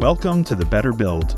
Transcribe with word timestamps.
Welcome 0.00 0.44
to 0.44 0.54
The 0.54 0.64
Better 0.64 0.94
Build, 0.94 1.32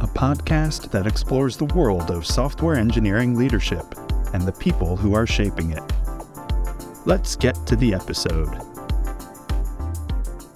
a 0.00 0.06
podcast 0.06 0.90
that 0.92 1.06
explores 1.06 1.58
the 1.58 1.66
world 1.66 2.10
of 2.10 2.24
software 2.24 2.76
engineering 2.76 3.36
leadership 3.36 3.84
and 4.32 4.44
the 4.44 4.52
people 4.52 4.96
who 4.96 5.12
are 5.12 5.26
shaping 5.26 5.72
it. 5.72 5.82
Let's 7.04 7.36
get 7.36 7.54
to 7.66 7.76
the 7.76 7.92
episode. 7.92 8.48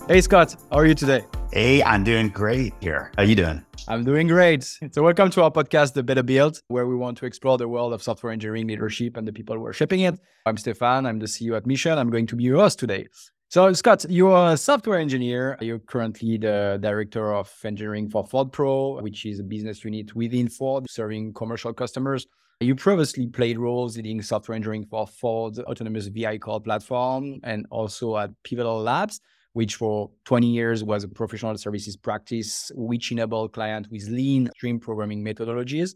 Hey 0.09 0.23
Scott, 0.23 0.57
how 0.71 0.79
are 0.79 0.87
you 0.87 0.95
today? 0.95 1.27
Hey, 1.53 1.83
I'm 1.83 2.05
doing 2.05 2.31
great 2.31 2.73
here. 2.81 3.13
How 3.19 3.23
are 3.23 3.27
you 3.27 3.35
doing? 3.35 3.63
I'm 3.87 4.03
doing 4.03 4.29
great. 4.29 4.65
So 4.93 5.03
welcome 5.03 5.29
to 5.29 5.43
our 5.43 5.51
podcast, 5.51 5.93
The 5.93 6.03
Better 6.03 6.23
Build, 6.23 6.63
where 6.69 6.87
we 6.87 6.97
want 6.97 7.19
to 7.19 7.27
explore 7.27 7.59
the 7.59 7.69
world 7.69 7.93
of 7.93 8.03
software 8.03 8.33
engineering 8.33 8.67
leadership 8.67 9.19
and 9.19 9.29
the 9.29 9.33
people 9.33 9.57
who 9.57 9.67
are 9.67 9.75
shaping 9.75 10.01
it. 10.01 10.19
I'm 10.47 10.57
Stephane. 10.57 11.05
I'm 11.05 11.19
the 11.19 11.27
CEO 11.27 11.55
at 11.55 11.67
Mission. 11.67 11.99
I'm 11.99 12.09
going 12.09 12.27
to 12.29 12.35
be 12.35 12.45
your 12.45 12.57
host 12.57 12.79
today. 12.79 13.09
So, 13.53 13.71
Scott, 13.75 14.07
you're 14.09 14.53
a 14.53 14.57
software 14.57 14.99
engineer. 14.99 15.59
You're 15.61 15.79
currently 15.79 16.39
the 16.39 16.79
director 16.81 17.35
of 17.35 17.53
engineering 17.63 18.09
for 18.09 18.27
Ford 18.27 18.51
Pro, 18.51 18.99
which 19.03 19.27
is 19.27 19.41
a 19.41 19.43
business 19.43 19.85
unit 19.85 20.17
within 20.17 20.49
Ford 20.49 20.87
serving 20.89 21.35
commercial 21.35 21.75
customers. 21.75 22.27
You 22.61 22.75
previously 22.75 23.27
played 23.27 23.59
roles 23.59 23.95
leading 23.99 24.23
software 24.23 24.57
engineering 24.57 24.87
for 24.89 25.07
Ford's 25.07 25.59
autonomous 25.59 26.07
vehicle 26.07 26.61
platform 26.61 27.41
and 27.45 27.67
also 27.71 28.17
at 28.17 28.31
Pivotal 28.43 28.81
Labs, 28.81 29.21
which 29.53 29.77
for 29.77 30.11
20 30.25 30.47
years 30.47 30.83
was 30.83 31.05
a 31.05 31.09
professional 31.09 31.55
services 31.59 31.95
practice 31.95 32.73
which 32.75 33.13
enabled 33.13 33.53
clients 33.53 33.91
with 33.91 34.09
lean 34.09 34.49
stream 34.57 34.81
programming 34.81 35.23
methodologies. 35.23 35.91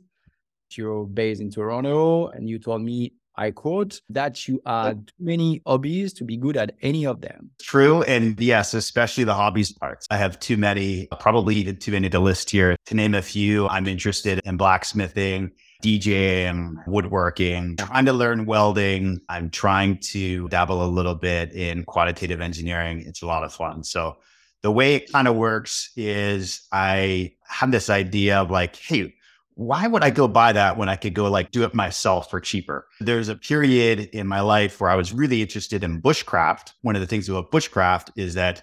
You're 0.73 1.07
based 1.07 1.41
in 1.41 1.51
Toronto, 1.51 2.27
and 2.27 2.51
you 2.51 2.59
told 2.59 2.82
me 2.82 3.15
I 3.36 3.50
quote, 3.50 4.00
that 4.10 4.48
you 4.48 4.60
had 4.66 5.08
too 5.08 5.14
many 5.18 5.62
hobbies 5.66 6.12
to 6.14 6.24
be 6.24 6.36
good 6.36 6.56
at 6.56 6.74
any 6.82 7.06
of 7.06 7.20
them. 7.20 7.50
True. 7.60 8.02
And 8.02 8.38
yes, 8.40 8.74
especially 8.74 9.24
the 9.24 9.34
hobbies 9.34 9.72
parts. 9.72 10.06
I 10.10 10.16
have 10.16 10.38
too 10.40 10.56
many, 10.56 11.09
probably 11.20 11.56
even 11.56 11.76
too 11.76 11.93
many 11.93 12.09
to 12.10 12.20
list 12.20 12.51
here. 12.51 12.76
To 12.87 12.95
name 12.95 13.15
a 13.15 13.23
few, 13.23 13.68
I'm 13.68 13.87
interested 13.87 14.40
in 14.45 14.56
blacksmithing, 14.56 15.51
DJing, 15.82 16.74
woodworking, 16.87 17.76
trying 17.76 18.06
to 18.06 18.12
learn 18.12 18.46
welding. 18.46 19.20
I'm 19.28 19.50
trying 19.50 19.98
to 19.98 20.48
dabble 20.48 20.82
a 20.82 20.88
little 20.88 21.15
bit 21.15 21.52
in 21.52 21.84
quantitative 21.84 22.40
engineering. 22.40 23.04
It's 23.06 23.23
a 23.23 23.26
lot 23.26 23.45
of 23.45 23.52
fun. 23.52 23.84
So 23.84 24.16
the 24.62 24.71
way 24.71 24.95
it 24.95 25.12
kind 25.12 25.28
of 25.28 25.37
works 25.37 25.90
is 25.96 26.66
I 26.73 27.34
have 27.46 27.71
this 27.71 27.90
idea 27.90 28.38
of 28.38 28.50
like, 28.50 28.76
hey, 28.76 29.12
why 29.57 29.87
would 29.87 30.04
I 30.04 30.10
go 30.10 30.29
buy 30.29 30.52
that 30.52 30.76
when 30.76 30.90
I 30.90 30.96
could 30.96 31.15
go 31.15 31.30
like 31.30 31.51
do 31.51 31.65
it 31.65 31.74
myself 31.74 32.30
for 32.30 32.40
cheaper? 32.40 32.87
There's 33.01 33.30
a 33.30 33.37
period 33.37 34.10
in 34.12 34.26
my 34.26 34.40
life 34.40 34.80
where 34.80 34.90
I 34.90 34.96
was 34.96 35.15
really 35.15 35.40
interested 35.40 35.82
in 35.82 36.02
bushcraft. 36.02 36.74
One 36.82 36.95
of 36.95 37.01
the 37.01 37.07
things 37.07 37.29
about 37.29 37.51
bushcraft 37.51 38.10
is 38.16 38.34
that 38.34 38.62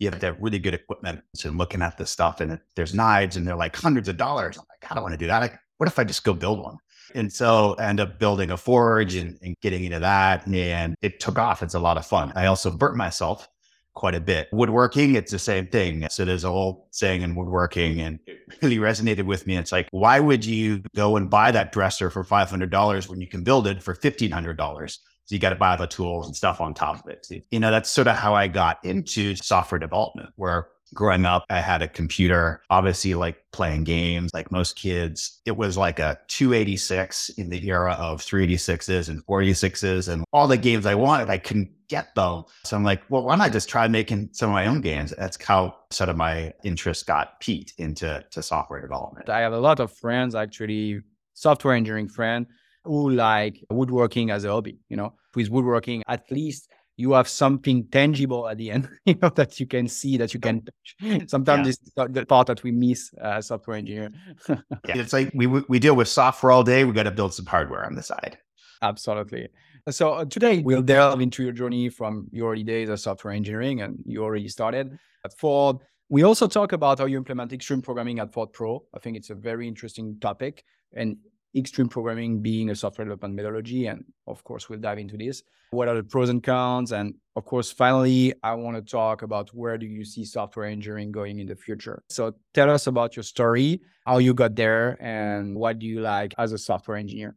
you 0.00 0.10
have 0.10 0.18
to 0.18 0.26
have 0.26 0.36
really 0.40 0.58
good 0.58 0.74
equipment. 0.74 1.22
So 1.36 1.50
looking 1.50 1.80
at 1.80 1.96
this 1.96 2.10
stuff 2.10 2.40
and 2.40 2.58
there's 2.74 2.92
knives 2.92 3.36
and 3.36 3.46
they're 3.46 3.54
like 3.54 3.76
hundreds 3.76 4.08
of 4.08 4.16
dollars. 4.16 4.58
I'm 4.58 4.64
like, 4.68 4.90
I 4.90 4.94
don't 4.94 5.04
want 5.04 5.12
to 5.14 5.18
do 5.18 5.28
that. 5.28 5.38
Like, 5.38 5.58
what 5.78 5.88
if 5.88 5.98
I 6.00 6.04
just 6.04 6.24
go 6.24 6.34
build 6.34 6.58
one? 6.58 6.76
And 7.14 7.32
so 7.32 7.76
I 7.78 7.84
end 7.84 8.00
up 8.00 8.18
building 8.18 8.50
a 8.50 8.56
forge 8.56 9.14
and, 9.14 9.38
and 9.42 9.54
getting 9.62 9.84
into 9.84 10.00
that. 10.00 10.44
And 10.48 10.96
it 11.02 11.20
took 11.20 11.38
off. 11.38 11.62
It's 11.62 11.74
a 11.74 11.78
lot 11.78 11.98
of 11.98 12.06
fun. 12.06 12.32
I 12.34 12.46
also 12.46 12.70
burnt 12.70 12.96
myself 12.96 13.48
quite 13.94 14.14
a 14.14 14.20
bit. 14.20 14.48
Woodworking, 14.52 15.14
it's 15.14 15.30
the 15.30 15.38
same 15.38 15.66
thing. 15.66 16.06
So 16.10 16.24
there's 16.24 16.44
a 16.44 16.50
whole 16.50 16.88
saying 16.90 17.22
in 17.22 17.34
woodworking 17.34 18.00
and 18.00 18.18
it 18.26 18.38
really 18.62 18.78
resonated 18.78 19.24
with 19.24 19.46
me. 19.46 19.56
It's 19.56 19.72
like, 19.72 19.88
why 19.90 20.20
would 20.20 20.44
you 20.44 20.82
go 20.94 21.16
and 21.16 21.28
buy 21.28 21.50
that 21.50 21.72
dresser 21.72 22.10
for 22.10 22.24
$500 22.24 23.08
when 23.08 23.20
you 23.20 23.26
can 23.26 23.44
build 23.44 23.66
it 23.66 23.82
for 23.82 23.94
$1,500? 23.94 24.98
So 25.24 25.34
you 25.34 25.38
got 25.38 25.50
to 25.50 25.56
buy 25.56 25.76
the 25.76 25.86
tools 25.86 26.26
and 26.26 26.34
stuff 26.34 26.60
on 26.60 26.74
top 26.74 27.04
of 27.04 27.10
it. 27.10 27.26
You 27.50 27.60
know, 27.60 27.70
that's 27.70 27.88
sort 27.88 28.08
of 28.08 28.16
how 28.16 28.34
I 28.34 28.48
got 28.48 28.84
into 28.84 29.36
software 29.36 29.78
development, 29.78 30.30
where 30.36 30.68
growing 30.94 31.24
up, 31.24 31.44
I 31.48 31.60
had 31.60 31.82
a 31.82 31.88
computer, 31.88 32.62
obviously 32.70 33.14
like 33.14 33.44
playing 33.52 33.84
games 33.84 34.30
like 34.34 34.50
most 34.50 34.76
kids. 34.76 35.40
It 35.46 35.56
was 35.56 35.76
like 35.76 35.98
a 35.98 36.18
286 36.28 37.30
in 37.30 37.48
the 37.48 37.66
era 37.68 37.92
of 37.92 38.20
386s 38.20 39.08
and 39.08 39.24
486s 39.26 40.08
and 40.08 40.24
all 40.32 40.48
the 40.48 40.56
games 40.56 40.86
I 40.86 40.94
wanted, 40.94 41.30
I 41.30 41.38
couldn't 41.38 41.70
get 41.92 42.14
them. 42.14 42.44
So 42.64 42.76
I'm 42.76 42.84
like, 42.84 43.02
well, 43.10 43.22
why 43.22 43.36
not 43.36 43.52
just 43.52 43.68
try 43.68 43.86
making 43.86 44.30
some 44.32 44.48
of 44.50 44.54
my 44.54 44.66
own 44.66 44.80
games? 44.80 45.12
That's 45.16 45.38
how 45.42 45.76
sort 45.90 46.08
of 46.08 46.16
my 46.16 46.52
interest 46.64 47.06
got 47.06 47.38
piqued 47.40 47.74
into 47.78 48.24
to 48.30 48.42
software 48.42 48.80
development. 48.80 49.28
I 49.28 49.40
have 49.40 49.52
a 49.52 49.60
lot 49.68 49.78
of 49.78 49.92
friends, 49.92 50.34
actually, 50.34 51.02
software 51.34 51.74
engineering 51.74 52.08
friends 52.08 52.46
who 52.84 53.10
like 53.10 53.62
woodworking 53.70 54.30
as 54.30 54.44
a 54.44 54.50
hobby, 54.50 54.78
you 54.88 54.96
know, 54.96 55.12
with 55.36 55.50
woodworking, 55.50 56.02
at 56.08 56.24
least 56.30 56.68
you 56.96 57.12
have 57.12 57.28
something 57.28 57.86
tangible 57.88 58.48
at 58.48 58.56
the 58.58 58.70
end, 58.70 58.88
you 59.04 59.16
know, 59.20 59.28
that 59.30 59.60
you 59.60 59.66
can 59.66 59.86
see, 59.86 60.16
that 60.16 60.32
you 60.34 60.40
can 60.40 60.62
touch. 60.62 61.28
Sometimes 61.28 61.66
yeah. 61.66 61.70
it's 61.70 62.12
the 62.14 62.26
part 62.26 62.46
that 62.46 62.62
we 62.62 62.70
miss 62.70 63.12
as 63.20 63.24
uh, 63.24 63.40
software 63.42 63.76
engineer. 63.76 64.10
yeah. 64.48 64.98
It's 65.00 65.12
like 65.12 65.30
we 65.34 65.46
we 65.46 65.78
deal 65.78 65.94
with 65.94 66.08
software 66.08 66.52
all 66.52 66.64
day. 66.64 66.84
We 66.84 66.92
got 66.92 67.04
to 67.04 67.10
build 67.10 67.34
some 67.34 67.46
hardware 67.46 67.84
on 67.84 67.94
the 67.94 68.02
side. 68.02 68.38
Absolutely. 68.82 69.48
So 69.90 70.12
uh, 70.12 70.24
today 70.24 70.58
we'll 70.58 70.82
delve 70.82 71.20
into 71.20 71.42
your 71.42 71.52
journey 71.52 71.88
from 71.88 72.28
your 72.32 72.52
early 72.52 72.64
days 72.64 72.90
as 72.90 73.02
software 73.02 73.32
engineering, 73.32 73.82
and 73.82 73.98
you 74.04 74.22
already 74.22 74.48
started 74.48 74.98
at 75.24 75.38
Ford. 75.38 75.78
We 76.08 76.24
also 76.24 76.46
talk 76.46 76.72
about 76.72 76.98
how 76.98 77.06
you 77.06 77.16
implement 77.16 77.52
extreme 77.52 77.80
programming 77.80 78.18
at 78.18 78.32
Ford 78.32 78.52
Pro. 78.52 78.84
I 78.94 78.98
think 78.98 79.16
it's 79.16 79.30
a 79.30 79.34
very 79.34 79.66
interesting 79.66 80.18
topic, 80.20 80.64
and 80.92 81.16
extreme 81.56 81.88
programming 81.88 82.40
being 82.40 82.70
a 82.70 82.74
software 82.74 83.04
development 83.04 83.34
methodology. 83.34 83.86
And 83.86 84.04
of 84.26 84.42
course, 84.44 84.68
we'll 84.68 84.80
dive 84.80 84.98
into 84.98 85.16
this. 85.16 85.42
What 85.70 85.88
are 85.88 85.94
the 85.94 86.02
pros 86.02 86.28
and 86.28 86.42
cons? 86.42 86.92
And 86.92 87.14
of 87.36 87.44
course, 87.44 87.72
finally, 87.72 88.34
I 88.42 88.54
want 88.54 88.76
to 88.76 88.82
talk 88.82 89.22
about 89.22 89.50
where 89.54 89.78
do 89.78 89.86
you 89.86 90.04
see 90.04 90.24
software 90.24 90.66
engineering 90.66 91.12
going 91.12 91.38
in 91.38 91.46
the 91.46 91.56
future? 91.56 92.02
So 92.08 92.34
tell 92.52 92.70
us 92.70 92.86
about 92.86 93.16
your 93.16 93.22
story, 93.22 93.80
how 94.06 94.18
you 94.18 94.34
got 94.34 94.54
there, 94.54 94.98
and 95.00 95.56
what 95.56 95.78
do 95.78 95.86
you 95.86 96.00
like 96.00 96.34
as 96.38 96.52
a 96.52 96.58
software 96.58 96.96
engineer? 96.96 97.36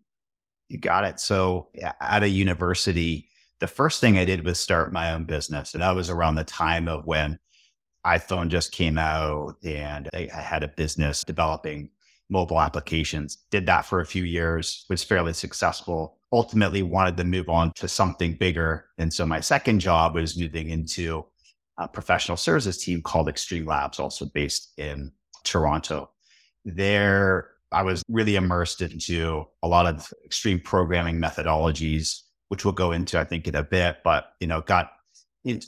You 0.70 0.80
got 0.80 1.06
it. 1.06 1.20
So 1.20 1.70
at 2.02 2.24
a 2.24 2.30
university, 2.30 3.30
the 3.60 3.68
first 3.68 4.02
thing 4.02 4.18
I 4.18 4.26
did 4.26 4.44
was 4.44 4.60
start 4.60 4.92
my 4.92 5.14
own 5.14 5.26
business. 5.26 5.74
And 5.74 5.84
that 5.84 5.96
was 5.96 6.10
around 6.10 6.36
the 6.36 6.44
time 6.44 6.88
of 6.88 7.06
when 7.06 7.40
iPhone 8.06 8.50
just 8.50 8.72
came 8.72 8.98
out 8.98 9.56
and 9.64 10.10
I 10.14 10.30
had 10.32 10.64
a 10.64 10.68
business 10.68 11.24
developing 11.24 11.90
mobile 12.30 12.60
applications. 12.60 13.38
Did 13.52 13.66
that 13.68 13.86
for 13.86 14.02
a 14.02 14.06
few 14.06 14.24
years, 14.24 14.86
was 14.90 15.04
fairly 15.04 15.34
successful. 15.34 16.18
Ultimately, 16.32 16.84
wanted 16.84 17.18
to 17.18 17.24
move 17.24 17.50
on 17.50 17.72
to 17.76 17.88
something 17.88 18.36
bigger. 18.36 18.88
And 18.98 19.14
so 19.14 19.26
my 19.26 19.40
second 19.40 19.80
job 19.80 20.16
was 20.16 20.38
moving 20.38 20.70
into 20.70 21.26
a 21.78 21.88
professional 21.88 22.38
services 22.38 22.78
team 22.78 23.02
called 23.02 23.28
Xtreme 23.28 23.68
Labs, 23.68 24.00
also 24.00 24.26
based 24.26 24.74
in 24.78 25.12
Toronto. 25.44 26.10
There, 26.64 27.52
I 27.72 27.84
was 27.84 28.04
really 28.08 28.36
immersed 28.36 28.82
into 28.82 29.46
a 29.64 29.68
lot 29.68 29.86
of 29.86 30.14
extreme 30.24 30.60
programming 30.60 31.18
methodologies, 31.18 32.22
which 32.50 32.64
we'll 32.64 32.74
go 32.74 32.92
into, 32.92 33.20
I 33.20 33.24
think, 33.24 33.48
in 33.48 33.56
a 33.56 33.64
bit, 33.64 33.98
but, 34.04 34.28
you 34.40 34.48
know, 34.48 34.62
got 34.62 34.92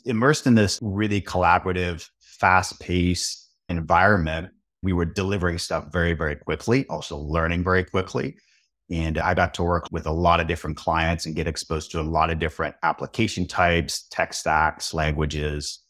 immersed 0.05 0.47
in 0.47 0.55
this 0.55 0.79
really 0.81 1.21
collaborative, 1.21 2.09
fast 2.19 2.79
paced 2.79 3.49
environment 3.69 4.49
we 4.83 4.93
were 4.93 5.05
delivering 5.05 5.57
stuff 5.57 5.91
very, 5.91 6.13
very 6.13 6.35
quickly, 6.35 6.85
also 6.89 7.17
learning 7.17 7.63
very 7.63 7.83
quickly. 7.83 8.37
And 8.89 9.17
I 9.17 9.33
got 9.33 9.53
to 9.55 9.63
work 9.63 9.87
with 9.91 10.05
a 10.05 10.11
lot 10.11 10.39
of 10.39 10.47
different 10.47 10.77
clients 10.77 11.25
and 11.25 11.35
get 11.35 11.47
exposed 11.47 11.91
to 11.91 11.99
a 11.99 12.03
lot 12.03 12.29
of 12.29 12.39
different 12.39 12.75
application 12.83 13.47
types, 13.47 14.07
tech 14.09 14.33
stacks, 14.33 14.93
languages, 14.93 15.83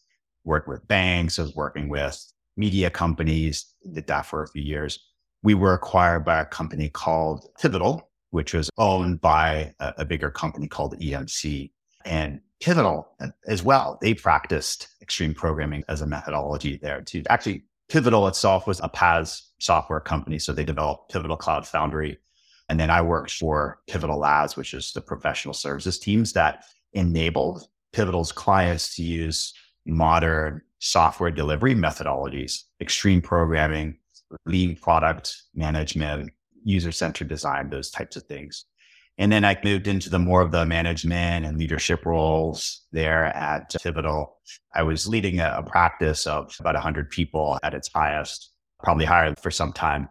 worked 0.44 0.67
with 0.67 0.88
banks, 0.88 1.38
I 1.38 1.44
was 1.44 1.56
working 1.56 1.90
with 1.90 2.19
media 2.56 2.90
companies, 2.90 3.66
did 3.94 4.07
that 4.07 4.25
for 4.25 4.41
a 4.41 4.47
few 4.47 4.63
years. 4.63 5.00
We 5.47 5.53
were 5.53 5.75
acquired 5.75 6.25
by 6.25 6.41
a 6.41 6.46
company 6.46 6.90
called 6.90 7.47
Pivotal, 7.58 8.09
which 8.31 8.53
was 8.53 8.69
owned 8.78 9.22
by 9.22 9.74
a, 9.80 9.94
a 10.00 10.06
bigger 10.06 10.30
company 10.30 10.68
called 10.68 11.00
EMC. 11.00 11.72
And 12.03 12.41
Pivotal 12.59 13.08
uh, 13.22 13.28
as 13.47 13.63
well, 13.63 13.97
they 14.02 14.13
practiced 14.13 14.90
extreme 15.02 15.34
programming 15.34 15.85
as 15.88 16.02
a 16.02 16.05
methodology 16.05 16.76
there 16.76 16.99
too. 16.99 17.23
Actually, 17.29 17.64
Pivotal 17.88 18.28
itself 18.28 18.67
was 18.67 18.82
a 18.82 18.90
PaaS 18.90 19.44
software 19.59 20.02
company. 20.02 20.38
So 20.38 20.52
they 20.52 20.66
developed 20.66 21.14
Pivotal 21.14 21.38
Cloud 21.38 21.66
Foundry. 21.67 22.17
And 22.67 22.78
then 22.78 22.90
I 22.90 23.02
worked 23.02 23.32
for 23.32 23.79
Pivotal 23.88 24.20
Labs, 24.20 24.58
which 24.58 24.73
is 24.73 24.91
the 24.91 24.99
professional 24.99 25.53
services 25.53 25.97
teams 25.97 26.34
that 26.34 26.66
enabled 26.91 27.70
Pivotal's 27.94 28.34
clients 28.34 28.97
to 28.97 29.02
use 29.02 29.53
modern 29.85 30.61
software 30.79 31.32
delivery 31.32 31.73
methodologies, 31.73 32.64
extreme 32.82 33.22
programming, 33.22 33.97
lean 34.46 34.76
product 34.76 35.35
management, 35.56 36.32
user 36.64 36.91
centered 36.91 37.28
design, 37.28 37.70
those 37.70 37.90
types 37.90 38.16
of 38.16 38.24
things. 38.24 38.66
And 39.18 39.32
then 39.32 39.44
I 39.44 39.58
moved 39.64 39.88
into 39.88 40.09
the 40.09 40.20
more 40.20 40.41
of 40.41 40.52
the 40.52 40.66
management 40.66 41.46
and 41.46 41.58
leadership 41.58 42.06
roles 42.06 42.82
there 42.91 43.26
at 43.26 43.74
Pivotal. 43.82 44.38
I 44.76 44.84
was 44.84 45.08
leading 45.08 45.40
a, 45.40 45.56
a 45.58 45.64
practice 45.64 46.28
of 46.28 46.56
about 46.59 46.76
100 46.76 47.09
people 47.09 47.58
at 47.64 47.74
its 47.74 47.90
highest, 47.94 48.52
probably 48.84 49.06
higher 49.06 49.34
for 49.35 49.50
some 49.50 49.74
time. 49.74 50.08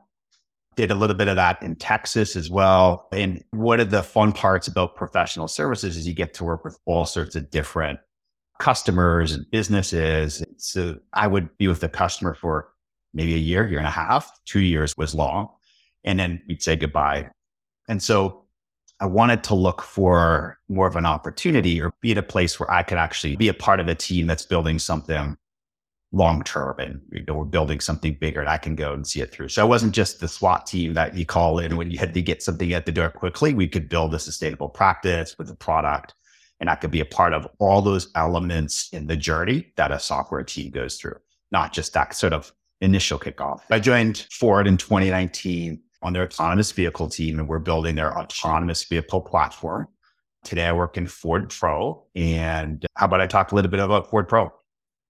Did 0.74 0.90
a 0.90 0.96
little 0.96 1.16
bit 1.16 1.28
of 1.28 1.36
that 1.36 1.62
in 1.62 1.76
Texas 1.76 2.34
as 2.34 2.50
well. 2.50 3.08
And 3.12 3.44
one 3.52 3.80
of 3.80 3.90
the 3.90 4.02
fun 4.02 4.32
parts 4.32 4.66
about 4.66 4.96
professional 4.96 5.48
services 5.48 5.96
is 5.96 6.06
you 6.06 6.12
get 6.12 6.34
to 6.34 6.44
work 6.44 6.64
with 6.64 6.76
all 6.84 7.06
sorts 7.06 7.36
of 7.36 7.50
different 7.50 8.00
customers 8.58 9.32
and 9.32 9.48
businesses. 9.50 10.44
So 10.58 10.96
I 11.12 11.28
would 11.28 11.56
be 11.58 11.68
with 11.68 11.80
the 11.80 11.88
customer 11.88 12.34
for 12.34 12.68
maybe 13.14 13.34
a 13.34 13.38
year, 13.38 13.66
year 13.68 13.78
and 13.78 13.86
a 13.86 13.90
half, 13.90 14.30
two 14.44 14.60
years 14.60 14.96
was 14.96 15.14
long. 15.14 15.48
And 16.04 16.18
then 16.18 16.42
we'd 16.48 16.62
say 16.62 16.76
goodbye. 16.76 17.30
And 17.88 18.02
so 18.02 18.44
I 19.00 19.06
wanted 19.06 19.44
to 19.44 19.54
look 19.54 19.82
for 19.82 20.58
more 20.68 20.86
of 20.86 20.96
an 20.96 21.06
opportunity 21.06 21.80
or 21.80 21.92
be 22.00 22.12
at 22.12 22.18
a 22.18 22.22
place 22.22 22.58
where 22.58 22.70
I 22.70 22.82
could 22.82 22.98
actually 22.98 23.36
be 23.36 23.48
a 23.48 23.54
part 23.54 23.80
of 23.80 23.88
a 23.88 23.94
team 23.94 24.26
that's 24.26 24.46
building 24.46 24.78
something 24.78 25.36
long 26.12 26.42
term 26.44 26.78
and 26.78 27.00
you 27.10 27.24
know, 27.26 27.34
we're 27.34 27.44
building 27.44 27.80
something 27.80 28.16
bigger 28.20 28.40
and 28.40 28.48
I 28.48 28.58
can 28.58 28.74
go 28.74 28.94
and 28.94 29.06
see 29.06 29.20
it 29.20 29.32
through. 29.32 29.48
So 29.48 29.60
I 29.60 29.66
wasn't 29.66 29.94
just 29.94 30.20
the 30.20 30.28
SWAT 30.28 30.66
team 30.66 30.94
that 30.94 31.14
you 31.14 31.26
call 31.26 31.58
in 31.58 31.76
when 31.76 31.90
you 31.90 31.98
had 31.98 32.14
to 32.14 32.22
get 32.22 32.42
something 32.42 32.72
at 32.72 32.86
the 32.86 32.92
door 32.92 33.10
quickly. 33.10 33.52
We 33.52 33.68
could 33.68 33.88
build 33.88 34.14
a 34.14 34.18
sustainable 34.18 34.68
practice 34.68 35.36
with 35.36 35.50
a 35.50 35.56
product 35.56 36.14
and 36.60 36.70
I 36.70 36.74
could 36.74 36.90
be 36.90 37.00
a 37.00 37.06
part 37.06 37.34
of 37.34 37.46
all 37.58 37.82
those 37.82 38.10
elements 38.14 38.88
in 38.92 39.06
the 39.06 39.16
journey 39.16 39.72
that 39.76 39.92
a 39.92 40.00
software 40.00 40.42
team 40.42 40.70
goes 40.70 40.96
through, 40.96 41.16
not 41.50 41.72
just 41.72 41.92
that 41.92 42.14
sort 42.14 42.32
of 42.32 42.52
initial 42.80 43.18
kickoff. 43.18 43.60
I 43.70 43.78
joined 43.78 44.26
Ford 44.30 44.66
in 44.66 44.76
2019 44.76 45.80
on 46.02 46.12
their 46.12 46.24
autonomous 46.24 46.72
vehicle 46.72 47.08
team, 47.08 47.38
and 47.38 47.48
we're 47.48 47.58
building 47.58 47.94
their 47.96 48.16
autonomous 48.16 48.84
vehicle 48.84 49.20
platform. 49.20 49.88
Today, 50.44 50.66
I 50.66 50.72
work 50.72 50.96
in 50.96 51.06
Ford 51.06 51.50
Pro. 51.50 52.04
And 52.14 52.86
how 52.94 53.06
about 53.06 53.20
I 53.20 53.26
talk 53.26 53.52
a 53.52 53.54
little 53.54 53.70
bit 53.70 53.80
about 53.80 54.10
Ford 54.10 54.28
Pro? 54.28 54.52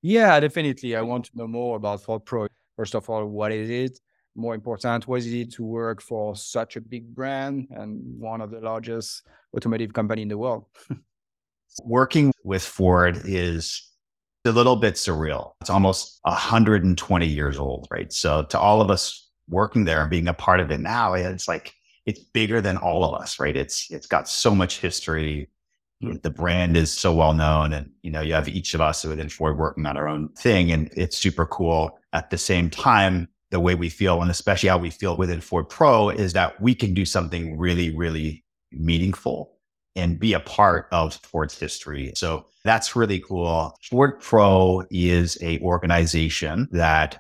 Yeah, 0.03 0.39
definitely. 0.41 0.97
I 0.97 1.03
want 1.03 1.27
to 1.27 1.31
know 1.35 1.47
more 1.47 1.77
about 1.77 2.03
Ford 2.03 2.25
Pro. 2.25 2.47
First 2.77 2.95
of 2.95 3.09
all, 3.11 3.27
what 3.27 3.53
is 3.53 3.69
it? 3.69 4.01
More 4.35 4.55
important, 4.55 5.09
what 5.09 5.21
is 5.21 5.33
it 5.33 5.53
to 5.55 5.65
work 5.65 6.03
for 6.03 6.37
such 6.37 6.77
a 6.77 6.81
big 6.81 7.15
brand 7.15 7.69
and 7.71 8.21
one 8.21 8.43
of 8.43 8.51
the 8.51 8.61
largest 8.61 9.23
automotive 9.57 9.95
company 9.95 10.23
in 10.23 10.29
the 10.29 10.37
world? 10.37 10.67
Working 11.85 12.33
with 12.45 12.63
Ford 12.63 13.21
is 13.25 13.91
a 14.47 14.53
little 14.53 14.77
bit 14.77 14.95
surreal. 14.95 15.53
It's 15.61 15.71
almost 15.71 16.21
120 16.23 17.27
years 17.27 17.59
old, 17.59 17.87
right? 17.91 18.13
So 18.13 18.45
to 18.45 18.59
all 18.59 18.81
of 18.81 18.91
us 18.91 19.31
working 19.49 19.85
there 19.85 20.01
and 20.03 20.11
being 20.11 20.29
a 20.29 20.35
part 20.35 20.61
of 20.61 20.71
it 20.71 20.81
now, 20.81 21.15
it's 21.15 21.49
like 21.49 21.75
it's 22.07 22.21
bigger 22.21 22.61
than 22.61 22.77
all 22.77 23.05
of 23.05 23.21
us, 23.21 23.39
right? 23.39 23.57
It's 23.57 23.91
it's 23.91 24.07
got 24.07 24.29
so 24.29 24.55
much 24.55 24.81
history. 24.81 25.51
Hmm. 26.01 26.15
The 26.23 26.31
brand 26.31 26.77
is 26.77 26.93
so 26.93 27.13
well 27.15 27.33
known, 27.33 27.73
and 27.73 27.91
you 28.03 28.11
know 28.11 28.21
you 28.21 28.35
have 28.35 28.49
each 28.49 28.75
of 28.75 28.81
us 28.81 29.05
within 29.05 29.29
Ford 29.29 29.59
working 29.59 29.87
on 29.87 29.97
our 29.97 30.09
own 30.09 30.29
thing, 30.31 30.71
and 30.73 30.91
it's 30.97 31.17
super 31.17 31.47
cool. 31.47 31.99
At 32.13 32.31
the 32.31 32.39
same 32.39 32.71
time, 32.71 33.29
the 33.51 33.61
way 33.61 33.75
we 33.75 33.89
feel, 33.89 34.23
and 34.23 34.31
especially 34.31 34.69
how 34.69 34.79
we 34.79 34.91
feel 34.91 35.17
within 35.17 35.41
Ford 35.41 35.69
Pro, 35.69 36.11
is 36.11 36.33
that 36.35 36.61
we 36.61 36.75
can 36.75 36.95
do 36.95 37.05
something 37.05 37.59
really, 37.59 37.95
really 37.95 38.45
meaningful 38.73 39.56
and 39.97 40.21
be 40.21 40.35
a 40.35 40.41
part 40.41 40.87
of 40.93 41.15
Ford's 41.15 41.59
history. 41.59 42.13
So 42.15 42.47
that's 42.65 42.95
really 42.95 43.21
cool. 43.21 43.77
Ford 43.91 44.21
Pro 44.21 44.85
is 44.91 45.39
a 45.43 45.59
organization 45.61 46.69
that 46.71 47.19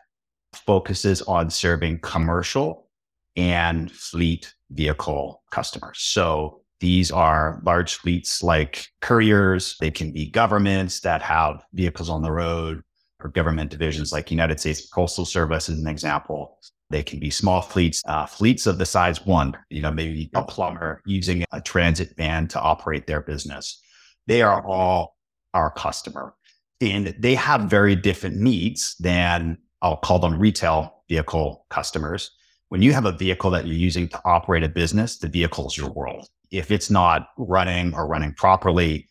focuses 0.52 1.22
on 1.22 1.50
serving 1.50 2.00
commercial 2.00 2.88
and 3.36 3.90
fleet 3.90 4.54
vehicle 4.70 5.42
customers. 5.50 5.98
So 5.98 6.60
these 6.80 7.10
are 7.10 7.60
large 7.64 7.94
fleets 7.94 8.42
like 8.42 8.86
couriers. 9.00 9.76
They 9.80 9.90
can 9.90 10.12
be 10.12 10.30
governments 10.30 11.00
that 11.00 11.22
have 11.22 11.64
vehicles 11.72 12.10
on 12.10 12.22
the 12.22 12.32
road 12.32 12.82
or 13.22 13.30
government 13.30 13.70
divisions 13.70 14.12
like 14.12 14.30
United 14.30 14.60
States 14.60 14.82
Postal 14.82 15.24
Service 15.24 15.68
is 15.68 15.78
an 15.78 15.86
example. 15.86 16.58
They 16.90 17.02
can 17.02 17.18
be 17.18 17.30
small 17.30 17.62
fleets, 17.62 18.02
uh, 18.06 18.26
fleets 18.26 18.66
of 18.66 18.78
the 18.78 18.86
size 18.86 19.24
one, 19.26 19.56
you 19.70 19.82
know, 19.82 19.90
maybe 19.90 20.30
a 20.34 20.42
plumber 20.44 21.02
using 21.04 21.44
a 21.52 21.60
transit 21.60 22.14
van 22.16 22.46
to 22.48 22.60
operate 22.60 23.06
their 23.06 23.20
business. 23.20 23.80
They 24.26 24.42
are 24.42 24.64
all 24.64 25.16
our 25.52 25.70
customer 25.70 26.34
and 26.80 27.14
they 27.18 27.34
have 27.34 27.62
very 27.62 27.96
different 27.96 28.36
needs 28.36 28.96
than 29.00 29.58
I'll 29.82 29.96
call 29.96 30.18
them 30.18 30.38
retail 30.38 31.04
vehicle 31.08 31.66
customers. 31.70 32.30
When 32.68 32.82
you 32.82 32.92
have 32.92 33.04
a 33.04 33.12
vehicle 33.12 33.50
that 33.50 33.66
you're 33.66 33.76
using 33.76 34.08
to 34.08 34.20
operate 34.24 34.64
a 34.64 34.68
business, 34.68 35.18
the 35.18 35.28
vehicle 35.28 35.68
is 35.68 35.76
your 35.76 35.90
world. 35.90 36.28
If 36.50 36.70
it's 36.70 36.90
not 36.90 37.28
running 37.36 37.94
or 37.94 38.06
running 38.06 38.32
properly, 38.32 39.08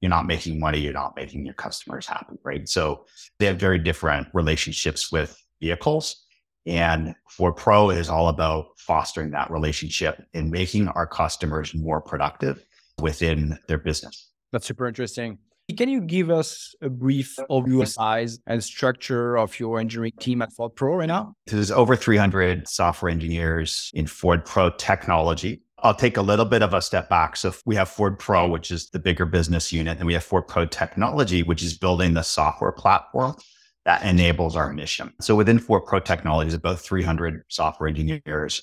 you're 0.00 0.10
not 0.10 0.26
making 0.26 0.58
money, 0.58 0.80
you're 0.80 0.92
not 0.92 1.16
making 1.16 1.44
your 1.44 1.54
customers 1.54 2.06
happy, 2.06 2.36
right? 2.44 2.68
So 2.68 3.06
they 3.38 3.46
have 3.46 3.56
very 3.58 3.78
different 3.78 4.28
relationships 4.32 5.12
with 5.12 5.40
vehicles. 5.60 6.21
And 6.66 7.14
Ford 7.28 7.56
Pro 7.56 7.90
is 7.90 8.08
all 8.08 8.28
about 8.28 8.66
fostering 8.76 9.30
that 9.32 9.50
relationship 9.50 10.22
and 10.34 10.50
making 10.50 10.88
our 10.88 11.06
customers 11.06 11.74
more 11.74 12.00
productive 12.00 12.64
within 13.00 13.58
their 13.68 13.78
business. 13.78 14.30
That's 14.52 14.66
super 14.66 14.86
interesting. 14.86 15.38
Can 15.76 15.88
you 15.88 16.00
give 16.00 16.30
us 16.30 16.74
a 16.82 16.90
brief 16.90 17.38
overview 17.50 17.82
of 17.82 17.88
size 17.88 18.38
and 18.46 18.62
structure 18.62 19.38
of 19.38 19.58
your 19.58 19.80
engineering 19.80 20.12
team 20.20 20.42
at 20.42 20.52
Ford 20.52 20.74
Pro 20.74 20.96
right 20.96 21.06
now? 21.06 21.34
There's 21.46 21.70
over 21.70 21.96
300 21.96 22.68
software 22.68 23.10
engineers 23.10 23.90
in 23.94 24.06
Ford 24.06 24.44
Pro 24.44 24.70
technology. 24.70 25.62
I'll 25.78 25.94
take 25.94 26.16
a 26.16 26.22
little 26.22 26.44
bit 26.44 26.62
of 26.62 26.74
a 26.74 26.82
step 26.82 27.08
back. 27.08 27.36
So 27.36 27.54
we 27.64 27.74
have 27.76 27.88
Ford 27.88 28.18
Pro, 28.18 28.48
which 28.48 28.70
is 28.70 28.90
the 28.90 28.98
bigger 28.98 29.24
business 29.24 29.72
unit, 29.72 29.98
and 29.98 30.06
we 30.06 30.12
have 30.12 30.22
Ford 30.22 30.46
Pro 30.46 30.66
technology, 30.66 31.42
which 31.42 31.62
is 31.62 31.76
building 31.76 32.14
the 32.14 32.22
software 32.22 32.72
platform 32.72 33.34
that 33.84 34.04
enables 34.04 34.56
our 34.56 34.72
mission. 34.72 35.12
So 35.20 35.34
within 35.34 35.58
Ford 35.58 35.84
Pro 35.86 36.00
Technologies, 36.00 36.54
about 36.54 36.78
300 36.78 37.44
software 37.48 37.88
engineers, 37.88 38.62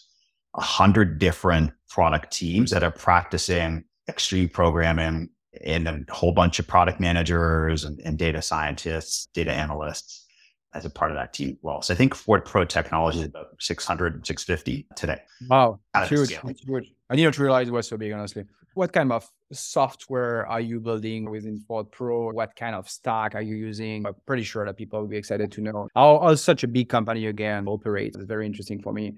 100 0.51 1.19
different 1.19 1.71
product 1.89 2.31
teams 2.31 2.71
that 2.71 2.83
are 2.83 2.91
practicing 2.91 3.83
extreme 4.07 4.49
programming, 4.49 5.29
and 5.63 5.87
a 5.87 6.03
whole 6.09 6.31
bunch 6.31 6.59
of 6.59 6.67
product 6.67 6.99
managers 6.99 7.83
and, 7.83 7.99
and 8.01 8.17
data 8.17 8.41
scientists, 8.41 9.27
data 9.33 9.51
analysts 9.51 10.25
as 10.73 10.85
a 10.85 10.89
part 10.89 11.11
of 11.11 11.17
that 11.17 11.33
team 11.33 11.57
well. 11.61 11.81
So 11.81 11.93
I 11.93 11.97
think 11.97 12.13
Ford 12.13 12.45
Pro 12.45 12.63
Technology 12.63 13.19
is 13.19 13.25
about 13.25 13.47
600, 13.59 14.25
650 14.25 14.87
today. 14.95 15.21
Wow. 15.49 15.79
Huge, 16.05 16.37
huge. 16.65 16.93
I 17.09 17.15
didn't 17.15 17.39
realize 17.39 17.67
it 17.67 17.71
was 17.71 17.87
so 17.87 17.97
big, 17.97 18.11
honestly. 18.11 18.45
What 18.75 18.93
kind 18.93 19.11
of 19.11 19.27
software 19.51 20.45
are 20.47 20.61
you 20.61 20.79
building 20.79 21.29
within 21.29 21.59
Ford 21.67 21.91
Pro? 21.91 22.31
What 22.31 22.55
kind 22.55 22.75
of 22.75 22.87
stack 22.87 23.33
are 23.33 23.41
you 23.41 23.55
using? 23.55 24.05
I'm 24.05 24.13
pretty 24.27 24.43
sure 24.43 24.65
that 24.65 24.77
people 24.77 25.01
will 25.01 25.07
be 25.07 25.17
excited 25.17 25.51
to 25.53 25.61
know 25.61 25.87
how, 25.95 26.19
how 26.19 26.35
such 26.35 26.63
a 26.63 26.67
big 26.67 26.87
company 26.87 27.25
again 27.25 27.67
operates. 27.67 28.15
It's 28.15 28.25
very 28.25 28.45
interesting 28.45 28.79
for 28.81 28.93
me. 28.93 29.15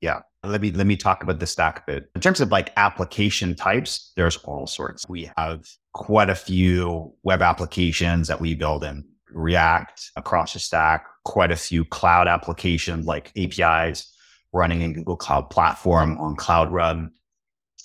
Yeah. 0.00 0.20
Let 0.42 0.62
me 0.62 0.72
let 0.72 0.86
me 0.86 0.96
talk 0.96 1.22
about 1.22 1.38
the 1.38 1.46
stack 1.46 1.80
a 1.80 1.92
bit. 1.92 2.10
In 2.14 2.20
terms 2.20 2.40
of 2.40 2.50
like 2.50 2.72
application 2.76 3.54
types, 3.54 4.12
there's 4.16 4.38
all 4.38 4.66
sorts. 4.66 5.06
We 5.08 5.30
have 5.36 5.66
quite 5.92 6.30
a 6.30 6.34
few 6.34 7.12
web 7.22 7.42
applications 7.42 8.26
that 8.28 8.40
we 8.40 8.54
build 8.54 8.82
in 8.82 9.04
React 9.30 10.10
across 10.16 10.54
the 10.54 10.58
stack, 10.58 11.04
quite 11.24 11.52
a 11.52 11.56
few 11.56 11.84
cloud 11.84 12.26
applications 12.26 13.06
like 13.06 13.30
APIs 13.36 14.12
running 14.52 14.80
in 14.80 14.94
Google 14.94 15.16
Cloud 15.16 15.50
Platform 15.50 16.18
on 16.18 16.36
Cloud 16.36 16.72
Run. 16.72 17.12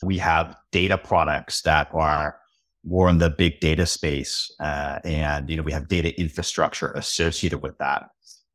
We 0.06 0.18
have 0.20 0.56
data 0.72 0.98
products 0.98 1.62
that 1.64 1.90
are 1.94 2.38
more 2.84 3.10
in 3.10 3.18
the 3.18 3.30
big 3.30 3.60
data 3.60 3.86
space, 3.86 4.54
uh, 4.60 5.00
and 5.04 5.50
you 5.50 5.58
know 5.58 5.64
we 5.64 5.72
have 5.72 5.88
data 5.88 6.18
infrastructure 6.20 6.92
associated 6.92 7.62
with 7.62 7.78
that. 7.80 8.10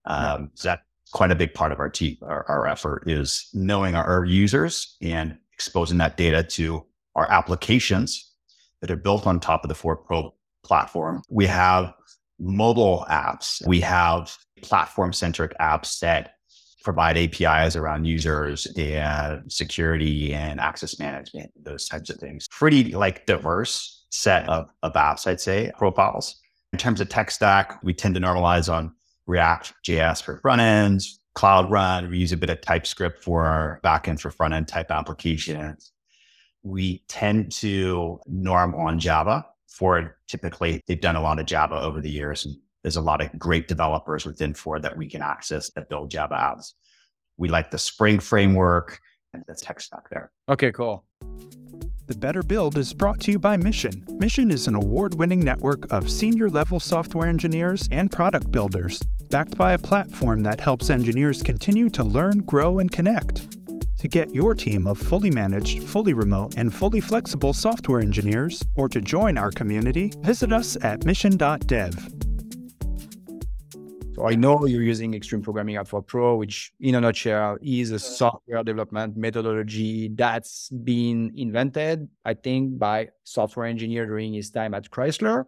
Um, 0.04 0.50
so 0.54 0.68
that 0.68 0.82
quite 1.12 1.30
a 1.30 1.34
big 1.34 1.52
part 1.54 1.72
of 1.72 1.80
our 1.80 1.90
team, 1.90 2.16
our, 2.22 2.44
our 2.48 2.66
effort 2.66 3.04
is 3.06 3.48
knowing 3.52 3.94
our, 3.94 4.04
our 4.04 4.24
users 4.24 4.96
and 5.02 5.36
exposing 5.52 5.98
that 5.98 6.16
data 6.16 6.42
to 6.42 6.86
our 7.16 7.30
applications 7.30 8.32
that 8.80 8.90
are 8.90 8.96
built 8.96 9.26
on 9.26 9.40
top 9.40 9.64
of 9.64 9.68
the 9.68 9.74
Ford 9.74 9.98
Pro 10.04 10.34
platform. 10.62 11.22
We 11.28 11.46
have 11.46 11.92
mobile 12.38 13.04
apps. 13.10 13.66
We 13.66 13.80
have 13.80 14.36
platform 14.62 15.12
centric 15.12 15.52
apps 15.58 15.98
that 16.00 16.34
provide 16.82 17.16
APIs 17.16 17.76
around 17.76 18.06
users 18.06 18.66
and 18.76 19.50
security 19.52 20.34
and 20.34 20.60
access 20.60 20.98
management, 20.98 21.50
those 21.62 21.88
types 21.88 22.10
of 22.10 22.16
things. 22.16 22.46
Pretty 22.50 22.92
like 22.92 23.26
diverse 23.26 24.04
set 24.10 24.48
of, 24.48 24.70
of 24.82 24.92
apps, 24.94 25.26
I'd 25.26 25.40
say, 25.40 25.70
profiles. 25.76 26.36
In 26.72 26.78
terms 26.78 27.00
of 27.00 27.08
tech 27.08 27.30
stack, 27.30 27.82
we 27.82 27.92
tend 27.92 28.14
to 28.14 28.20
normalize 28.20 28.72
on 28.72 28.92
React 29.26 29.74
JS 29.86 30.22
for 30.22 30.38
front 30.38 30.60
ends, 30.60 31.20
Cloud 31.34 31.70
Run. 31.70 32.10
We 32.10 32.18
use 32.18 32.32
a 32.32 32.36
bit 32.36 32.50
of 32.50 32.60
TypeScript 32.60 33.22
for 33.22 33.44
our 33.44 33.80
backend 33.84 34.20
for 34.20 34.30
front 34.30 34.54
end 34.54 34.68
type 34.68 34.90
applications. 34.90 35.92
We 36.62 37.02
tend 37.08 37.52
to 37.52 38.20
norm 38.26 38.74
on 38.74 38.98
Java. 38.98 39.46
Ford 39.68 40.10
typically 40.26 40.82
they've 40.86 41.00
done 41.00 41.16
a 41.16 41.22
lot 41.22 41.38
of 41.38 41.46
Java 41.46 41.80
over 41.80 42.00
the 42.00 42.10
years, 42.10 42.44
and 42.44 42.56
there's 42.82 42.96
a 42.96 43.00
lot 43.00 43.20
of 43.20 43.38
great 43.38 43.68
developers 43.68 44.24
within 44.24 44.54
Ford 44.54 44.82
that 44.82 44.96
we 44.96 45.08
can 45.08 45.22
access 45.22 45.70
that 45.70 45.88
build 45.88 46.10
Java 46.10 46.34
apps. 46.34 46.72
We 47.36 47.48
like 47.48 47.70
the 47.70 47.78
Spring 47.78 48.18
framework 48.20 49.00
and 49.32 49.44
the 49.46 49.54
tech 49.54 49.80
stack 49.80 50.08
there. 50.10 50.30
Okay, 50.48 50.72
cool. 50.72 51.04
The 52.06 52.16
Better 52.16 52.42
Build 52.42 52.76
is 52.76 52.92
brought 52.92 53.20
to 53.20 53.30
you 53.30 53.38
by 53.38 53.56
Mission. 53.56 54.04
Mission 54.18 54.50
is 54.50 54.66
an 54.66 54.74
award 54.74 55.14
winning 55.14 55.40
network 55.40 55.90
of 55.92 56.10
senior 56.10 56.50
level 56.50 56.80
software 56.80 57.28
engineers 57.28 57.88
and 57.92 58.10
product 58.10 58.50
builders, 58.50 59.00
backed 59.30 59.56
by 59.56 59.74
a 59.74 59.78
platform 59.78 60.42
that 60.42 60.58
helps 60.58 60.90
engineers 60.90 61.40
continue 61.40 61.88
to 61.90 62.02
learn, 62.02 62.38
grow, 62.38 62.80
and 62.80 62.90
connect. 62.90 63.46
To 63.98 64.08
get 64.08 64.34
your 64.34 64.54
team 64.54 64.88
of 64.88 64.98
fully 64.98 65.30
managed, 65.30 65.84
fully 65.84 66.14
remote, 66.14 66.54
and 66.56 66.74
fully 66.74 67.00
flexible 67.00 67.52
software 67.52 68.00
engineers, 68.00 68.60
or 68.74 68.88
to 68.88 69.00
join 69.00 69.38
our 69.38 69.52
community, 69.52 70.10
visit 70.22 70.52
us 70.52 70.76
at 70.82 71.04
mission.dev. 71.04 72.19
So 74.20 74.28
I 74.28 74.34
know 74.34 74.66
you're 74.66 74.82
using 74.82 75.14
extreme 75.14 75.40
programming 75.40 75.76
at 75.76 75.88
Ford 75.88 76.06
Pro, 76.06 76.36
which 76.36 76.72
in 76.78 76.94
a 76.94 77.00
nutshell 77.00 77.56
is 77.62 77.90
a 77.90 77.98
software 77.98 78.62
development 78.62 79.16
methodology 79.16 80.10
that's 80.14 80.68
been 80.68 81.32
invented, 81.36 82.06
I 82.26 82.34
think, 82.34 82.78
by 82.78 83.08
software 83.24 83.64
engineer 83.64 84.04
during 84.04 84.34
his 84.34 84.50
time 84.50 84.74
at 84.74 84.90
Chrysler. 84.90 85.46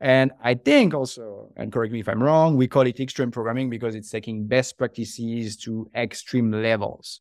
And 0.00 0.32
I 0.42 0.54
think 0.54 0.94
also, 0.94 1.52
and 1.58 1.70
correct 1.70 1.92
me 1.92 2.00
if 2.00 2.08
I'm 2.08 2.22
wrong, 2.22 2.56
we 2.56 2.66
call 2.66 2.86
it 2.86 2.98
extreme 3.00 3.30
programming 3.30 3.68
because 3.68 3.94
it's 3.94 4.08
taking 4.08 4.46
best 4.46 4.78
practices 4.78 5.58
to 5.58 5.90
extreme 5.94 6.50
levels. 6.50 7.20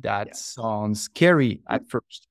That 0.00 0.26
yeah. 0.26 0.34
sounds 0.34 1.02
scary 1.02 1.62
at 1.68 1.88
first. 1.88 2.26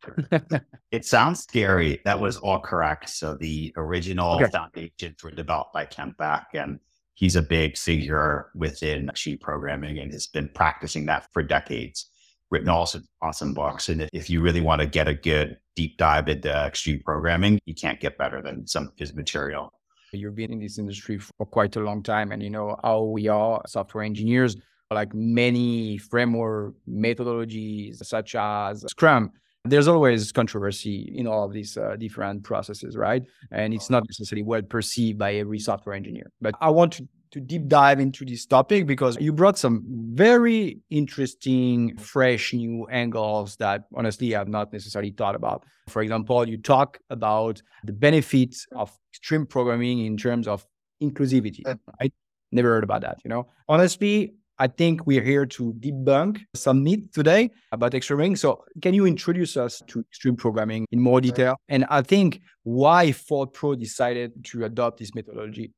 it 0.92 1.06
sounds 1.06 1.44
scary. 1.44 2.02
That 2.04 2.20
was 2.20 2.36
all 2.40 2.60
correct. 2.60 3.10
So 3.10 3.36
the 3.36 3.74
original 3.78 4.36
okay. 4.36 4.52
foundations 4.52 5.24
were 5.24 5.32
developed 5.32 5.72
by 5.72 5.86
Kent 5.86 6.18
Beck, 6.18 6.48
and 6.56 6.80
he's 7.15 7.36
a 7.36 7.41
big 7.41 7.77
figure 7.77 8.51
within 8.55 9.10
Xi 9.15 9.36
programming 9.38 9.98
and 9.98 10.12
has 10.13 10.27
been 10.27 10.50
practicing 10.53 11.07
that 11.07 11.27
for 11.34 11.41
decades. 11.41 12.10
Written 12.51 12.69
also 12.69 13.00
awesome 13.22 13.53
books. 13.55 13.89
And 13.89 14.07
if 14.13 14.29
you 14.29 14.39
really 14.39 14.62
want 14.62 14.79
to 14.79 14.88
get 14.88 15.07
a 15.07 15.15
good 15.15 15.57
deep 15.75 15.98
dive 15.98 16.29
into 16.29 16.72
Xi 16.74 16.98
programming, 16.98 17.60
you 17.65 17.74
can't 17.74 18.00
get 18.00 18.17
better 18.17 18.41
than 18.41 18.67
some 18.67 18.84
of 18.84 18.93
his 18.98 19.15
material. 19.15 19.74
You've 20.13 20.36
been 20.36 20.53
in 20.53 20.60
this 20.60 20.77
industry 20.77 21.17
for 21.17 21.45
quite 21.45 21.75
a 21.75 21.79
long 21.79 22.03
time, 22.03 22.31
and 22.31 22.41
you 22.43 22.50
know 22.50 22.77
how 22.84 23.03
we 23.03 23.27
are 23.27 23.62
software 23.65 24.03
engineers 24.03 24.55
like 24.91 25.13
many 25.13 25.98
framework 25.98 26.75
methodologies 26.88 28.05
such 28.05 28.36
as 28.36 28.86
Scrum, 28.89 29.31
there's 29.65 29.88
always 29.88 30.31
controversy 30.31 31.12
in 31.15 31.27
all 31.27 31.43
of 31.43 31.53
these 31.53 31.77
uh, 31.77 31.95
different 31.98 32.43
processes, 32.43 32.95
right? 32.95 33.24
And 33.51 33.74
it's 33.74 33.89
not 33.89 34.03
necessarily 34.07 34.43
well 34.43 34.62
perceived 34.62 35.17
by 35.17 35.36
every 35.36 35.60
software 35.60 35.95
engineer. 35.95 36.31
But 36.41 36.55
I 36.62 36.69
want 36.69 36.93
to, 36.93 37.07
to 37.31 37.39
deep 37.39 37.67
dive 37.67 38.00
into 38.00 38.25
this 38.25 38.45
topic 38.45 38.86
because 38.86 39.17
you 39.19 39.34
brought 39.34 39.57
some 39.57 39.84
very 40.13 40.79
interesting, 40.89 41.98
fresh 41.98 42.53
new 42.53 42.88
angles 42.91 43.55
that 43.57 43.86
honestly 43.95 44.36
I've 44.36 44.48
not 44.48 44.72
necessarily 44.72 45.12
thought 45.12 45.36
about. 45.36 45.63
For 45.89 46.01
example, 46.01 46.48
you 46.48 46.57
talk 46.57 47.00
about 47.10 47.62
the 47.84 47.93
benefits 47.93 48.67
of 48.75 48.95
extreme 49.12 49.45
programming 49.45 50.05
in 50.05 50.17
terms 50.17 50.48
of 50.48 50.65
inclusivity, 51.01 51.63
right? 52.00 52.13
Never 52.51 52.69
heard 52.69 52.84
about 52.84 53.01
that, 53.01 53.17
you 53.25 53.29
know? 53.29 53.48
Honestly, 53.67 54.34
I 54.58 54.68
think 54.68 55.06
we're 55.06 55.24
here 55.24 55.46
to 55.46 55.74
debunk 55.74 56.42
some 56.54 56.84
myth 56.84 57.12
today 57.12 57.50
about 57.72 57.94
extreme 57.94 58.18
programming. 58.18 58.36
So, 58.38 58.64
can 58.82 58.94
you 58.94 59.06
introduce 59.06 59.58
us 59.58 59.82
to 59.88 60.00
extreme 60.00 60.36
programming 60.36 60.86
in 60.92 61.00
more 61.00 61.20
detail? 61.20 61.58
And 61.68 61.86
I 61.90 62.02
think 62.02 62.42
why 62.64 63.12
Ford 63.12 63.52
Pro 63.52 63.76
decided 63.76 64.32
to 64.46 64.66
adopt 64.66 65.00
this 65.00 65.14
methodology. 65.14 65.74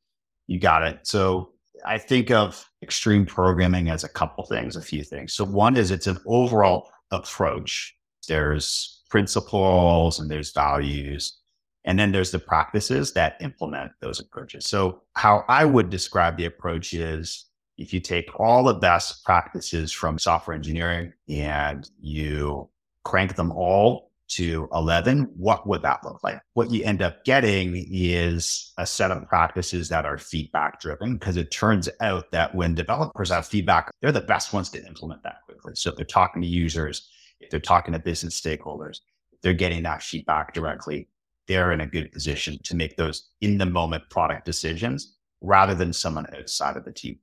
You 0.45 0.59
got 0.59 0.83
it. 0.83 0.99
So, 1.03 1.53
I 1.85 1.97
think 1.97 2.29
of 2.29 2.63
extreme 2.83 3.25
programming 3.25 3.89
as 3.89 4.03
a 4.03 4.09
couple 4.09 4.45
things, 4.45 4.75
a 4.75 4.81
few 4.81 5.03
things. 5.03 5.33
So, 5.33 5.43
one 5.43 5.75
is 5.75 5.89
it's 5.89 6.07
an 6.07 6.19
overall 6.27 6.89
approach. 7.11 7.95
There's 8.27 9.03
principles 9.09 10.19
and 10.19 10.29
there's 10.29 10.51
values. 10.51 11.39
And 11.85 11.97
then 11.97 12.11
there's 12.11 12.31
the 12.31 12.39
practices 12.39 13.13
that 13.13 13.37
implement 13.39 13.93
those 14.01 14.19
approaches. 14.19 14.65
So, 14.67 15.01
how 15.15 15.45
I 15.47 15.65
would 15.65 15.89
describe 15.89 16.37
the 16.37 16.45
approach 16.45 16.93
is 16.93 17.46
if 17.77 17.93
you 17.93 17.99
take 17.99 18.29
all 18.39 18.63
the 18.63 18.73
best 18.73 19.23
practices 19.23 19.91
from 19.91 20.17
software 20.17 20.55
engineering 20.55 21.13
and 21.29 21.89
you 21.99 22.69
crank 23.03 23.35
them 23.35 23.51
all 23.51 24.11
to 24.29 24.67
11, 24.73 25.31
what 25.37 25.67
would 25.67 25.81
that 25.83 26.03
look 26.03 26.21
like? 26.23 26.39
What 26.53 26.71
you 26.71 26.83
end 26.83 27.01
up 27.01 27.23
getting 27.23 27.85
is 27.89 28.73
a 28.77 28.85
set 28.85 29.11
of 29.11 29.25
practices 29.27 29.89
that 29.89 30.05
are 30.05 30.17
feedback 30.17 30.81
driven 30.81 31.13
because 31.13 31.37
it 31.37 31.51
turns 31.51 31.87
out 32.01 32.31
that 32.31 32.53
when 32.53 32.75
developers 32.75 33.29
have 33.29 33.47
feedback, 33.47 33.89
they're 34.01 34.11
the 34.11 34.21
best 34.21 34.51
ones 34.51 34.69
to 34.71 34.85
implement 34.85 35.23
that 35.23 35.43
quickly. 35.45 35.73
So 35.75 35.91
if 35.91 35.95
they're 35.95 36.05
talking 36.05 36.41
to 36.41 36.47
users, 36.47 37.09
if 37.39 37.49
they're 37.49 37.59
talking 37.59 37.93
to 37.93 37.99
business 37.99 38.39
stakeholders, 38.39 38.99
they're 39.41 39.53
getting 39.53 39.83
that 39.83 40.03
feedback 40.03 40.53
directly, 40.53 41.07
they're 41.47 41.71
in 41.71 41.81
a 41.81 41.87
good 41.87 42.11
position 42.11 42.57
to 42.63 42.75
make 42.75 42.97
those 42.97 43.29
in 43.39 43.57
the 43.57 43.65
moment 43.65 44.09
product 44.09 44.45
decisions 44.45 45.15
rather 45.41 45.75
than 45.75 45.93
someone 45.93 46.25
outside 46.35 46.75
of 46.75 46.83
the 46.83 46.91
team. 46.91 47.17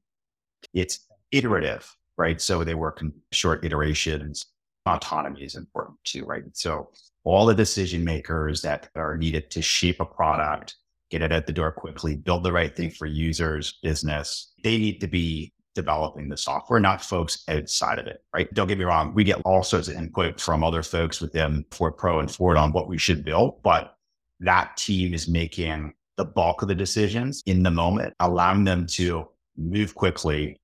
It's 0.75 1.07
iterative, 1.33 1.91
right? 2.19 2.41
So 2.41 2.63
they 2.65 2.75
work 2.75 3.01
in 3.01 3.13
short 3.33 3.65
iterations. 3.65 4.47
Autonomy 4.87 5.43
is 5.43 5.55
important 5.55 5.97
too, 6.05 6.25
right? 6.25 6.45
So 6.53 6.91
all 7.25 7.47
the 7.47 7.55
decision 7.55 8.05
makers 8.05 8.61
that 8.63 8.91
are 8.95 9.17
needed 9.17 9.51
to 9.53 9.63
shape 9.63 10.01
a 10.01 10.05
product, 10.05 10.77
get 11.11 11.23
it 11.23 11.33
out 11.33 11.47
the 11.47 11.53
door 11.53 11.73
quickly, 11.73 12.17
build 12.17 12.43
the 12.43 12.53
right 12.53 12.77
thing 12.77 12.91
for 12.91 13.07
users, 13.07 13.79
business, 13.83 14.53
they 14.63 14.77
need 14.77 15.01
to 15.01 15.07
be 15.07 15.53
developing 15.75 16.29
the 16.29 16.37
software, 16.37 16.81
not 16.81 17.03
folks 17.03 17.45
outside 17.49 17.99
of 17.99 18.07
it, 18.07 18.23
right? 18.33 18.53
Don't 18.55 18.69
get 18.69 18.79
me 18.79 18.85
wrong. 18.85 19.13
We 19.15 19.25
get 19.25 19.41
all 19.45 19.63
sorts 19.63 19.89
of 19.89 19.97
input 19.97 20.41
from 20.41 20.63
other 20.63 20.83
folks 20.83 21.21
within 21.21 21.65
Ford 21.71 21.97
Pro 21.97 22.21
and 22.21 22.31
Ford 22.31 22.57
on 22.57 22.73
what 22.73 22.89
we 22.89 22.99
should 22.99 23.25
build, 23.25 23.63
but 23.63 23.97
that 24.41 24.77
team 24.77 25.15
is 25.15 25.29
making 25.29 25.95
the 26.17 26.25
bulk 26.25 26.63
of 26.63 26.69
the 26.69 26.75
decisions 26.75 27.43
in 27.47 27.63
the 27.63 27.71
moment, 27.71 28.15
allowing 28.21 28.65
them 28.65 28.87
to 28.87 29.29
move 29.57 29.95
quickly, 29.95 30.61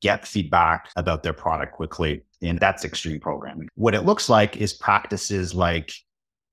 get 0.00 0.26
feedback 0.26 0.90
about 0.96 1.22
their 1.22 1.32
product 1.32 1.72
quickly. 1.72 2.22
And 2.42 2.58
that's 2.58 2.84
extreme 2.84 3.20
programming. 3.20 3.68
What 3.74 3.94
it 3.94 4.04
looks 4.04 4.28
like 4.28 4.56
is 4.56 4.72
practices 4.72 5.54
like 5.54 5.92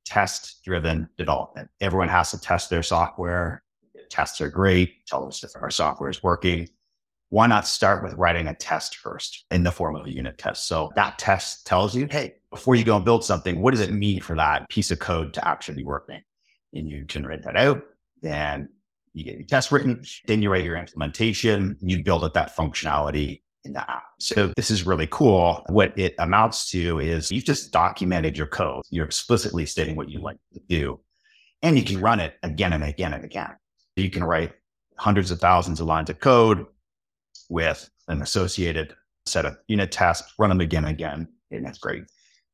test 0.05 0.63
driven 0.63 1.09
development. 1.17 1.69
Everyone 1.81 2.09
has 2.09 2.31
to 2.31 2.39
test 2.39 2.69
their 2.69 2.83
software. 2.83 3.63
Tests 4.09 4.39
are 4.41 4.49
great. 4.49 5.05
Tell 5.05 5.27
us 5.27 5.43
if 5.43 5.51
our 5.61 5.71
software 5.71 6.09
is 6.09 6.23
working. 6.23 6.69
Why 7.29 7.45
not 7.47 7.67
start 7.67 8.03
with 8.03 8.13
writing 8.13 8.47
a 8.47 8.55
test 8.55 8.97
first 8.97 9.45
in 9.51 9.63
the 9.63 9.71
form 9.71 9.97
of 9.97 10.05
a 10.05 10.13
unit 10.13 10.37
test? 10.37 10.65
So 10.65 10.91
that 10.95 11.19
test 11.19 11.67
tells 11.67 11.93
you, 11.93 12.07
hey, 12.09 12.35
before 12.51 12.75
you 12.75 12.85
go 12.85 12.95
and 12.95 13.03
build 13.03 13.25
something, 13.25 13.61
what 13.61 13.71
does 13.71 13.81
it 13.81 13.91
mean 13.91 14.21
for 14.21 14.35
that 14.37 14.69
piece 14.69 14.91
of 14.91 14.99
code 14.99 15.33
to 15.33 15.45
actually 15.45 15.83
work? 15.83 16.09
And 16.09 16.89
you 16.89 17.03
generate 17.03 17.43
that 17.43 17.57
out. 17.57 17.83
Then 18.21 18.69
you 19.17 19.24
get 19.24 19.36
your 19.36 19.45
test 19.45 19.71
written, 19.71 20.03
then 20.25 20.41
you 20.41 20.51
write 20.51 20.63
your 20.63 20.77
implementation, 20.77 21.77
you 21.81 22.03
build 22.03 22.24
up 22.24 22.33
that 22.33 22.55
functionality 22.55 23.41
in 23.63 23.74
the 23.74 23.89
app. 23.89 24.03
So 24.19 24.53
this 24.55 24.71
is 24.71 24.86
really 24.86 25.07
cool. 25.09 25.63
What 25.67 25.97
it 25.97 26.15
amounts 26.19 26.69
to 26.71 27.00
is 27.00 27.31
you've 27.31 27.43
just 27.43 27.71
documented 27.71 28.38
your 28.38 28.47
code. 28.47 28.83
You're 28.89 29.05
explicitly 29.05 29.65
stating 29.65 29.95
what 29.95 30.09
you 30.09 30.19
like 30.19 30.38
to 30.53 30.59
do, 30.67 31.00
and 31.62 31.77
you 31.77 31.83
can 31.83 32.00
run 32.00 32.19
it 32.19 32.36
again 32.43 32.74
and 32.74 32.83
again 32.83 33.13
and 33.13 33.25
again. 33.25 33.55
You 33.95 34.09
can 34.09 34.24
write 34.24 34.53
hundreds 34.97 35.31
of 35.31 35.39
thousands 35.39 35.79
of 35.79 35.88
lines 35.88 36.09
of 36.09 36.19
code 36.19 36.65
with 37.50 37.89
an 38.07 38.21
associated 38.21 38.95
set 39.25 39.45
of 39.45 39.57
unit 39.67 39.91
tests, 39.91 40.33
run 40.39 40.50
them 40.50 40.62
again 40.62 40.86
and 40.86 40.93
again, 40.93 41.27
and 41.51 41.65
that's 41.65 41.79
great. 41.79 42.03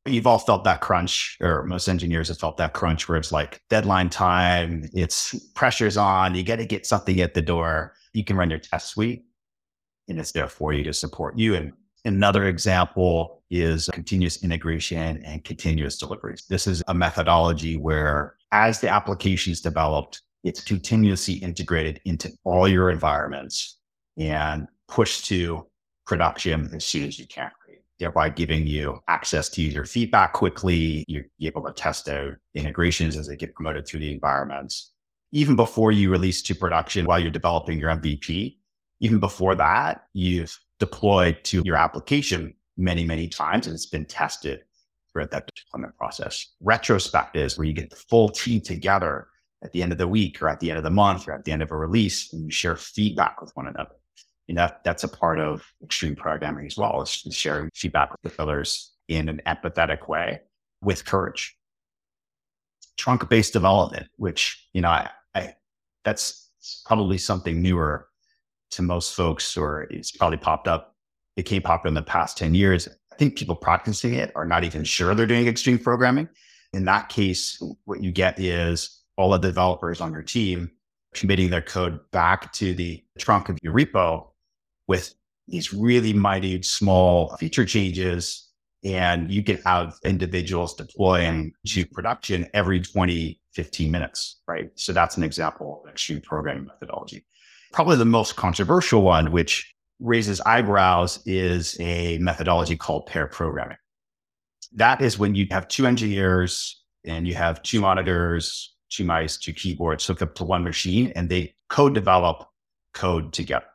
You've 0.06 0.26
all 0.26 0.38
felt 0.38 0.64
that 0.64 0.82
crunch, 0.82 1.38
or 1.40 1.64
most 1.64 1.88
engineers 1.88 2.28
have 2.28 2.38
felt 2.38 2.58
that 2.58 2.74
crunch 2.74 3.08
where 3.08 3.16
it's 3.16 3.32
like 3.32 3.62
deadline 3.70 4.10
time, 4.10 4.88
it's 4.92 5.34
pressure's 5.54 5.96
on, 5.96 6.34
you 6.34 6.42
got 6.42 6.56
to 6.56 6.66
get 6.66 6.84
something 6.84 7.20
at 7.20 7.32
the 7.32 7.40
door. 7.40 7.94
You 8.12 8.22
can 8.22 8.36
run 8.36 8.50
your 8.50 8.58
test 8.58 8.88
suite 8.90 9.24
and 10.08 10.20
it's 10.20 10.32
there 10.32 10.48
for 10.48 10.74
you 10.74 10.84
to 10.84 10.92
support 10.92 11.38
you. 11.38 11.54
And 11.54 11.72
another 12.04 12.44
example 12.44 13.42
is 13.50 13.88
continuous 13.94 14.44
integration 14.44 15.24
and 15.24 15.42
continuous 15.42 15.96
deliveries. 15.96 16.44
This 16.50 16.66
is 16.66 16.82
a 16.86 16.92
methodology 16.92 17.78
where 17.78 18.36
as 18.52 18.80
the 18.80 18.90
application 18.90 19.52
is 19.52 19.62
developed, 19.62 20.20
it's 20.42 20.62
continuously 20.62 21.34
integrated 21.34 22.02
into 22.04 22.30
all 22.44 22.68
your 22.68 22.90
environments 22.90 23.78
and 24.18 24.68
pushed 24.86 25.24
to 25.26 25.66
production 26.06 26.68
as 26.74 26.84
soon 26.84 27.04
as 27.04 27.18
you 27.18 27.26
can 27.26 27.50
thereby 27.98 28.28
giving 28.28 28.66
you 28.66 28.98
access 29.08 29.48
to 29.50 29.62
user 29.62 29.84
feedback 29.84 30.32
quickly. 30.32 31.04
You're 31.06 31.24
able 31.40 31.62
to 31.64 31.72
test 31.72 32.08
out 32.08 32.34
integrations 32.54 33.16
as 33.16 33.28
they 33.28 33.36
get 33.36 33.54
promoted 33.54 33.86
through 33.86 34.00
the 34.00 34.12
environments. 34.12 34.92
Even 35.32 35.56
before 35.56 35.92
you 35.92 36.10
release 36.10 36.42
to 36.42 36.54
production 36.54 37.06
while 37.06 37.18
you're 37.18 37.30
developing 37.30 37.78
your 37.78 37.90
MVP, 37.90 38.56
even 39.00 39.18
before 39.18 39.54
that, 39.56 40.04
you've 40.12 40.58
deployed 40.78 41.42
to 41.44 41.62
your 41.64 41.76
application 41.76 42.54
many, 42.76 43.04
many 43.04 43.28
times 43.28 43.66
and 43.66 43.74
it's 43.74 43.86
been 43.86 44.04
tested 44.04 44.60
throughout 45.12 45.30
that 45.30 45.48
deployment 45.54 45.96
process. 45.96 46.54
Retrospectives 46.62 47.56
where 47.56 47.66
you 47.66 47.72
get 47.72 47.90
the 47.90 47.96
full 47.96 48.28
team 48.28 48.60
together 48.60 49.28
at 49.62 49.72
the 49.72 49.82
end 49.82 49.92
of 49.92 49.98
the 49.98 50.08
week 50.08 50.42
or 50.42 50.48
at 50.48 50.60
the 50.60 50.70
end 50.70 50.78
of 50.78 50.84
the 50.84 50.90
month 50.90 51.26
or 51.26 51.32
at 51.32 51.44
the 51.44 51.52
end 51.52 51.62
of 51.62 51.70
a 51.70 51.76
release 51.76 52.32
and 52.32 52.44
you 52.44 52.50
share 52.50 52.76
feedback 52.76 53.40
with 53.40 53.50
one 53.54 53.66
another 53.66 53.94
you 54.46 54.54
know, 54.54 54.70
that's 54.84 55.04
a 55.04 55.08
part 55.08 55.38
of 55.38 55.64
extreme 55.82 56.14
programming 56.14 56.66
as 56.66 56.76
well, 56.76 57.02
is 57.02 57.10
sharing 57.30 57.70
feedback 57.74 58.10
with 58.22 58.38
others 58.38 58.92
in 59.08 59.28
an 59.28 59.40
empathetic 59.46 60.08
way 60.08 60.40
with 60.82 61.04
courage. 61.04 61.56
Trunk 62.96 63.28
based 63.28 63.52
development, 63.52 64.08
which, 64.16 64.68
you 64.72 64.80
know, 64.80 64.90
I, 64.90 65.10
I, 65.34 65.54
that's 66.04 66.50
probably 66.86 67.18
something 67.18 67.60
newer 67.60 68.08
to 68.72 68.82
most 68.82 69.14
folks, 69.14 69.56
or 69.56 69.82
it's 69.84 70.10
probably 70.10 70.38
popped 70.38 70.68
up, 70.68 70.94
it 71.36 71.44
came 71.44 71.62
popular 71.62 71.88
in 71.88 71.94
the 71.94 72.02
past 72.02 72.36
10 72.36 72.54
years. 72.54 72.88
I 73.12 73.16
think 73.16 73.36
people 73.36 73.56
practicing 73.56 74.14
it 74.14 74.32
are 74.34 74.44
not 74.44 74.64
even 74.64 74.84
sure 74.84 75.14
they're 75.14 75.26
doing 75.26 75.46
extreme 75.46 75.78
programming. 75.78 76.28
In 76.72 76.84
that 76.84 77.08
case, 77.08 77.62
what 77.84 78.02
you 78.02 78.10
get 78.10 78.38
is 78.38 79.02
all 79.16 79.30
the 79.30 79.38
developers 79.38 80.00
on 80.00 80.12
your 80.12 80.22
team 80.22 80.70
committing 81.14 81.50
their 81.50 81.62
code 81.62 82.00
back 82.10 82.52
to 82.54 82.74
the 82.74 83.02
trunk 83.18 83.48
of 83.48 83.58
your 83.62 83.72
repo 83.72 84.26
with 84.86 85.14
these 85.48 85.72
really 85.72 86.12
mighty 86.12 86.62
small 86.62 87.36
feature 87.36 87.64
changes. 87.64 88.50
And 88.84 89.30
you 89.30 89.42
can 89.42 89.56
have 89.64 89.96
individuals 90.04 90.74
deploying 90.74 91.52
to 91.68 91.86
production 91.86 92.46
every 92.52 92.80
20, 92.80 93.40
15 93.54 93.90
minutes, 93.90 94.40
right? 94.46 94.70
So 94.74 94.92
that's 94.92 95.16
an 95.16 95.22
example 95.22 95.82
of 95.82 95.90
extreme 95.90 96.20
programming 96.20 96.66
methodology. 96.66 97.24
Probably 97.72 97.96
the 97.96 98.04
most 98.04 98.36
controversial 98.36 99.02
one, 99.02 99.32
which 99.32 99.74
raises 100.00 100.40
eyebrows, 100.42 101.22
is 101.24 101.78
a 101.80 102.18
methodology 102.18 102.76
called 102.76 103.06
pair 103.06 103.26
programming. 103.26 103.78
That 104.72 105.00
is 105.00 105.18
when 105.18 105.34
you 105.34 105.46
have 105.50 105.68
two 105.68 105.86
engineers 105.86 106.82
and 107.04 107.26
you 107.26 107.34
have 107.34 107.62
two 107.62 107.80
monitors, 107.80 108.74
two 108.90 109.04
mice, 109.04 109.36
two 109.36 109.52
keyboards 109.52 110.06
hooked 110.06 110.22
up 110.22 110.34
to 110.36 110.44
one 110.44 110.64
machine, 110.64 111.12
and 111.14 111.28
they 111.28 111.54
co-develop 111.68 112.48
code 112.92 113.32
together. 113.32 113.66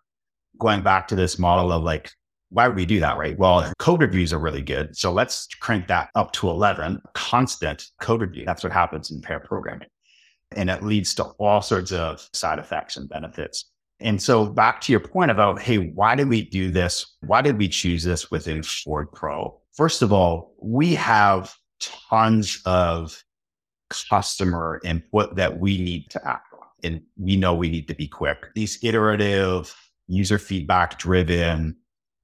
Going 0.59 0.81
back 0.81 1.07
to 1.09 1.15
this 1.15 1.39
model 1.39 1.71
of 1.71 1.83
like, 1.83 2.11
why 2.51 2.67
would 2.67 2.75
we 2.75 2.85
do 2.85 2.99
that, 2.99 3.17
right? 3.17 3.37
Well, 3.37 3.71
code 3.77 4.01
reviews 4.01 4.33
are 4.33 4.39
really 4.39 4.61
good. 4.61 4.97
So 4.97 5.11
let's 5.11 5.47
crank 5.59 5.87
that 5.87 6.09
up 6.15 6.31
to 6.33 6.49
11, 6.49 7.01
constant 7.13 7.85
code 8.01 8.21
review. 8.21 8.43
That's 8.45 8.63
what 8.63 8.73
happens 8.73 9.11
in 9.11 9.21
pair 9.21 9.39
programming. 9.39 9.87
And 10.55 10.69
it 10.69 10.83
leads 10.83 11.13
to 11.15 11.25
all 11.37 11.61
sorts 11.61 11.91
of 11.91 12.27
side 12.33 12.57
effects 12.57 12.97
and 12.97 13.07
benefits. 13.07 13.69
And 13.99 14.21
so 14.21 14.45
back 14.45 14.81
to 14.81 14.91
your 14.91 14.99
point 14.99 15.29
about, 15.29 15.61
hey, 15.61 15.77
why 15.77 16.15
did 16.15 16.27
we 16.27 16.49
do 16.49 16.71
this? 16.71 17.17
Why 17.21 17.41
did 17.41 17.57
we 17.57 17.67
choose 17.67 18.03
this 18.03 18.31
within 18.31 18.63
Ford 18.63 19.11
Pro? 19.11 19.59
First 19.73 20.01
of 20.01 20.11
all, 20.11 20.55
we 20.59 20.95
have 20.95 21.53
tons 21.79 22.61
of 22.65 23.21
customer 24.09 24.79
input 24.83 25.35
that 25.35 25.59
we 25.59 25.77
need 25.77 26.09
to 26.11 26.27
act 26.27 26.47
on. 26.53 26.67
And 26.83 27.01
we 27.17 27.35
know 27.35 27.53
we 27.53 27.69
need 27.69 27.87
to 27.89 27.95
be 27.95 28.07
quick. 28.07 28.37
These 28.55 28.79
iterative, 28.83 29.75
user 30.09 30.37
feedback 30.37 30.97
driven, 30.99 31.77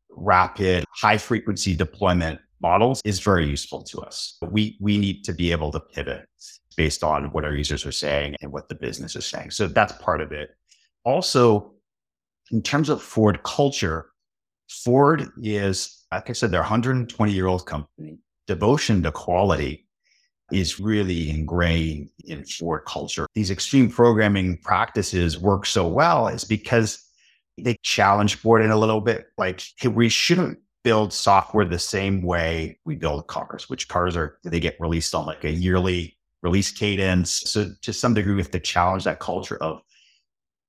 rapid, 0.09 0.83
high 0.93 1.17
frequency 1.17 1.75
deployment 1.75 2.39
models 2.61 3.01
is 3.05 3.19
very 3.19 3.47
useful 3.47 3.83
to 3.83 4.01
us. 4.01 4.37
We, 4.41 4.77
we 4.81 4.97
need 4.97 5.23
to 5.25 5.33
be 5.33 5.51
able 5.51 5.71
to 5.71 5.79
pivot 5.79 6.27
based 6.75 7.03
on 7.03 7.25
what 7.25 7.45
our 7.45 7.53
users 7.53 7.85
are 7.85 7.91
saying 7.91 8.35
and 8.41 8.51
what 8.51 8.67
the 8.67 8.75
business 8.75 9.15
is 9.15 9.25
saying. 9.25 9.51
So 9.51 9.67
that's 9.67 9.93
part 9.93 10.19
of 10.19 10.31
it. 10.31 10.49
Also, 11.03 11.73
in 12.51 12.61
terms 12.61 12.89
of 12.89 13.01
Ford 13.01 13.41
culture, 13.43 14.07
Ford 14.67 15.29
is, 15.41 16.05
like 16.11 16.29
I 16.29 16.33
said, 16.33 16.51
they're 16.51 16.61
a 16.61 16.63
120 16.63 17.31
year 17.31 17.47
old 17.47 17.65
company. 17.65 18.17
Devotion 18.47 19.01
to 19.03 19.11
quality 19.11 19.85
is 20.51 20.79
really 20.79 21.29
ingrained 21.29 22.09
in 22.25 22.43
Ford 22.45 22.83
culture. 22.85 23.27
These 23.33 23.51
extreme 23.51 23.89
programming 23.89 24.57
practices 24.57 25.39
work 25.39 25.65
so 25.65 25.87
well 25.87 26.27
is 26.27 26.43
because 26.43 27.04
they 27.57 27.77
challenge 27.83 28.35
Ford 28.35 28.63
in 28.63 28.71
a 28.71 28.77
little 28.77 29.01
bit. 29.01 29.27
Like, 29.37 29.61
we 29.83 30.09
shouldn't 30.09 30.59
build 30.83 31.13
software 31.13 31.65
the 31.65 31.79
same 31.79 32.21
way 32.21 32.77
we 32.85 32.95
build 32.95 33.27
cars, 33.27 33.69
which 33.69 33.87
cars 33.87 34.15
are, 34.15 34.37
they 34.43 34.59
get 34.59 34.79
released 34.79 35.15
on 35.15 35.25
like 35.25 35.43
a 35.43 35.51
yearly 35.51 36.17
release 36.43 36.71
cadence. 36.71 37.31
So 37.45 37.71
to 37.81 37.91
some 37.91 38.13
degree, 38.13 38.35
we 38.35 38.41
have 38.41 38.51
to 38.51 38.59
challenge 38.59 39.05
that 39.05 39.19
culture 39.19 39.57
of 39.57 39.81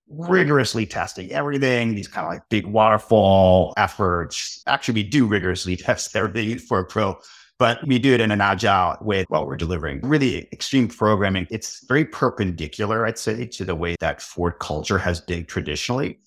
rigorously 0.09 0.87
testing 0.87 1.33
everything, 1.33 1.95
these 1.95 2.09
kind 2.09 2.27
of 2.27 2.33
like 2.33 2.49
big 2.49 2.67
waterfall 2.67 3.75
efforts. 3.77 4.63
Actually, 4.67 4.95
we 4.95 5.03
do 5.03 5.27
rigorously 5.27 5.77
test 5.77 6.17
everything 6.17 6.59
for 6.59 6.79
a 6.79 6.85
pro 6.85 7.19
but 7.59 7.87
we 7.87 7.99
do 7.99 8.13
it 8.13 8.21
in 8.21 8.31
an 8.31 8.41
agile 8.41 8.97
way 9.01 9.25
while 9.29 9.47
we're 9.47 9.57
delivering 9.57 10.01
really 10.03 10.49
extreme 10.53 10.89
programming. 10.89 11.47
It's 11.51 11.85
very 11.87 12.05
perpendicular, 12.05 13.07
I'd 13.07 13.19
say, 13.19 13.47
to 13.47 13.65
the 13.65 13.75
way 13.75 13.97
that 14.01 14.21
Ford 14.21 14.59
culture 14.59 14.99
has 14.99 15.21
been 15.21 15.47
traditionally. 15.47 16.19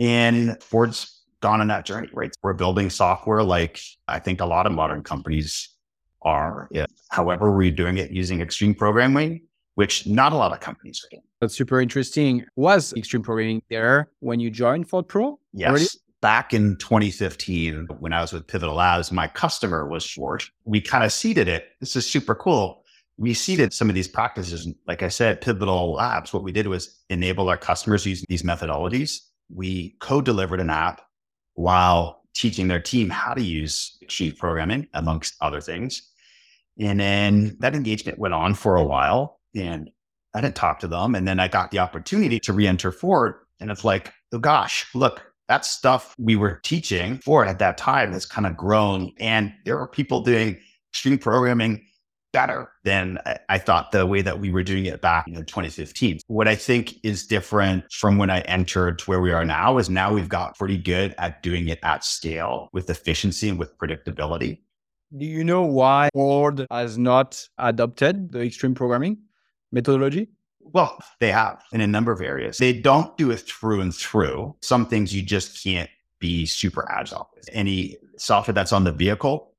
And 0.00 0.60
Ford's 0.62 1.22
gone 1.40 1.60
on 1.60 1.68
that 1.68 1.84
journey, 1.84 2.08
right? 2.12 2.32
We're 2.42 2.54
building 2.54 2.90
software 2.90 3.42
like 3.42 3.80
I 4.08 4.18
think 4.18 4.40
a 4.40 4.46
lot 4.46 4.66
of 4.66 4.72
modern 4.72 5.02
companies 5.02 5.68
are. 6.22 6.68
Yeah. 6.72 6.86
However, 7.10 7.54
we're 7.54 7.70
doing 7.70 7.98
it 7.98 8.10
using 8.10 8.40
extreme 8.40 8.74
programming, 8.74 9.42
which 9.76 10.06
not 10.06 10.32
a 10.32 10.36
lot 10.36 10.52
of 10.52 10.60
companies 10.60 11.04
are 11.04 11.10
doing. 11.10 11.22
That's 11.40 11.54
super 11.54 11.80
interesting. 11.80 12.44
Was 12.56 12.92
extreme 12.94 13.22
programming 13.22 13.62
there 13.70 14.10
when 14.18 14.40
you 14.40 14.50
joined 14.50 14.88
Ford 14.88 15.06
Pro? 15.06 15.38
Yes. 15.52 15.68
Already? 15.68 15.86
back 16.20 16.52
in 16.52 16.76
2015, 16.76 17.86
when 17.98 18.12
I 18.12 18.20
was 18.20 18.32
with 18.32 18.46
Pivotal 18.46 18.74
Labs, 18.74 19.10
my 19.10 19.26
customer 19.26 19.86
was 19.86 20.08
Ford. 20.08 20.44
We 20.64 20.80
kind 20.80 21.04
of 21.04 21.12
seeded 21.12 21.48
it. 21.48 21.68
This 21.80 21.96
is 21.96 22.10
super 22.10 22.34
cool. 22.34 22.84
We 23.16 23.34
seeded 23.34 23.72
some 23.72 23.88
of 23.88 23.94
these 23.94 24.08
practices. 24.08 24.68
Like 24.86 25.02
I 25.02 25.08
said, 25.08 25.40
Pivotal 25.40 25.94
Labs, 25.94 26.32
what 26.32 26.42
we 26.42 26.52
did 26.52 26.66
was 26.66 26.98
enable 27.10 27.48
our 27.48 27.56
customers 27.56 28.06
using 28.06 28.26
these 28.28 28.42
methodologies. 28.42 29.20
We 29.52 29.96
co 30.00 30.20
delivered 30.20 30.60
an 30.60 30.70
app 30.70 31.02
while 31.54 32.22
teaching 32.34 32.68
their 32.68 32.80
team 32.80 33.10
how 33.10 33.34
to 33.34 33.42
use 33.42 33.98
sheet 34.08 34.38
programming, 34.38 34.88
amongst 34.94 35.34
other 35.40 35.60
things. 35.60 36.02
And 36.78 37.00
then 37.00 37.56
that 37.60 37.74
engagement 37.74 38.18
went 38.18 38.34
on 38.34 38.54
for 38.54 38.76
a 38.76 38.84
while 38.84 39.40
and 39.54 39.90
I 40.34 40.40
didn't 40.40 40.56
talk 40.56 40.78
to 40.80 40.88
them. 40.88 41.14
And 41.14 41.26
then 41.26 41.40
I 41.40 41.48
got 41.48 41.70
the 41.70 41.80
opportunity 41.80 42.38
to 42.40 42.52
re 42.52 42.66
enter 42.66 42.92
Ford. 42.92 43.34
And 43.58 43.70
it's 43.70 43.84
like, 43.84 44.12
oh 44.32 44.38
gosh, 44.38 44.86
look, 44.94 45.22
that 45.48 45.64
stuff 45.64 46.14
we 46.18 46.36
were 46.36 46.60
teaching 46.62 47.18
for 47.18 47.44
at 47.44 47.58
that 47.58 47.76
time 47.76 48.12
has 48.12 48.24
kind 48.24 48.46
of 48.46 48.56
grown. 48.56 49.12
And 49.18 49.52
there 49.64 49.78
are 49.78 49.88
people 49.88 50.22
doing 50.22 50.58
extreme 50.90 51.18
programming 51.18 51.84
better 52.32 52.70
than 52.84 53.18
I 53.48 53.58
thought 53.58 53.92
the 53.92 54.06
way 54.06 54.22
that 54.22 54.40
we 54.40 54.50
were 54.50 54.62
doing 54.62 54.86
it 54.86 55.00
back 55.00 55.26
in 55.26 55.34
2015. 55.34 56.20
What 56.26 56.48
I 56.48 56.54
think 56.54 56.94
is 57.04 57.26
different 57.26 57.90
from 57.92 58.18
when 58.18 58.30
I 58.30 58.40
entered 58.42 58.98
to 59.00 59.04
where 59.06 59.20
we 59.20 59.32
are 59.32 59.44
now 59.44 59.78
is 59.78 59.90
now 59.90 60.12
we've 60.12 60.28
got 60.28 60.56
pretty 60.58 60.78
good 60.78 61.14
at 61.18 61.42
doing 61.42 61.68
it 61.68 61.78
at 61.82 62.04
scale 62.04 62.68
with 62.72 62.88
efficiency 62.90 63.48
and 63.48 63.58
with 63.58 63.76
predictability. 63.78 64.60
Do 65.16 65.24
you 65.24 65.42
know 65.42 65.62
why 65.62 66.08
Ford 66.14 66.66
has 66.70 66.96
not 66.96 67.44
adopted 67.58 68.32
the 68.32 68.42
extreme 68.42 68.74
programming 68.74 69.18
methodology? 69.72 70.28
Well, 70.60 70.98
they 71.18 71.32
have 71.32 71.62
in 71.72 71.80
a 71.80 71.86
number 71.86 72.12
of 72.12 72.20
areas. 72.20 72.58
They 72.58 72.72
don't 72.72 73.16
do 73.16 73.32
it 73.32 73.40
through 73.40 73.80
and 73.80 73.94
through. 73.94 74.54
Some 74.62 74.86
things 74.86 75.14
you 75.14 75.22
just 75.22 75.62
can't 75.64 75.90
be 76.20 76.46
super 76.46 76.88
agile. 76.88 77.28
Any 77.50 77.96
software 78.18 78.54
that's 78.54 78.72
on 78.72 78.84
the 78.84 78.92
vehicle 78.92 79.49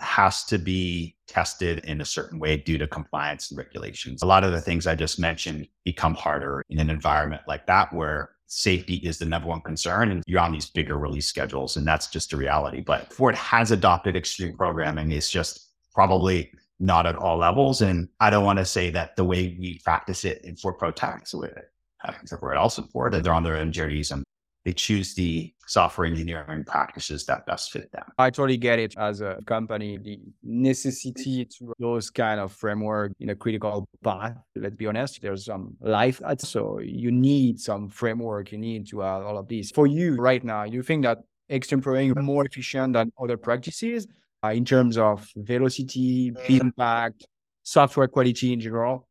has 0.00 0.44
to 0.44 0.58
be 0.58 1.16
tested 1.26 1.80
in 1.84 2.00
a 2.00 2.04
certain 2.04 2.38
way 2.38 2.56
due 2.56 2.78
to 2.78 2.86
compliance 2.86 3.50
and 3.50 3.58
regulations. 3.58 4.22
A 4.22 4.26
lot 4.26 4.44
of 4.44 4.52
the 4.52 4.60
things 4.60 4.86
I 4.86 4.94
just 4.94 5.18
mentioned 5.18 5.68
become 5.84 6.14
harder 6.14 6.62
in 6.68 6.78
an 6.78 6.90
environment 6.90 7.42
like 7.46 7.66
that 7.66 7.92
where 7.92 8.30
safety 8.46 8.94
is 8.96 9.18
the 9.18 9.26
number 9.26 9.48
one 9.48 9.60
concern 9.60 10.10
and 10.10 10.22
you're 10.26 10.40
on 10.40 10.52
these 10.52 10.70
bigger 10.70 10.96
release 10.96 11.26
schedules 11.26 11.76
and 11.76 11.86
that's 11.86 12.06
just 12.06 12.32
a 12.32 12.36
reality. 12.36 12.80
But 12.80 13.12
Ford 13.12 13.34
has 13.34 13.70
adopted 13.70 14.16
extreme 14.16 14.56
programming. 14.56 15.12
It's 15.12 15.30
just 15.30 15.68
probably 15.92 16.50
not 16.80 17.06
at 17.06 17.16
all 17.16 17.38
levels. 17.38 17.82
And 17.82 18.08
I 18.20 18.30
don't 18.30 18.44
want 18.44 18.58
to 18.58 18.64
say 18.64 18.90
that 18.90 19.16
the 19.16 19.24
way 19.24 19.56
we 19.58 19.80
practice 19.84 20.24
it 20.24 20.44
in 20.44 20.56
Ford 20.56 20.78
Pro 20.78 20.90
it 20.90 21.72
happens 21.98 22.32
everywhere 22.32 22.54
else 22.54 22.78
in 22.78 22.84
Ford, 22.84 23.12
they're 23.12 23.34
on 23.34 23.42
their 23.42 23.56
own 23.56 23.72
journeys 23.72 24.10
and 24.12 24.24
they 24.64 24.72
choose 24.72 25.14
the 25.14 25.52
software 25.66 26.06
engineering 26.06 26.64
practices 26.64 27.24
that 27.26 27.46
best 27.46 27.70
fit 27.70 27.90
them. 27.92 28.04
I 28.18 28.30
totally 28.30 28.56
get 28.56 28.78
it 28.78 28.94
as 28.98 29.20
a 29.20 29.38
company, 29.46 29.98
the 29.98 30.20
necessity 30.42 31.44
to 31.44 31.72
those 31.78 32.10
kind 32.10 32.40
of 32.40 32.52
framework 32.52 33.12
in 33.20 33.30
a 33.30 33.34
critical 33.34 33.88
path. 34.02 34.36
Let's 34.56 34.76
be 34.76 34.86
honest, 34.86 35.20
there's 35.22 35.44
some 35.44 35.76
life. 35.80 36.20
So 36.38 36.80
you 36.80 37.10
need 37.10 37.60
some 37.60 37.88
framework, 37.88 38.52
you 38.52 38.58
need 38.58 38.88
to 38.88 39.00
have 39.00 39.22
all 39.22 39.38
of 39.38 39.48
these. 39.48 39.70
For 39.70 39.86
you 39.86 40.16
right 40.16 40.42
now, 40.42 40.64
you 40.64 40.82
think 40.82 41.04
that 41.04 41.18
extreme 41.50 41.80
programming 41.80 42.10
is 42.10 42.22
more 42.22 42.44
efficient 42.44 42.94
than 42.94 43.12
other 43.18 43.36
practices? 43.36 44.06
uh, 44.44 44.48
in 44.48 44.64
terms 44.64 44.96
of 44.96 45.30
velocity, 45.36 46.32
impact, 46.48 47.26
software 47.62 48.08
quality 48.08 48.52
in 48.52 48.60
general? 48.60 49.08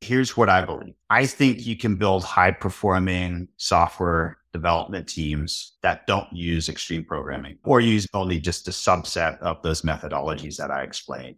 Here's 0.00 0.36
what 0.36 0.48
I 0.48 0.64
believe 0.64 0.94
I 1.10 1.26
think 1.26 1.64
you 1.64 1.76
can 1.76 1.96
build 1.96 2.24
high 2.24 2.50
performing 2.50 3.48
software 3.56 4.38
development 4.52 5.08
teams 5.08 5.72
that 5.82 6.06
don't 6.06 6.30
use 6.32 6.68
extreme 6.68 7.04
programming 7.04 7.58
or 7.64 7.80
use 7.80 8.06
only 8.14 8.38
just 8.38 8.68
a 8.68 8.70
subset 8.70 9.38
of 9.38 9.62
those 9.62 9.82
methodologies 9.82 10.56
that 10.56 10.70
I 10.70 10.82
explained. 10.82 11.36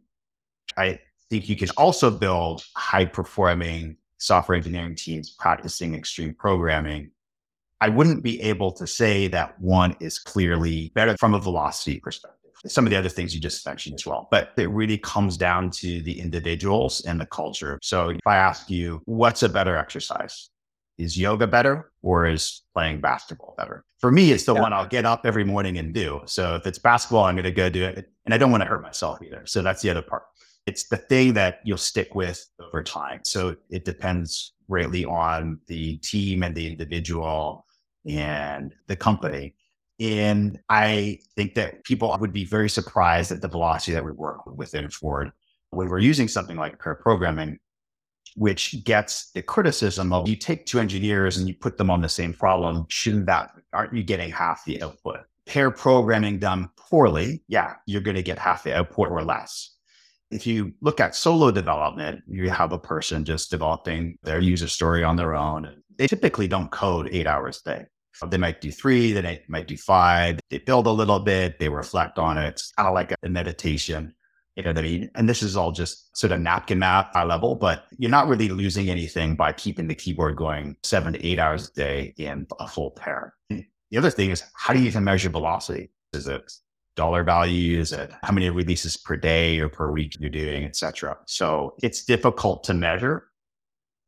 I 0.77 0.98
think 1.31 1.48
you 1.48 1.57
can 1.57 1.70
also 1.77 2.11
build 2.11 2.64
high 2.77 3.05
performing 3.05 3.96
software 4.18 4.57
engineering 4.57 4.96
teams 4.96 5.31
practicing 5.31 5.94
extreme 5.94 6.35
programming. 6.35 7.11
I 7.81 7.88
wouldn't 7.88 8.22
be 8.22 8.40
able 8.40 8.72
to 8.72 8.87
say 8.87 9.29
that 9.29 9.61
one 9.61 9.96
is 10.00 10.18
clearly 10.18 10.90
better 10.94 11.16
from 11.18 11.35
a 11.35 11.38
velocity 11.38 12.00
perspective 12.00 12.35
some 12.66 12.87
of 12.87 12.90
the 12.90 12.96
other 12.96 13.09
things 13.09 13.35
you 13.35 13.40
just 13.40 13.66
mentioned 13.66 13.94
as 13.94 14.07
well. 14.07 14.29
But 14.31 14.53
it 14.57 14.70
really 14.70 14.98
comes 14.98 15.37
down 15.37 15.70
to 15.72 16.00
the 16.03 16.18
individuals 16.18 17.03
and 17.03 17.20
the 17.20 17.27
culture. 17.27 17.79
So 17.83 18.11
if 18.11 18.27
I 18.27 18.37
ask 18.37 18.70
you, 18.70 19.03
what's 19.05 19.42
a 19.42 19.48
better 19.48 19.77
exercise? 19.77 20.50
Is 20.97 21.19
yoga 21.19 21.47
better 21.47 21.91
or 22.03 22.27
is 22.27 22.63
playing 22.73 23.01
basketball 23.01 23.55
better? 23.59 23.85
For 23.99 24.13
me, 24.13 24.31
it's 24.33 24.45
the 24.45 24.55
yeah. 24.55 24.61
one 24.61 24.73
I'll 24.73 24.87
get 24.87 25.05
up 25.05 25.27
every 25.27 25.45
morning 25.45 25.79
and 25.79 25.93
do. 25.93 26.21
So 26.27 26.55
if 26.55 26.67
it's 26.67 26.79
basketball, 26.79 27.25
I'm 27.25 27.35
going 27.35 27.45
to 27.45 27.51
go 27.51 27.69
do 27.69 27.85
it. 27.85 28.11
And 28.25 28.35
I 28.35 28.39
don't 28.39 28.51
want 28.51 28.63
to 28.63 28.69
hurt 28.69 28.83
myself 28.83 29.21
either. 29.23 29.43
So 29.47 29.63
that's 29.63 29.83
the 29.83 29.91
other 29.91 30.03
part. 30.03 30.23
It's 30.67 30.89
the 30.89 30.97
thing 30.97 31.35
that 31.35 31.61
you'll 31.65 31.79
stick 31.79 32.15
with 32.15 32.47
over 32.61 32.83
time. 32.83 33.21
So 33.25 33.57
it 33.71 33.85
depends 33.85 34.53
greatly 34.71 35.05
on 35.05 35.59
the 35.67 35.97
team 35.99 36.43
and 36.43 36.55
the 36.55 36.67
individual 36.67 37.67
and 38.07 38.75
the 38.87 38.97
company 38.97 39.55
And 40.01 40.59
I 40.69 41.21
think 41.37 41.55
that 41.55 41.85
people 41.85 42.17
would 42.19 42.33
be 42.33 42.45
very 42.45 42.69
surprised 42.69 43.31
at 43.31 43.41
the 43.41 43.49
velocity 43.49 43.93
that 43.93 44.05
we 44.05 44.13
work 44.13 44.45
within 44.47 44.91
Ford 44.91 45.31
when 45.71 45.89
we're 45.89 45.99
using 45.99 46.29
something 46.29 46.57
like 46.57 46.81
pair 46.81 46.95
programming, 46.95 47.59
which 48.35 48.85
gets 48.85 49.31
the 49.31 49.42
criticism 49.42 50.12
of 50.12 50.29
you 50.29 50.37
take 50.37 50.66
two 50.66 50.81
engineers 50.81 51.37
and 51.37 51.49
you 51.49 51.55
put 51.55 51.77
them 51.79 51.90
on 51.90 52.01
the 52.01 52.09
same 52.09 52.35
problem. 52.35 52.87
Shouldn't 52.88 53.27
that, 53.27 53.53
aren't 53.73 53.94
you 53.94 54.03
getting 54.03 54.31
half 54.31 54.64
the 54.64 54.83
output? 54.83 55.20
Pair 55.47 55.70
programming 55.70 56.38
done 56.38 56.70
poorly, 56.77 57.42
yeah, 57.49 57.75
you're 57.87 58.01
going 58.01 58.16
to 58.16 58.23
get 58.23 58.38
half 58.38 58.64
the 58.64 58.77
output 58.77 59.11
or 59.11 59.23
less. 59.23 59.77
If 60.31 60.47
you 60.47 60.73
look 60.81 61.01
at 61.01 61.14
solo 61.14 61.51
development, 61.51 62.23
you 62.27 62.51
have 62.51 62.73
a 62.73 62.79
person 62.79 63.25
just 63.25 63.51
developing 63.51 64.18
their 64.23 64.40
user 64.40 64.68
story 64.68 65.05
on 65.05 65.16
their 65.16 65.35
own. 65.35 65.83
They 65.97 66.09
typically 66.09 66.49
don't 66.49 66.70
code 66.70 67.09
eight 67.12 67.27
hours 67.27 67.62
a 67.64 67.70
day. 67.70 67.85
They 68.29 68.38
might 68.38 68.61
do 68.61 68.70
three, 68.70 69.12
they 69.12 69.42
might 69.49 69.66
do 69.66 69.77
five. 69.77 70.40
They 70.49 70.59
build 70.59 70.87
a 70.87 70.90
little 70.90 71.20
bit, 71.20 71.59
they 71.59 71.68
reflect 71.68 72.18
on 72.18 72.38
it. 72.38 72.49
It's 72.49 72.73
kind 72.73 72.88
of 72.88 72.94
like 72.94 73.12
a 73.12 73.29
meditation. 73.29 74.14
You 74.57 74.62
know 74.62 74.71
what 74.71 74.79
I 74.79 74.83
mean? 74.83 75.11
And 75.17 75.29
this 75.29 75.43
is 75.43 75.57
all 75.57 75.73
just 75.73 76.17
sort 76.17 76.33
of 76.33 76.40
napkin 76.40 76.79
math 76.79 77.12
high 77.12 77.25
level, 77.25 77.57
but 77.57 77.87
you're 77.99 78.11
not 78.11 78.29
really 78.29 78.49
losing 78.49 78.88
anything 78.88 79.35
by 79.35 79.53
keeping 79.53 79.88
the 79.88 79.95
keyboard 79.95 80.37
going 80.37 80.77
seven 80.85 81.14
to 81.14 81.27
eight 81.27 81.40
hours 81.40 81.71
a 81.71 81.73
day 81.73 82.14
in 82.19 82.47
a 82.61 82.69
full 82.69 82.93
pair. 82.93 83.35
The 83.49 83.99
other 83.99 84.11
thing 84.11 84.31
is 84.31 84.43
how 84.55 84.73
do 84.73 84.81
you 84.81 84.87
even 84.87 85.05
measure 85.05 85.29
velocity? 85.29 85.90
Is 86.12 86.29
it 86.29 86.53
dollar 86.95 87.25
value? 87.25 87.81
Is 87.81 87.93
it 87.93 88.12
how 88.23 88.33
many 88.33 88.49
releases 88.51 88.97
per 88.97 89.17
day 89.17 89.59
or 89.59 89.69
per 89.69 89.90
week 89.90 90.17
you're 90.21 90.31
doing, 90.31 90.64
etc. 90.64 91.19
So 91.27 91.75
it's 91.83 92.05
difficult 92.05 92.62
to 92.64 92.75
measure. 92.75 93.29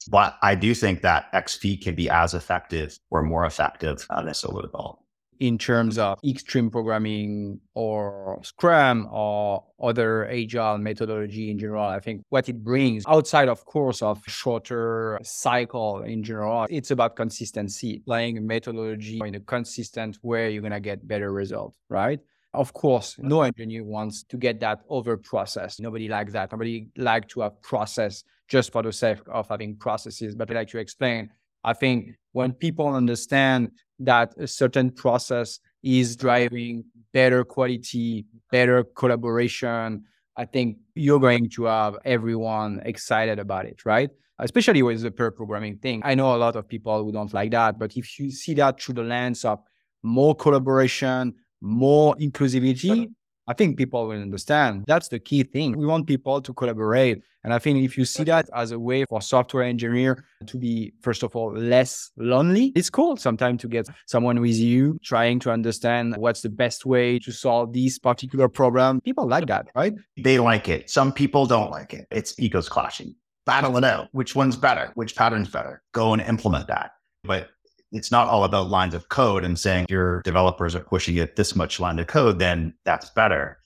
But 0.09 0.37
I 0.43 0.55
do 0.55 0.73
think 0.75 1.03
that 1.03 1.33
XP 1.33 1.83
can 1.83 1.97
be 1.97 2.09
as 2.09 2.35
effective 2.35 2.97
or 3.11 3.23
more 3.23 3.45
effective 3.45 4.07
uh, 4.09 4.19
on 4.19 4.29
a 4.29 4.35
solo 4.35 4.63
development 4.63 5.06
in 5.41 5.59
terms 5.59 5.97
mm-hmm. 5.97 6.13
of 6.13 6.19
extreme 6.29 6.71
programming 6.71 7.61
or 7.75 8.41
Scrum 8.43 9.09
or 9.11 9.65
other 9.83 10.27
agile 10.29 10.79
methodology 10.79 11.51
in 11.51 11.59
general. 11.59 11.85
I 11.85 12.01
think 12.01 12.23
what 12.29 12.49
it 12.49 12.63
brings 12.65 13.05
outside, 13.07 13.49
of 13.49 13.65
course, 13.65 14.03
of 14.03 14.23
shorter 14.27 15.19
cycle 15.23 16.03
in 16.03 16.23
general, 16.23 16.67
it's 16.71 16.91
about 16.91 17.17
consistency. 17.17 18.03
Applying 18.07 18.39
a 18.39 18.41
methodology 18.41 19.21
in 19.25 19.35
a 19.35 19.41
consistent 19.41 20.19
way, 20.23 20.53
you're 20.53 20.63
gonna 20.63 20.81
get 20.81 21.07
better 21.07 21.33
results, 21.33 21.77
right? 21.89 22.21
Of 22.55 22.73
course, 22.73 23.17
no 23.19 23.43
engineer 23.43 23.85
wants 23.85 24.23
to 24.25 24.39
get 24.39 24.61
that 24.61 24.81
over 24.89 25.19
process. 25.19 25.79
Nobody 25.79 26.09
likes 26.09 26.33
that. 26.33 26.53
Nobody 26.53 26.89
like 26.97 27.29
to 27.29 27.41
have 27.41 27.61
process 27.61 28.25
just 28.49 28.73
for 28.73 28.83
the 28.83 28.93
sake 28.93 29.19
of 29.31 29.47
having 29.49 29.77
processes. 29.77 30.35
But 30.35 30.51
I 30.51 30.55
like 30.55 30.69
to 30.69 30.79
explain, 30.79 31.31
I 31.65 31.75
think 31.75 32.17
when 32.33 32.53
people 32.53 32.89
understand 32.89 33.73
that 33.99 34.35
a 34.39 34.47
certain 34.47 34.91
process 34.91 35.61
is 35.83 36.17
driving 36.17 36.85
better 37.13 37.45
quality, 37.45 38.27
better 38.51 38.85
collaboration, 38.85 40.05
I 40.37 40.45
think 40.45 40.79
you're 40.95 41.21
going 41.21 41.49
to 41.51 41.65
have 41.65 41.97
everyone 42.05 42.83
excited 42.85 43.39
about 43.39 43.65
it, 43.65 43.85
right? 43.87 44.11
Especially 44.39 44.83
with 44.83 45.01
the 45.01 45.11
pair 45.11 45.31
programming 45.31 45.79
thing. 45.79 46.03
I 46.05 46.15
know 46.15 46.35
a 46.35 46.37
lot 46.37 46.57
of 46.57 46.69
people 46.69 47.03
who 47.03 47.11
don't 47.11 47.33
like 47.33 47.53
that, 47.53 47.79
but 47.79 47.97
if 47.97 48.19
you 48.19 48.31
see 48.31 48.53
that 48.55 48.81
through 48.81 48.97
the 48.97 49.03
lens 49.03 49.47
of 49.47 49.61
more 50.03 50.35
collaboration, 50.35 51.35
more 51.63 52.15
inclusivity, 52.17 53.11
I 53.49 53.53
think 53.53 53.77
people 53.77 54.09
will 54.09 54.21
understand. 54.21 54.85
That's 54.87 55.09
the 55.09 55.21
key 55.21 55.45
thing. 55.45 55.77
We 55.77 55.87
want 55.87 56.07
people 56.07 56.43
to 56.43 56.53
collaborate. 56.53 57.23
And 57.45 57.55
I 57.55 57.61
think 57.61 57.85
if 57.85 57.97
you 57.97 58.05
see 58.05 58.25
that 58.25 58.51
as 58.53 58.73
a 58.73 58.79
way 58.79 59.05
for 59.09 59.23
software 59.23 59.63
engineer 59.63 60.25
to 60.47 60.59
be, 60.59 60.93
first 61.01 61.23
of 61.23 61.37
all, 61.37 61.53
less 61.57 62.11
lonely, 62.17 62.73
it's 62.75 62.91
cool 62.91 63.17
sometimes 63.17 63.61
to 63.63 63.69
get 63.69 63.89
someone 64.07 64.41
with 64.41 64.57
you 64.57 64.99
trying 65.05 65.39
to 65.41 65.53
understand 65.53 66.17
what's 66.17 66.43
the 66.43 66.49
best 66.49 66.85
way 66.85 67.21
to 67.21 67.31
solve 67.31 67.73
this 67.73 68.01
particular 68.01 68.49
problem. 68.49 69.01
People 69.03 69.29
like 69.29 69.47
that, 69.47 69.69
right? 69.77 69.95
They 70.17 70.41
like 70.41 70.69
it. 70.69 70.91
Some 70.91 71.13
people 71.13 71.47
don't 71.47 71.71
like 71.71 71.95
it. 71.95 72.09
It's 72.11 72.37
egos 72.41 72.69
clashing. 72.69 73.15
Battle 73.45 73.77
it 73.77 73.85
out. 73.85 74.09
Which 74.11 74.35
one's 74.35 74.57
better? 74.57 74.91
Which 74.97 75.15
pattern's 75.15 75.49
better? 75.49 75.85
Go 75.93 76.15
and 76.15 76.23
implement 76.23 76.67
that. 76.67 76.91
But 77.23 77.51
it's 77.97 78.11
not 78.11 78.29
all 78.29 78.45
about 78.45 78.71
lines 78.71 78.95
of 78.95 79.09
code 79.09 79.45
and 79.45 79.59
saying 79.59 79.87
your 79.89 80.23
developers 80.23 80.75
are 80.75 80.81
pushing 80.81 81.17
it 81.17 81.37
this 81.37 81.57
much 81.57 81.81
line 81.81 81.99
of 81.99 82.07
code, 82.07 82.39
then 82.39 82.75
that's 82.85 83.11
better. 83.11 83.59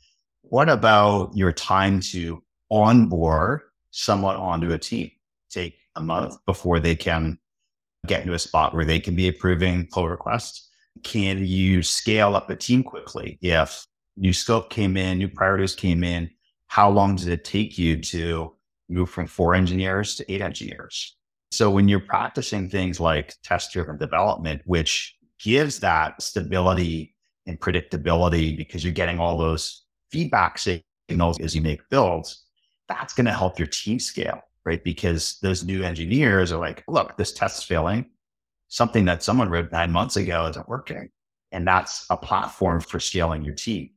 What 0.43 0.69
about 0.69 1.37
your 1.37 1.53
time 1.53 2.01
to 2.12 2.43
onboard 2.71 3.62
someone 3.90 4.37
onto 4.37 4.73
a 4.73 4.79
team? 4.79 5.11
Take 5.51 5.77
a 5.97 6.01
month 6.01 6.37
before 6.47 6.81
they 6.81 6.95
can 6.95 7.38
get 8.07 8.23
into 8.23 8.35
a 8.35 8.38
spot 8.38 8.75
where 8.75 8.85
they 8.85 9.01
can 9.01 9.14
be 9.14 9.29
approving 9.29 9.88
pull 9.93 10.09
requests. 10.09 10.69
Can 11.03 11.45
you 11.45 11.83
scale 11.83 12.35
up 12.35 12.51
a 12.51 12.57
team 12.57 12.83
quickly? 12.83 13.38
If 13.43 13.87
new 14.16 14.33
scope 14.33 14.71
came 14.71 14.97
in, 14.97 15.19
new 15.19 15.29
priorities 15.29 15.75
came 15.75 16.03
in, 16.05 16.31
how 16.66 16.90
long 16.90 17.16
did 17.16 17.29
it 17.29 17.45
take 17.45 17.79
you 17.79 18.01
to 18.03 18.55
move 18.88 19.11
from 19.11 19.27
four 19.27 19.55
engineers 19.55 20.16
to 20.16 20.33
eight 20.33 20.40
engineers? 20.40 21.16
So 21.51 21.71
when 21.71 21.89
you're 21.89 22.01
practicing 22.01 22.69
things 22.69 23.01
like 23.01 23.35
test 23.43 23.73
driven 23.73 23.99
development, 23.99 24.63
which 24.65 25.17
gives 25.43 25.81
that 25.81 26.23
stability 26.23 27.15
and 27.47 27.59
predictability 27.59 28.57
because 28.57 28.85
you're 28.85 28.93
getting 28.93 29.19
all 29.19 29.37
those 29.37 29.85
feedback 30.11 30.59
signals 30.59 31.41
as 31.41 31.55
you 31.55 31.63
make 31.63 31.89
builds, 31.89 32.45
that's 32.89 33.15
going 33.15 33.27
to 33.27 33.33
help 33.33 33.59
your 33.59 33.69
team 33.69 33.99
scale, 33.99 34.41
right? 34.65 34.83
Because 34.85 35.39
those 35.43 35.65
new 35.65 35.83
engineers 35.83 36.53
are 36.53 36.61
like, 36.61 36.85
look, 36.87 37.17
this 37.17 37.33
test 37.33 37.67
failing. 37.67 38.07
Something 38.69 39.05
that 39.07 39.23
someone 39.23 39.49
wrote 39.49 39.73
nine 39.73 39.91
months 39.91 40.17
ago 40.17 40.47
isn't 40.47 40.69
working. 40.69 41.11
And 41.51 41.67
that's 41.67 42.07
a 42.11 42.17
platform 42.17 42.81
for 42.81 43.01
scaling 43.01 43.45
your 43.45 43.55
team 43.55 43.91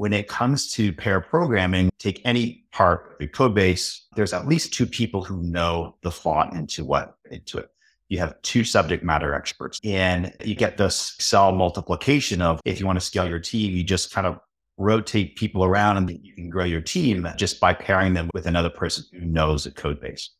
when 0.00 0.14
it 0.14 0.28
comes 0.28 0.72
to 0.72 0.94
pair 0.94 1.20
programming, 1.20 1.90
take 1.98 2.22
any 2.24 2.64
part 2.72 3.12
of 3.12 3.18
the 3.18 3.26
code 3.26 3.54
base, 3.54 4.06
there's 4.16 4.32
at 4.32 4.48
least 4.48 4.72
two 4.72 4.86
people 4.86 5.22
who 5.22 5.42
know 5.42 5.94
the 6.00 6.10
font 6.10 6.54
into 6.54 6.86
what 6.86 7.16
into 7.30 7.58
it. 7.58 7.68
You 8.08 8.18
have 8.20 8.40
two 8.40 8.64
subject 8.64 9.04
matter 9.04 9.34
experts 9.34 9.78
and 9.84 10.34
you 10.42 10.54
get 10.54 10.78
this 10.78 11.16
cell 11.18 11.52
multiplication 11.52 12.40
of 12.40 12.62
if 12.64 12.80
you 12.80 12.86
want 12.86 12.98
to 12.98 13.04
scale 13.04 13.28
your 13.28 13.40
team, 13.40 13.76
you 13.76 13.84
just 13.84 14.10
kind 14.10 14.26
of 14.26 14.38
rotate 14.78 15.36
people 15.36 15.64
around 15.64 15.98
and 15.98 16.18
you 16.24 16.32
can 16.32 16.48
grow 16.48 16.64
your 16.64 16.80
team 16.80 17.28
just 17.36 17.60
by 17.60 17.74
pairing 17.74 18.14
them 18.14 18.30
with 18.32 18.46
another 18.46 18.70
person 18.70 19.04
who 19.12 19.26
knows 19.26 19.64
the 19.64 19.70
code 19.70 20.00
base. 20.00 20.30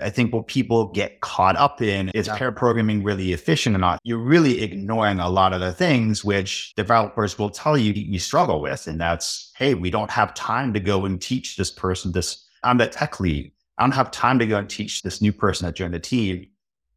I 0.00 0.10
think 0.10 0.32
what 0.32 0.46
people 0.46 0.86
get 0.92 1.20
caught 1.20 1.56
up 1.56 1.82
in 1.82 2.08
is 2.10 2.26
yeah. 2.26 2.36
pair 2.36 2.52
programming 2.52 3.02
really 3.02 3.32
efficient 3.32 3.76
or 3.76 3.78
not. 3.78 4.00
You're 4.04 4.18
really 4.18 4.62
ignoring 4.62 5.20
a 5.20 5.28
lot 5.28 5.52
of 5.52 5.60
the 5.60 5.72
things 5.72 6.24
which 6.24 6.74
developers 6.76 7.38
will 7.38 7.50
tell 7.50 7.76
you 7.76 7.92
you 7.92 8.18
struggle 8.18 8.60
with. 8.60 8.86
And 8.86 9.00
that's, 9.00 9.52
hey, 9.56 9.74
we 9.74 9.90
don't 9.90 10.10
have 10.10 10.34
time 10.34 10.72
to 10.72 10.80
go 10.80 11.04
and 11.04 11.20
teach 11.20 11.56
this 11.56 11.70
person 11.70 12.12
this. 12.12 12.48
I'm 12.62 12.78
the 12.78 12.86
tech 12.86 13.20
lead. 13.20 13.52
I 13.78 13.82
don't 13.82 13.92
have 13.92 14.10
time 14.10 14.38
to 14.38 14.46
go 14.46 14.58
and 14.58 14.68
teach 14.68 15.02
this 15.02 15.20
new 15.20 15.32
person 15.32 15.66
that 15.66 15.74
joined 15.74 15.94
the 15.94 16.00
team 16.00 16.46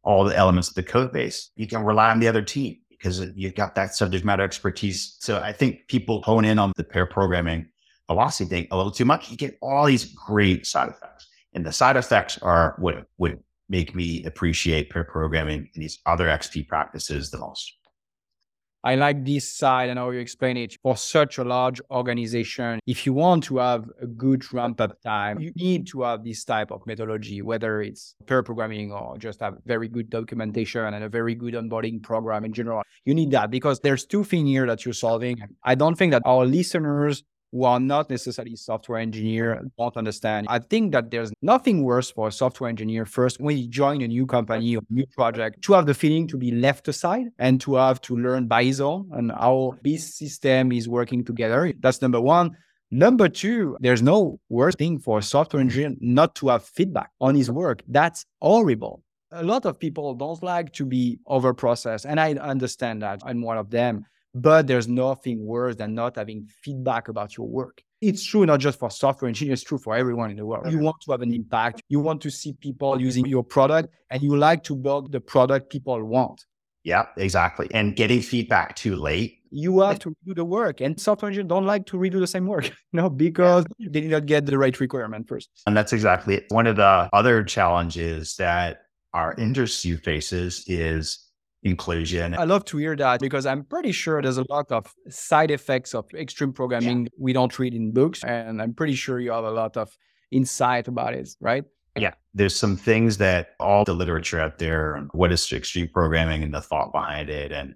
all 0.02 0.24
the 0.24 0.36
elements 0.36 0.68
of 0.68 0.74
the 0.74 0.82
code 0.82 1.12
base. 1.12 1.50
You 1.56 1.66
can 1.66 1.84
rely 1.84 2.10
on 2.10 2.20
the 2.20 2.28
other 2.28 2.42
team 2.42 2.78
because 2.88 3.20
you've 3.34 3.54
got 3.54 3.74
that 3.74 3.94
subject 3.94 4.24
matter 4.24 4.42
expertise. 4.42 5.16
So 5.20 5.38
I 5.38 5.52
think 5.52 5.88
people 5.88 6.22
hone 6.22 6.44
in 6.44 6.58
on 6.58 6.72
the 6.76 6.84
pair 6.84 7.06
programming 7.06 7.68
velocity 8.06 8.48
thing 8.48 8.68
a 8.70 8.76
little 8.76 8.90
too 8.90 9.04
much. 9.04 9.30
You 9.30 9.36
get 9.36 9.58
all 9.60 9.84
these 9.84 10.06
great 10.06 10.66
side 10.66 10.88
effects. 10.88 11.27
And 11.58 11.66
the 11.66 11.72
side 11.72 11.96
effects 11.96 12.38
are 12.38 12.76
what 12.78 13.06
would 13.16 13.40
make 13.68 13.92
me 13.92 14.22
appreciate 14.24 14.90
pair 14.90 15.02
programming 15.02 15.68
and 15.74 15.82
these 15.82 15.98
other 16.06 16.28
XP 16.28 16.68
practices 16.68 17.32
the 17.32 17.38
most. 17.38 17.74
I 18.84 18.94
like 18.94 19.24
this 19.24 19.52
side 19.52 19.88
and 19.88 19.98
how 19.98 20.10
you 20.10 20.20
explain 20.20 20.56
it. 20.56 20.76
For 20.84 20.96
such 20.96 21.38
a 21.38 21.42
large 21.42 21.80
organization, 21.90 22.78
if 22.86 23.04
you 23.06 23.12
want 23.12 23.42
to 23.44 23.56
have 23.56 23.86
a 24.00 24.06
good 24.06 24.54
ramp 24.54 24.80
up 24.80 25.02
time, 25.02 25.40
you 25.40 25.50
need 25.56 25.88
to 25.88 26.02
have 26.02 26.22
this 26.22 26.44
type 26.44 26.70
of 26.70 26.86
methodology, 26.86 27.42
whether 27.42 27.82
it's 27.82 28.14
pair 28.26 28.44
programming 28.44 28.92
or 28.92 29.18
just 29.18 29.40
have 29.40 29.54
very 29.66 29.88
good 29.88 30.10
documentation 30.10 30.94
and 30.94 31.02
a 31.02 31.08
very 31.08 31.34
good 31.34 31.54
onboarding 31.54 32.00
program 32.00 32.44
in 32.44 32.52
general. 32.52 32.84
You 33.04 33.16
need 33.16 33.32
that 33.32 33.50
because 33.50 33.80
there's 33.80 34.06
two 34.06 34.22
things 34.22 34.48
here 34.48 34.68
that 34.68 34.84
you're 34.84 34.94
solving. 34.94 35.38
I 35.64 35.74
don't 35.74 35.98
think 35.98 36.12
that 36.12 36.22
our 36.24 36.46
listeners 36.46 37.24
who 37.52 37.64
are 37.64 37.80
not 37.80 38.10
necessarily 38.10 38.56
software 38.56 38.98
engineer 38.98 39.62
don't 39.78 39.96
understand. 39.96 40.46
I 40.50 40.58
think 40.58 40.92
that 40.92 41.10
there's 41.10 41.32
nothing 41.42 41.82
worse 41.82 42.10
for 42.10 42.28
a 42.28 42.32
software 42.32 42.68
engineer 42.68 43.04
first 43.04 43.40
when 43.40 43.56
you 43.56 43.68
join 43.68 44.02
a 44.02 44.08
new 44.08 44.26
company 44.26 44.76
or 44.76 44.82
new 44.90 45.06
project 45.16 45.62
to 45.62 45.72
have 45.72 45.86
the 45.86 45.94
feeling 45.94 46.26
to 46.28 46.36
be 46.36 46.50
left 46.50 46.88
aside 46.88 47.26
and 47.38 47.60
to 47.62 47.76
have 47.76 48.00
to 48.02 48.16
learn 48.16 48.46
by 48.46 48.64
his 48.64 48.80
own 48.80 49.08
and 49.12 49.32
how 49.32 49.76
this 49.82 50.14
system 50.14 50.72
is 50.72 50.88
working 50.88 51.24
together. 51.24 51.72
That's 51.80 52.02
number 52.02 52.20
one. 52.20 52.56
Number 52.90 53.28
two, 53.28 53.76
there's 53.80 54.00
no 54.00 54.40
worse 54.48 54.74
thing 54.74 54.98
for 54.98 55.18
a 55.18 55.22
software 55.22 55.60
engineer 55.60 55.94
not 56.00 56.34
to 56.36 56.48
have 56.48 56.64
feedback 56.64 57.10
on 57.20 57.34
his 57.34 57.50
work. 57.50 57.82
That's 57.86 58.24
horrible. 58.40 59.02
A 59.30 59.42
lot 59.42 59.66
of 59.66 59.78
people 59.78 60.14
don't 60.14 60.42
like 60.42 60.72
to 60.72 60.86
be 60.86 61.18
over 61.26 61.52
processed, 61.52 62.06
and 62.06 62.18
I 62.18 62.32
understand 62.32 63.02
that. 63.02 63.20
I'm 63.26 63.42
one 63.42 63.58
of 63.58 63.68
them. 63.68 64.06
But 64.40 64.66
there's 64.66 64.88
nothing 64.88 65.44
worse 65.44 65.76
than 65.76 65.94
not 65.94 66.16
having 66.16 66.48
feedback 66.62 67.08
about 67.08 67.36
your 67.36 67.48
work. 67.48 67.82
It's 68.00 68.24
true 68.24 68.46
not 68.46 68.60
just 68.60 68.78
for 68.78 68.90
software 68.90 69.28
engineers, 69.28 69.60
it's 69.60 69.68
true 69.68 69.78
for 69.78 69.96
everyone 69.96 70.30
in 70.30 70.36
the 70.36 70.46
world. 70.46 70.70
You 70.70 70.78
want 70.78 70.96
to 71.02 71.10
have 71.10 71.22
an 71.22 71.34
impact. 71.34 71.82
You 71.88 71.98
want 72.00 72.20
to 72.22 72.30
see 72.30 72.52
people 72.52 73.00
using 73.00 73.26
your 73.26 73.42
product 73.42 73.88
and 74.10 74.22
you 74.22 74.36
like 74.36 74.62
to 74.64 74.76
build 74.76 75.10
the 75.10 75.20
product 75.20 75.70
people 75.70 76.02
want. 76.04 76.44
Yeah, 76.84 77.06
exactly. 77.16 77.68
And 77.74 77.96
getting 77.96 78.22
feedback 78.22 78.76
too 78.76 78.94
late 78.94 79.38
you 79.50 79.80
have 79.80 79.98
to 80.00 80.14
do 80.26 80.34
the 80.34 80.44
work. 80.44 80.80
And 80.80 81.00
software 81.00 81.28
engineers 81.28 81.48
don't 81.48 81.66
like 81.66 81.86
to 81.86 81.96
redo 81.96 82.20
the 82.20 82.26
same 82.26 82.46
work, 82.46 82.66
you 82.68 82.74
know, 82.92 83.10
because 83.10 83.64
yeah. 83.78 83.88
they 83.90 84.00
did 84.02 84.10
not 84.10 84.26
get 84.26 84.46
the 84.46 84.58
right 84.58 84.78
requirement 84.78 85.28
first. 85.28 85.48
And 85.66 85.76
that's 85.76 85.92
exactly 85.92 86.36
it. 86.36 86.44
One 86.48 86.66
of 86.66 86.76
the 86.76 87.08
other 87.12 87.42
challenges 87.44 88.36
that 88.36 88.82
our 89.14 89.34
industry 89.34 89.96
faces 89.96 90.64
is 90.66 91.27
inclusion. 91.62 92.34
I 92.34 92.44
love 92.44 92.64
to 92.66 92.76
hear 92.76 92.96
that 92.96 93.20
because 93.20 93.46
I'm 93.46 93.64
pretty 93.64 93.92
sure 93.92 94.22
there's 94.22 94.38
a 94.38 94.46
lot 94.48 94.70
of 94.70 94.92
side 95.08 95.50
effects 95.50 95.94
of 95.94 96.06
extreme 96.14 96.52
programming 96.52 97.04
yeah. 97.04 97.10
we 97.18 97.32
don't 97.32 97.56
read 97.58 97.74
in 97.74 97.92
books. 97.92 98.22
And 98.24 98.62
I'm 98.62 98.74
pretty 98.74 98.94
sure 98.94 99.18
you 99.18 99.32
have 99.32 99.44
a 99.44 99.50
lot 99.50 99.76
of 99.76 99.96
insight 100.30 100.88
about 100.88 101.14
it, 101.14 101.28
right? 101.40 101.64
Yeah. 101.96 102.14
There's 102.34 102.54
some 102.54 102.76
things 102.76 103.18
that 103.18 103.50
all 103.58 103.84
the 103.84 103.94
literature 103.94 104.40
out 104.40 104.58
there, 104.58 105.06
what 105.12 105.32
is 105.32 105.52
extreme 105.52 105.88
programming 105.88 106.42
and 106.42 106.54
the 106.54 106.60
thought 106.60 106.92
behind 106.92 107.28
it 107.28 107.50
and 107.50 107.74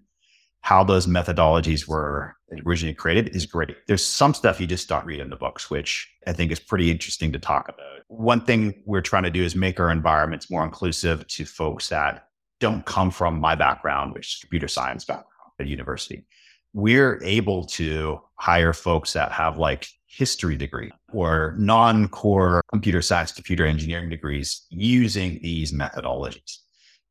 how 0.61 0.85
those 0.85 1.09
methodologies 1.09 1.88
were 1.88 2.37
originally 2.64 2.95
created 2.95 3.35
is 3.35 3.47
great. 3.47 3.75
There's 3.88 4.05
some 4.05 4.33
stuff 4.33 4.61
you 4.61 4.66
just 4.68 4.88
don't 4.88 5.05
read 5.05 5.18
in 5.18 5.29
the 5.29 5.37
books, 5.37 5.71
which 5.71 6.09
I 6.27 6.33
think 6.33 6.53
is 6.53 6.61
pretty 6.61 6.88
interesting 6.88 7.33
to 7.33 7.38
talk 7.40 7.68
about. 7.68 8.03
One 8.07 8.40
thing 8.40 8.81
we're 8.87 9.01
trying 9.01 9.25
to 9.25 9.31
do 9.31 9.42
is 9.42 9.57
make 9.57 9.81
our 9.81 9.90
environments 9.90 10.51
more 10.51 10.64
inclusive 10.64 11.27
to 11.27 11.45
folks 11.45 11.88
that 11.88 12.29
don't 12.62 12.87
come 12.87 13.11
from 13.11 13.40
my 13.40 13.57
background, 13.57 14.14
which 14.14 14.37
is 14.37 14.40
computer 14.40 14.68
science 14.68 15.05
background 15.05 15.51
at 15.59 15.66
university. 15.66 16.25
We're 16.72 17.20
able 17.25 17.64
to 17.79 18.20
hire 18.37 18.72
folks 18.72 19.12
that 19.14 19.33
have 19.33 19.59
like 19.59 19.88
history 20.07 20.57
degree 20.57 20.92
or 21.12 21.57
non-core 21.59 22.62
computer 22.70 23.03
science, 23.03 23.33
computer 23.33 23.66
engineering 23.66 24.11
degrees 24.11 24.64
using 24.70 25.40
these 25.42 25.72
methodologies. 25.72 26.59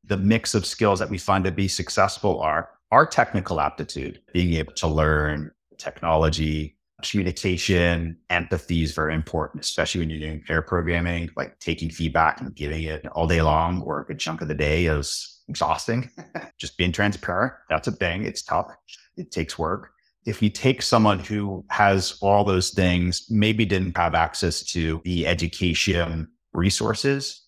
The 0.04 0.16
mix 0.16 0.54
of 0.54 0.64
skills 0.64 0.98
that 1.00 1.10
we 1.10 1.18
find 1.18 1.44
to 1.44 1.52
be 1.52 1.68
successful 1.68 2.40
are 2.40 2.70
our 2.90 3.06
technical 3.06 3.60
aptitude, 3.60 4.22
being 4.32 4.54
able 4.54 4.72
to 4.72 4.86
learn 4.88 5.50
technology, 5.76 6.78
communication, 7.02 8.16
empathy 8.30 8.82
is 8.82 8.94
very 8.94 9.14
important, 9.14 9.62
especially 9.62 10.00
when 10.00 10.08
you're 10.08 10.20
doing 10.20 10.42
pair 10.46 10.62
programming, 10.62 11.28
like 11.36 11.58
taking 11.58 11.90
feedback 11.90 12.40
and 12.40 12.54
giving 12.54 12.84
it 12.84 13.06
all 13.08 13.26
day 13.26 13.42
long 13.42 13.82
or 13.82 14.00
a 14.00 14.04
good 14.06 14.18
chunk 14.18 14.40
of 14.40 14.48
the 14.48 14.54
day 14.54 14.86
is 14.86 15.31
exhausting. 15.48 16.10
Just 16.58 16.76
being 16.76 16.92
transparent, 16.92 17.54
that's 17.68 17.88
a 17.88 17.92
thing. 17.92 18.24
It's 18.24 18.42
tough. 18.42 18.74
It 19.16 19.30
takes 19.30 19.58
work. 19.58 19.92
If 20.24 20.40
you 20.40 20.50
take 20.50 20.82
someone 20.82 21.18
who 21.18 21.64
has 21.68 22.16
all 22.20 22.44
those 22.44 22.70
things, 22.70 23.26
maybe 23.28 23.64
didn't 23.64 23.96
have 23.96 24.14
access 24.14 24.62
to 24.66 25.00
the 25.04 25.26
education 25.26 26.28
resources, 26.52 27.42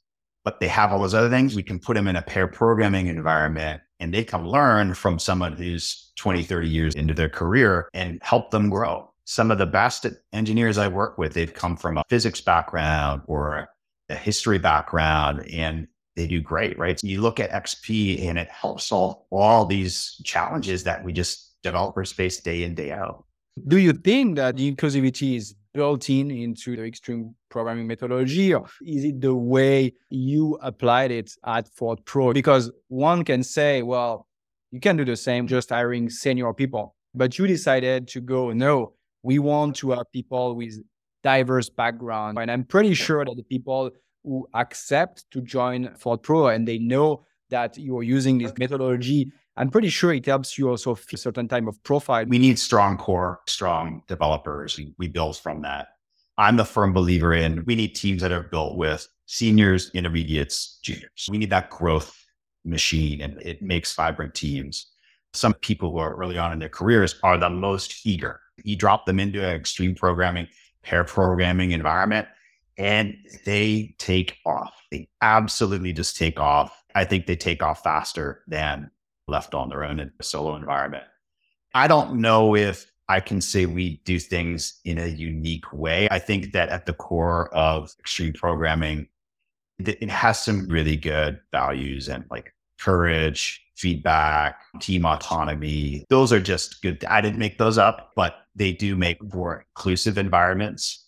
but 0.45 0.61
they 0.61 0.69
have 0.69 0.93
all 0.93 1.01
those 1.01 1.15
other 1.15 1.31
things, 1.31 1.55
we 1.55 1.63
can 1.63 1.79
put 1.79 1.95
them 1.95 2.09
in 2.09 2.17
a 2.17 2.23
pair 2.23 2.49
programming 2.49 3.07
environment 3.07 3.81
and 4.01 4.13
they 4.13 4.25
can 4.25 4.47
learn 4.47 4.95
from 4.95 5.19
someone 5.19 5.53
who's 5.53 6.13
20, 6.17 6.43
30 6.43 6.69
years 6.69 6.95
into 6.95 7.15
their 7.15 7.29
career 7.29 7.89
and 7.95 8.19
help 8.23 8.51
them 8.51 8.69
grow. 8.69 9.11
Some 9.25 9.51
of 9.51 9.59
the 9.59 9.67
best 9.67 10.07
engineers 10.33 10.77
I 10.77 10.89
work 10.89 11.17
with, 11.17 11.33
they've 11.33 11.55
come 11.55 11.77
from 11.77 11.97
a 11.97 12.05
physics 12.11 12.41
background 12.41 13.23
or 13.27 13.69
a 14.11 14.15
history 14.15 14.59
background 14.59 15.49
and 15.49 15.89
they 16.17 16.27
do 16.27 16.41
great, 16.41 16.79
right? 16.79 16.99
So 16.99 17.07
you 17.07 17.21
look 17.21 17.41
at 17.41 17.51
XP 17.51 18.27
and 18.29 18.39
it 18.39 18.49
helps 18.49 18.85
solve 18.85 19.17
all 19.31 19.67
these 19.67 20.21
challenges 20.25 20.85
that 20.85 21.05
we 21.05 21.13
just 21.13 21.57
developers 21.63 22.13
face 22.13 22.41
day 22.41 22.63
in, 22.63 22.75
day 22.75 22.93
out. 22.93 23.25
Do 23.67 23.79
you 23.79 23.93
think 23.93 24.37
that 24.37 24.57
the 24.57 24.73
inclusivity 24.73 25.37
is 25.37 25.55
built 25.73 26.09
in 26.09 26.31
into 26.31 26.77
the 26.77 26.85
extreme 26.85 27.35
programming 27.51 27.87
methodology, 27.87 28.55
or 28.55 28.67
is 28.85 29.05
it 29.05 29.21
the 29.21 29.35
way 29.35 29.93
you 30.11 30.59
applied 30.63 31.11
it 31.11 31.33
at 31.45 31.69
Ford 31.69 32.05
Pro? 32.05 32.33
Because 32.33 32.71
one 32.89 33.25
can 33.25 33.43
say, 33.43 33.83
well, 33.83 34.27
you 34.71 34.81
can 34.81 34.97
do 34.97 35.05
the 35.05 35.17
same 35.17 35.47
just 35.47 35.71
hiring 35.71 36.11
senior 36.11 36.53
people, 36.53 36.95
but 37.15 37.39
you 37.39 37.47
decided 37.47 38.09
to 38.09 38.21
go, 38.21 38.53
no, 38.53 38.95
we 39.23 39.39
want 39.39 39.77
to 39.77 39.91
have 39.91 40.11
people 40.13 40.57
with 40.57 40.75
diverse 41.23 41.71
background. 41.71 42.39
And 42.39 42.51
I'm 42.51 42.65
pretty 42.65 42.95
sure 42.95 43.25
that 43.25 43.37
the 43.37 43.43
people 43.45 43.91
who 44.25 44.49
accept 44.55 45.31
to 45.31 45.41
join 45.41 45.95
Ford 45.95 46.23
Pro 46.23 46.49
and 46.49 46.67
they 46.67 46.79
know 46.79 47.25
that 47.51 47.79
you're 47.79 48.03
using 48.03 48.39
this 48.39 48.53
methodology 48.59 49.31
I'm 49.57 49.71
pretty 49.71 49.89
sure 49.89 50.13
it 50.13 50.27
helps 50.27 50.59
you 50.59 50.69
also 50.69 50.95
fit 50.95 51.13
a 51.15 51.17
certain 51.17 51.47
type 51.47 51.67
of 51.67 51.81
profile. 51.85 52.25
We 52.27 52.39
need 52.39 52.59
strong 52.59 52.97
core, 52.97 53.41
strong 53.47 54.03
developers. 54.09 54.77
We, 54.77 54.93
we 54.99 55.07
build 55.09 55.37
from 55.37 55.63
that. 55.63 55.89
I'm 56.37 56.59
a 56.59 56.65
firm 56.65 56.93
believer 56.93 57.33
in 57.33 57.65
we 57.65 57.77
need 57.77 57.95
teams 57.95 58.23
that 58.23 58.33
are 58.33 58.43
built 58.43 58.77
with 58.77 59.07
seniors, 59.27 59.93
intermediates, 59.95 60.81
juniors. 60.83 61.29
We 61.31 61.39
need 61.39 61.51
that 61.51 61.71
growth 61.71 62.21
machine 62.65 63.21
and 63.21 63.41
it 63.43 63.63
makes 63.63 63.95
vibrant 63.95 64.35
teams. 64.35 64.91
Some 65.33 65.55
people 65.55 65.93
who 65.93 65.99
are 65.99 66.17
early 66.17 66.37
on 66.37 66.53
in 66.53 66.59
their 66.59 66.69
careers 66.69 67.15
are 67.23 67.39
the 67.39 67.51
most 67.51 68.05
eager. 68.05 68.41
You 68.65 68.75
drop 68.75 69.07
them 69.07 69.21
into 69.21 69.45
an 69.45 69.55
extreme 69.55 69.95
programming, 69.95 70.49
pair 70.83 71.05
programming 71.05 71.71
environment, 71.71 72.27
and 72.79 73.17
they 73.45 73.95
take 73.99 74.39
off. 74.45 74.75
They 74.91 75.09
absolutely 75.21 75.93
just 75.93 76.17
take 76.17 76.41
off. 76.41 76.83
I 76.95 77.05
think 77.05 77.27
they 77.27 77.37
take 77.37 77.63
off 77.63 77.83
faster 77.83 78.43
than 78.47 78.91
left 79.29 79.55
on 79.55 79.69
their 79.69 79.85
own 79.85 80.01
in 80.01 80.11
a 80.19 80.23
solo 80.23 80.57
environment. 80.57 81.05
I 81.75 81.89
don't 81.89 82.21
know 82.21 82.55
if 82.55 82.91
I 83.09 83.21
can 83.21 83.41
say 83.41 83.67
we 83.67 84.01
do 84.05 84.19
things 84.19 84.81
in 84.85 84.99
a 84.99 85.07
unique 85.07 85.73
way. 85.73 86.09
I 86.11 86.19
think 86.19 86.53
that 86.53 86.69
at 86.69 86.87
the 86.87 86.95
core 86.95 87.55
of 87.55 87.95
extreme 88.01 88.33
programming, 88.33 89.09
it 89.79 90.09
has 90.11 90.43
some 90.43 90.69
really 90.69 90.97
good 90.97 91.41
values 91.51 92.09
and 92.09 92.25
like 92.31 92.55
courage, 92.81 93.61
feedback, 93.77 94.61
team 94.81 95.05
autonomy. 95.05 96.05
Those 96.09 96.33
are 96.33 96.41
just 96.41 96.81
good. 96.83 97.05
I 97.07 97.21
didn't 97.21 97.39
make 97.39 97.59
those 97.59 97.77
up, 97.77 98.13
but 98.15 98.37
they 98.55 98.73
do 98.73 98.97
make 98.97 99.23
more 99.35 99.67
inclusive 99.77 100.17
environments. 100.17 101.04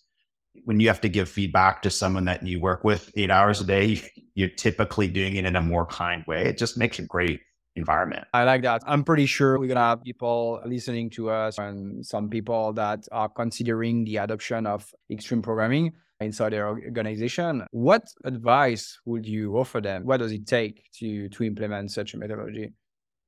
When 0.67 0.81
you 0.81 0.89
have 0.89 0.99
to 0.99 1.07
give 1.07 1.29
feedback 1.29 1.81
to 1.83 1.89
someone 1.89 2.25
that 2.25 2.45
you 2.45 2.59
work 2.59 2.83
with 2.83 3.09
eight 3.15 3.31
hours 3.31 3.61
a 3.61 3.63
day, 3.63 4.01
you're 4.35 4.49
typically 4.49 5.07
doing 5.07 5.37
it 5.37 5.45
in 5.45 5.55
a 5.55 5.61
more 5.61 5.85
kind 5.85 6.25
way. 6.27 6.43
It 6.43 6.57
just 6.57 6.77
makes 6.77 6.99
a 6.99 7.03
great 7.03 7.39
environment. 7.77 8.27
I 8.33 8.43
like 8.43 8.63
that. 8.63 8.81
I'm 8.85 9.05
pretty 9.05 9.27
sure 9.27 9.57
we're 9.59 9.67
going 9.67 9.77
to 9.77 9.81
have 9.81 10.03
people 10.03 10.59
listening 10.65 11.09
to 11.11 11.29
us 11.29 11.57
and 11.57 12.05
some 12.05 12.29
people 12.29 12.73
that 12.73 13.07
are 13.13 13.29
considering 13.29 14.03
the 14.03 14.17
adoption 14.17 14.67
of 14.67 14.93
extreme 15.09 15.41
programming 15.41 15.93
inside 16.19 16.51
their 16.51 16.67
organization. 16.67 17.65
What 17.71 18.03
advice 18.25 18.99
would 19.05 19.25
you 19.25 19.57
offer 19.57 19.79
them? 19.79 20.03
What 20.03 20.17
does 20.17 20.33
it 20.33 20.47
take 20.47 20.83
to, 20.99 21.29
to 21.29 21.43
implement 21.45 21.91
such 21.91 22.13
a 22.13 22.17
methodology? 22.17 22.73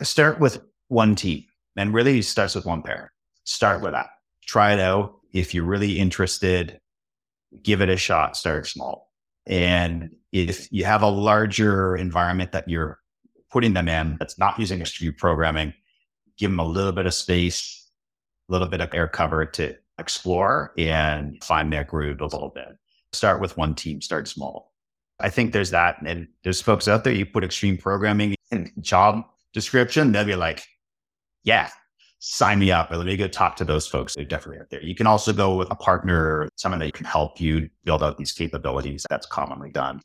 Start 0.02 0.42
with 0.42 0.60
one 0.90 1.16
team 1.16 1.46
and 1.78 1.94
really 1.94 2.22
starts 2.22 2.56
with 2.56 2.66
one 2.66 2.82
pair. 2.82 3.14
Start 3.46 3.82
with 3.82 3.94
that. 3.94 4.10
Try 4.46 4.74
it 4.74 4.82
out. 4.82 5.14
If 5.32 5.54
you're 5.54 5.64
really 5.64 6.00
interested, 6.00 6.82
give 7.64 7.82
it 7.82 7.90
a 7.90 7.98
shot. 7.98 8.38
Start 8.38 8.68
small. 8.68 9.12
And 9.46 10.12
if 10.32 10.72
you 10.72 10.86
have 10.86 11.02
a 11.02 11.10
larger 11.10 11.96
environment 11.96 12.52
that 12.52 12.70
you're 12.70 13.00
putting 13.52 13.74
them 13.74 13.88
in 13.88 14.18
that's 14.20 14.38
not 14.38 14.60
using 14.60 14.82
extreme 14.82 15.14
programming, 15.14 15.74
give 16.38 16.52
them 16.52 16.60
a 16.60 16.66
little 16.66 16.92
bit 16.92 17.06
of 17.06 17.14
space, 17.14 17.90
a 18.48 18.52
little 18.52 18.68
bit 18.68 18.82
of 18.82 18.94
air 18.94 19.08
cover 19.08 19.46
to 19.46 19.76
explore 19.98 20.74
and 20.78 21.44
find 21.44 21.74
their 21.74 21.84
groove 21.84 22.22
a 22.22 22.26
little 22.26 22.50
bit. 22.50 22.78
Start 23.12 23.42
with 23.42 23.58
one 23.58 23.74
team, 23.74 24.02
start 24.02 24.28
small. 24.28 24.74
I 25.20 25.30
think 25.30 25.52
there's 25.52 25.72
that. 25.72 25.98
And 26.06 26.28
there's 26.44 26.62
folks 26.62 26.88
out 26.88 27.04
there, 27.04 27.14
you 27.14 27.26
put 27.26 27.44
extreme 27.44 27.78
programming 27.78 28.36
in 28.52 28.72
job 28.80 29.24
description, 29.54 30.12
they'll 30.12 30.26
be 30.26 30.36
like, 30.36 30.64
yeah, 31.44 31.70
sign 32.20 32.60
me 32.60 32.72
up. 32.72 32.92
Or 32.92 32.98
let 32.98 33.06
me 33.06 33.18
go 33.18 33.28
talk 33.28 33.56
to 33.58 33.66
those 33.66 33.88
folks. 33.88 34.16
They're 34.16 34.26
definitely 34.26 34.62
out 34.62 34.70
there. 34.70 34.84
You 34.84 34.96
can 34.96 35.08
also 35.08 35.34
go 35.34 35.56
with 35.56 35.72
a 35.72 35.76
partner, 35.76 36.48
someone 36.56 36.80
that 36.80 36.94
can 36.94 37.06
help 37.06 37.40
you 37.40 37.70
build 37.84 38.04
out 38.04 38.18
these 38.18 38.34
capabilities. 38.34 39.06
That's 39.10 39.26
commonly 39.26 39.72
done 39.72 40.02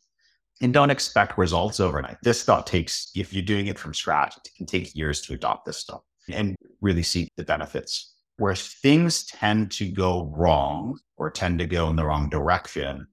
and 0.61 0.73
don't 0.73 0.91
expect 0.91 1.39
results 1.39 1.81
overnight. 1.81 2.17
This 2.23 2.41
stuff 2.41 2.65
takes, 2.65 3.11
if 3.15 3.33
you're 3.33 3.43
doing 3.43 3.67
it 3.67 3.79
from 3.79 3.95
scratch, 3.95 4.37
it 4.37 4.51
can 4.57 4.67
take 4.67 4.95
years 4.95 5.21
to 5.23 5.35
adopt 5.35 5.67
this 5.67 5.79
stuff 5.79 6.03
and 6.31 6.57
really 6.81 7.03
see 7.03 7.29
the 7.37 7.45
benefits. 7.45 8.15
Where 8.39 8.55
things 8.55 9.27
tend 9.27 9.71
to 9.73 9.91
go 9.91 10.33
wrong 10.35 10.99
or 11.17 11.31
tend 11.31 11.59
to 11.61 11.67
go 11.67 11.89
in 11.91 11.97
the 11.97 12.05
wrong 12.05 12.29
direction 12.29 13.07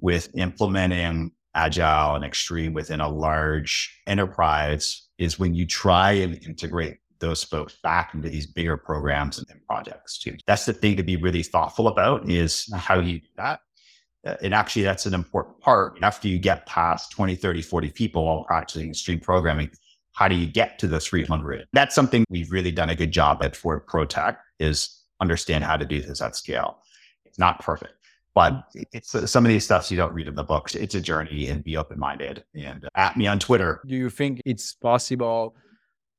with 0.00 0.30
implementing 0.36 1.32
agile 1.54 2.14
and 2.14 2.24
extreme 2.24 2.74
within 2.74 3.00
a 3.00 3.08
large 3.08 3.98
enterprise 4.06 5.08
is 5.18 5.38
when 5.38 5.54
you 5.54 5.66
try 5.66 6.12
and 6.12 6.42
integrate 6.44 6.98
those 7.20 7.42
folks 7.42 7.76
back 7.82 8.14
into 8.14 8.28
these 8.28 8.46
bigger 8.46 8.76
programs 8.76 9.38
and 9.38 9.46
projects 9.66 10.18
too. 10.18 10.36
That's 10.46 10.66
the 10.66 10.72
thing 10.72 10.96
to 10.96 11.02
be 11.02 11.16
really 11.16 11.42
thoughtful 11.42 11.88
about 11.88 12.28
is 12.28 12.70
how 12.74 13.00
you 13.00 13.20
do 13.20 13.26
that. 13.36 13.60
Uh, 14.26 14.36
and 14.42 14.54
actually 14.54 14.82
that's 14.82 15.06
an 15.06 15.14
important 15.14 15.60
part. 15.60 15.98
After 16.02 16.28
you 16.28 16.38
get 16.38 16.66
past 16.66 17.12
20 17.12 17.36
30 17.36 17.62
40 17.62 17.90
people 17.90 18.26
all 18.26 18.44
practicing 18.44 18.90
extreme 18.90 19.20
programming 19.20 19.70
how 20.12 20.28
do 20.28 20.34
you 20.34 20.46
get 20.46 20.78
to 20.78 20.86
the 20.86 20.98
300 20.98 21.66
that's 21.74 21.94
something 21.94 22.24
we've 22.30 22.50
really 22.50 22.72
done 22.72 22.88
a 22.88 22.94
good 22.94 23.12
job 23.12 23.42
at 23.42 23.54
Ford 23.54 23.86
Pro 23.86 24.06
Tech 24.06 24.38
is 24.58 25.02
understand 25.20 25.62
how 25.62 25.76
to 25.76 25.84
do 25.84 26.00
this 26.00 26.20
at 26.20 26.34
scale. 26.36 26.78
It's 27.24 27.38
not 27.38 27.60
perfect 27.60 27.92
but 28.36 28.64
it's 28.92 29.14
uh, 29.14 29.26
some 29.26 29.46
of 29.46 29.48
these 29.48 29.64
stuffs 29.64 29.90
you 29.90 29.96
don't 29.96 30.12
read 30.12 30.28
in 30.28 30.34
the 30.34 30.44
books. 30.44 30.74
It's 30.74 30.94
a 30.94 31.00
journey 31.00 31.48
and 31.48 31.64
be 31.64 31.78
open-minded 31.78 32.44
and 32.54 32.86
at 32.94 33.16
me 33.16 33.26
on 33.26 33.38
twitter. 33.38 33.80
Do 33.86 33.96
you 33.96 34.10
think 34.10 34.42
it's 34.44 34.74
possible 34.74 35.56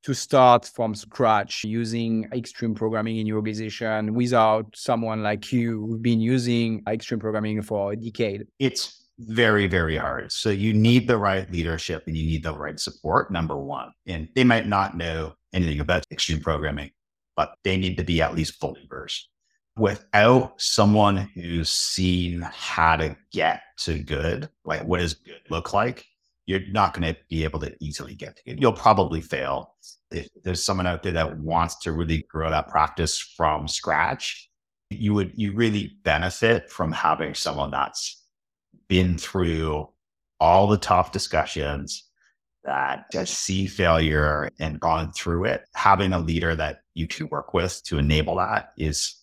to 0.04 0.14
start 0.14 0.66
from 0.66 0.96
scratch 0.96 1.64
using 1.64 2.28
extreme 2.34 2.74
programming 2.74 3.18
in 3.18 3.28
your 3.28 3.38
organization 3.38 4.14
without 4.14 4.66
someone 4.76 5.24
like 5.24 5.52
you 5.52 5.86
who've 5.86 6.02
been 6.02 6.22
using 6.22 6.82
extreme 6.88 7.20
programming 7.20 7.62
for 7.62 7.94
a 7.94 7.96
decade? 7.96 8.48
It's 8.60 9.08
very, 9.20 9.68
very 9.68 9.98
hard. 9.98 10.32
So 10.32 10.50
you 10.50 10.74
need 10.74 11.08
the 11.08 11.18
right 11.18 11.52
leadership 11.52 12.04
and 12.08 12.16
you 12.16 12.26
need 12.26 12.44
the 12.44 12.54
right 12.54 12.80
support, 12.80 13.32
number 13.32 13.58
one. 13.58 13.92
And 14.06 14.30
they 14.36 14.44
might 14.44 14.68
not 14.68 14.96
know 14.96 15.34
anything 15.54 15.80
about 15.80 16.06
extreme 16.12 16.40
programming, 16.40 16.92
but 17.36 17.56
they 17.64 17.78
need 17.78 17.98
to 17.98 18.04
be 18.04 18.22
at 18.22 18.36
least 18.36 18.60
fully 18.60 18.86
versed. 18.90 19.30
Without 19.76 20.60
someone 20.60 21.18
who's 21.36 21.70
seen 21.70 22.42
how 22.42 22.96
to 22.96 23.16
get 23.32 23.62
to 23.80 24.00
good, 24.00 24.50
like 24.66 24.84
what 24.84 25.00
does 25.00 25.14
good 25.16 25.42
look 25.50 25.74
like, 25.74 26.06
you're 26.48 26.66
not 26.72 26.94
going 26.94 27.14
to 27.14 27.20
be 27.30 27.44
able 27.44 27.60
to 27.60 27.76
easily 27.80 28.16
get 28.16 28.42
it. 28.46 28.60
You'll 28.60 28.74
probably 28.74 29.22
fail. 29.22 29.76
If 30.10 30.30
there's 30.44 30.64
someone 30.64 30.88
out 30.88 31.04
there 31.04 31.12
that 31.12 31.38
wants 31.38 31.78
to 31.80 31.92
really 31.92 32.26
grow 32.30 32.50
that 32.50 32.70
practice 32.70 33.20
from 33.20 33.68
scratch, 33.68 34.50
you 34.90 35.14
would 35.14 35.34
you 35.36 35.54
really 35.54 35.98
benefit 36.04 36.72
from 36.72 36.94
having 36.94 37.36
someone 37.36 37.72
that's 37.72 38.24
been 38.88 39.18
through 39.18 39.90
all 40.40 40.68
the 40.68 40.78
tough 40.78 41.12
discussions 41.12 42.06
that 42.64 43.06
see 43.28 43.68
failure 43.68 44.50
and 44.60 44.80
gone 44.80 45.12
through 45.12 45.46
it. 45.46 45.66
Having 45.76 46.14
a 46.14 46.20
leader 46.20 46.56
that 46.56 46.80
you 46.94 47.08
can 47.08 47.28
work 47.28 47.54
with 47.54 47.84
to 47.86 47.98
enable 47.98 48.38
that 48.38 48.72
is 48.78 49.16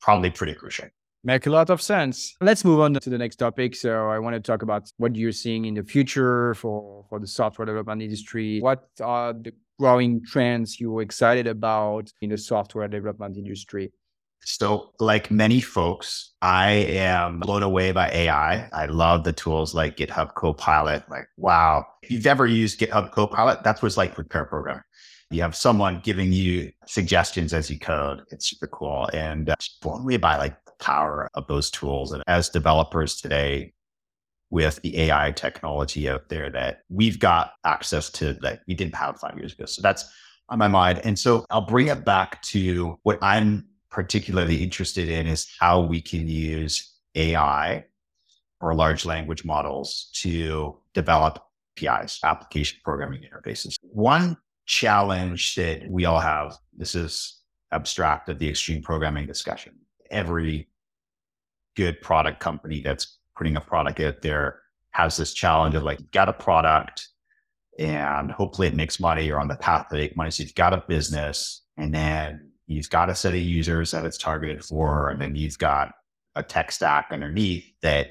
probably 0.00 0.30
pretty 0.30 0.54
crucial. 0.54 0.88
Make 1.26 1.46
a 1.46 1.50
lot 1.50 1.70
of 1.70 1.80
sense. 1.80 2.36
Let's 2.42 2.66
move 2.66 2.80
on 2.80 2.92
to 2.92 3.08
the 3.08 3.16
next 3.16 3.36
topic. 3.36 3.74
So 3.74 4.10
I 4.10 4.18
want 4.18 4.34
to 4.34 4.40
talk 4.40 4.60
about 4.60 4.90
what 4.98 5.16
you're 5.16 5.32
seeing 5.32 5.64
in 5.64 5.72
the 5.72 5.82
future 5.82 6.52
for, 6.54 7.06
for 7.08 7.18
the 7.18 7.26
software 7.26 7.64
development 7.64 8.02
industry. 8.02 8.60
What 8.60 8.86
are 9.00 9.32
the 9.32 9.52
growing 9.78 10.22
trends 10.22 10.78
you're 10.78 11.00
excited 11.00 11.46
about 11.46 12.12
in 12.20 12.28
the 12.28 12.36
software 12.36 12.88
development 12.88 13.38
industry? 13.38 13.90
So, 14.46 14.92
like 15.00 15.30
many 15.30 15.62
folks, 15.62 16.34
I 16.42 16.70
am 16.70 17.40
blown 17.40 17.62
away 17.62 17.92
by 17.92 18.10
AI. 18.10 18.68
I 18.74 18.84
love 18.84 19.24
the 19.24 19.32
tools 19.32 19.74
like 19.74 19.96
GitHub 19.96 20.34
Copilot. 20.34 21.08
Like, 21.08 21.26
wow. 21.38 21.86
If 22.02 22.10
you've 22.10 22.26
ever 22.26 22.46
used 22.46 22.78
GitHub 22.78 23.10
Copilot, 23.12 23.62
that's 23.64 23.80
what 23.80 23.86
it's 23.86 23.96
like 23.96 24.18
with 24.18 24.28
pair 24.28 24.44
programming. 24.44 24.82
You 25.30 25.40
have 25.40 25.56
someone 25.56 26.00
giving 26.04 26.32
you 26.32 26.70
suggestions 26.86 27.54
as 27.54 27.70
you 27.70 27.78
code. 27.78 28.22
It's 28.30 28.50
super 28.50 28.66
cool. 28.66 29.08
And 29.14 29.48
uh, 29.48 29.56
blown 29.80 30.02
away 30.02 30.18
by 30.18 30.36
like 30.36 30.56
power 30.84 31.28
of 31.34 31.46
those 31.46 31.70
tools. 31.70 32.12
And 32.12 32.22
as 32.26 32.48
developers 32.48 33.20
today, 33.20 33.72
with 34.50 34.80
the 34.82 34.96
AI 35.00 35.32
technology 35.32 36.08
out 36.08 36.28
there 36.28 36.48
that 36.48 36.82
we've 36.88 37.18
got 37.18 37.54
access 37.64 38.08
to 38.08 38.34
that 38.34 38.60
we 38.68 38.74
didn't 38.74 38.94
have 38.94 39.18
five 39.18 39.36
years 39.36 39.52
ago. 39.52 39.64
So 39.64 39.82
that's 39.82 40.04
on 40.48 40.60
my 40.60 40.68
mind. 40.68 41.00
And 41.02 41.18
so 41.18 41.44
I'll 41.50 41.66
bring 41.66 41.88
it 41.88 42.04
back 42.04 42.40
to 42.42 42.96
what 43.02 43.18
I'm 43.20 43.66
particularly 43.90 44.62
interested 44.62 45.08
in 45.08 45.26
is 45.26 45.52
how 45.58 45.80
we 45.80 46.00
can 46.00 46.28
use 46.28 46.94
AI 47.16 47.84
or 48.60 48.74
large 48.74 49.04
language 49.04 49.44
models 49.44 50.10
to 50.22 50.76
develop 50.92 51.42
APIs, 51.76 52.20
application 52.22 52.78
programming 52.84 53.22
interfaces. 53.22 53.76
One 53.82 54.36
challenge 54.66 55.56
that 55.56 55.90
we 55.90 56.04
all 56.04 56.20
have, 56.20 56.56
this 56.76 56.94
is 56.94 57.40
abstract 57.72 58.28
of 58.28 58.38
the 58.38 58.48
extreme 58.48 58.82
programming 58.82 59.26
discussion. 59.26 59.74
Every 60.10 60.68
good 61.76 62.00
product 62.00 62.40
company 62.40 62.80
that's 62.80 63.18
putting 63.36 63.56
a 63.56 63.60
product 63.60 64.00
out 64.00 64.22
there 64.22 64.60
has 64.90 65.16
this 65.16 65.34
challenge 65.34 65.74
of 65.74 65.82
like, 65.82 65.98
you've 65.98 66.10
got 66.12 66.28
a 66.28 66.32
product 66.32 67.08
and 67.78 68.30
hopefully 68.30 68.68
it 68.68 68.74
makes 68.74 69.00
money 69.00 69.30
or 69.30 69.40
on 69.40 69.48
the 69.48 69.56
path 69.56 69.88
to 69.88 69.96
make 69.96 70.16
money. 70.16 70.30
So 70.30 70.44
you've 70.44 70.54
got 70.54 70.72
a 70.72 70.84
business 70.86 71.62
and 71.76 71.92
then 71.92 72.52
you've 72.66 72.90
got 72.90 73.10
a 73.10 73.14
set 73.14 73.34
of 73.34 73.40
users 73.40 73.90
that 73.90 74.04
it's 74.04 74.16
targeted 74.16 74.64
for, 74.64 75.10
and 75.10 75.20
then 75.20 75.34
you've 75.34 75.58
got 75.58 75.92
a 76.36 76.42
tech 76.42 76.70
stack 76.72 77.08
underneath 77.10 77.64
that 77.82 78.08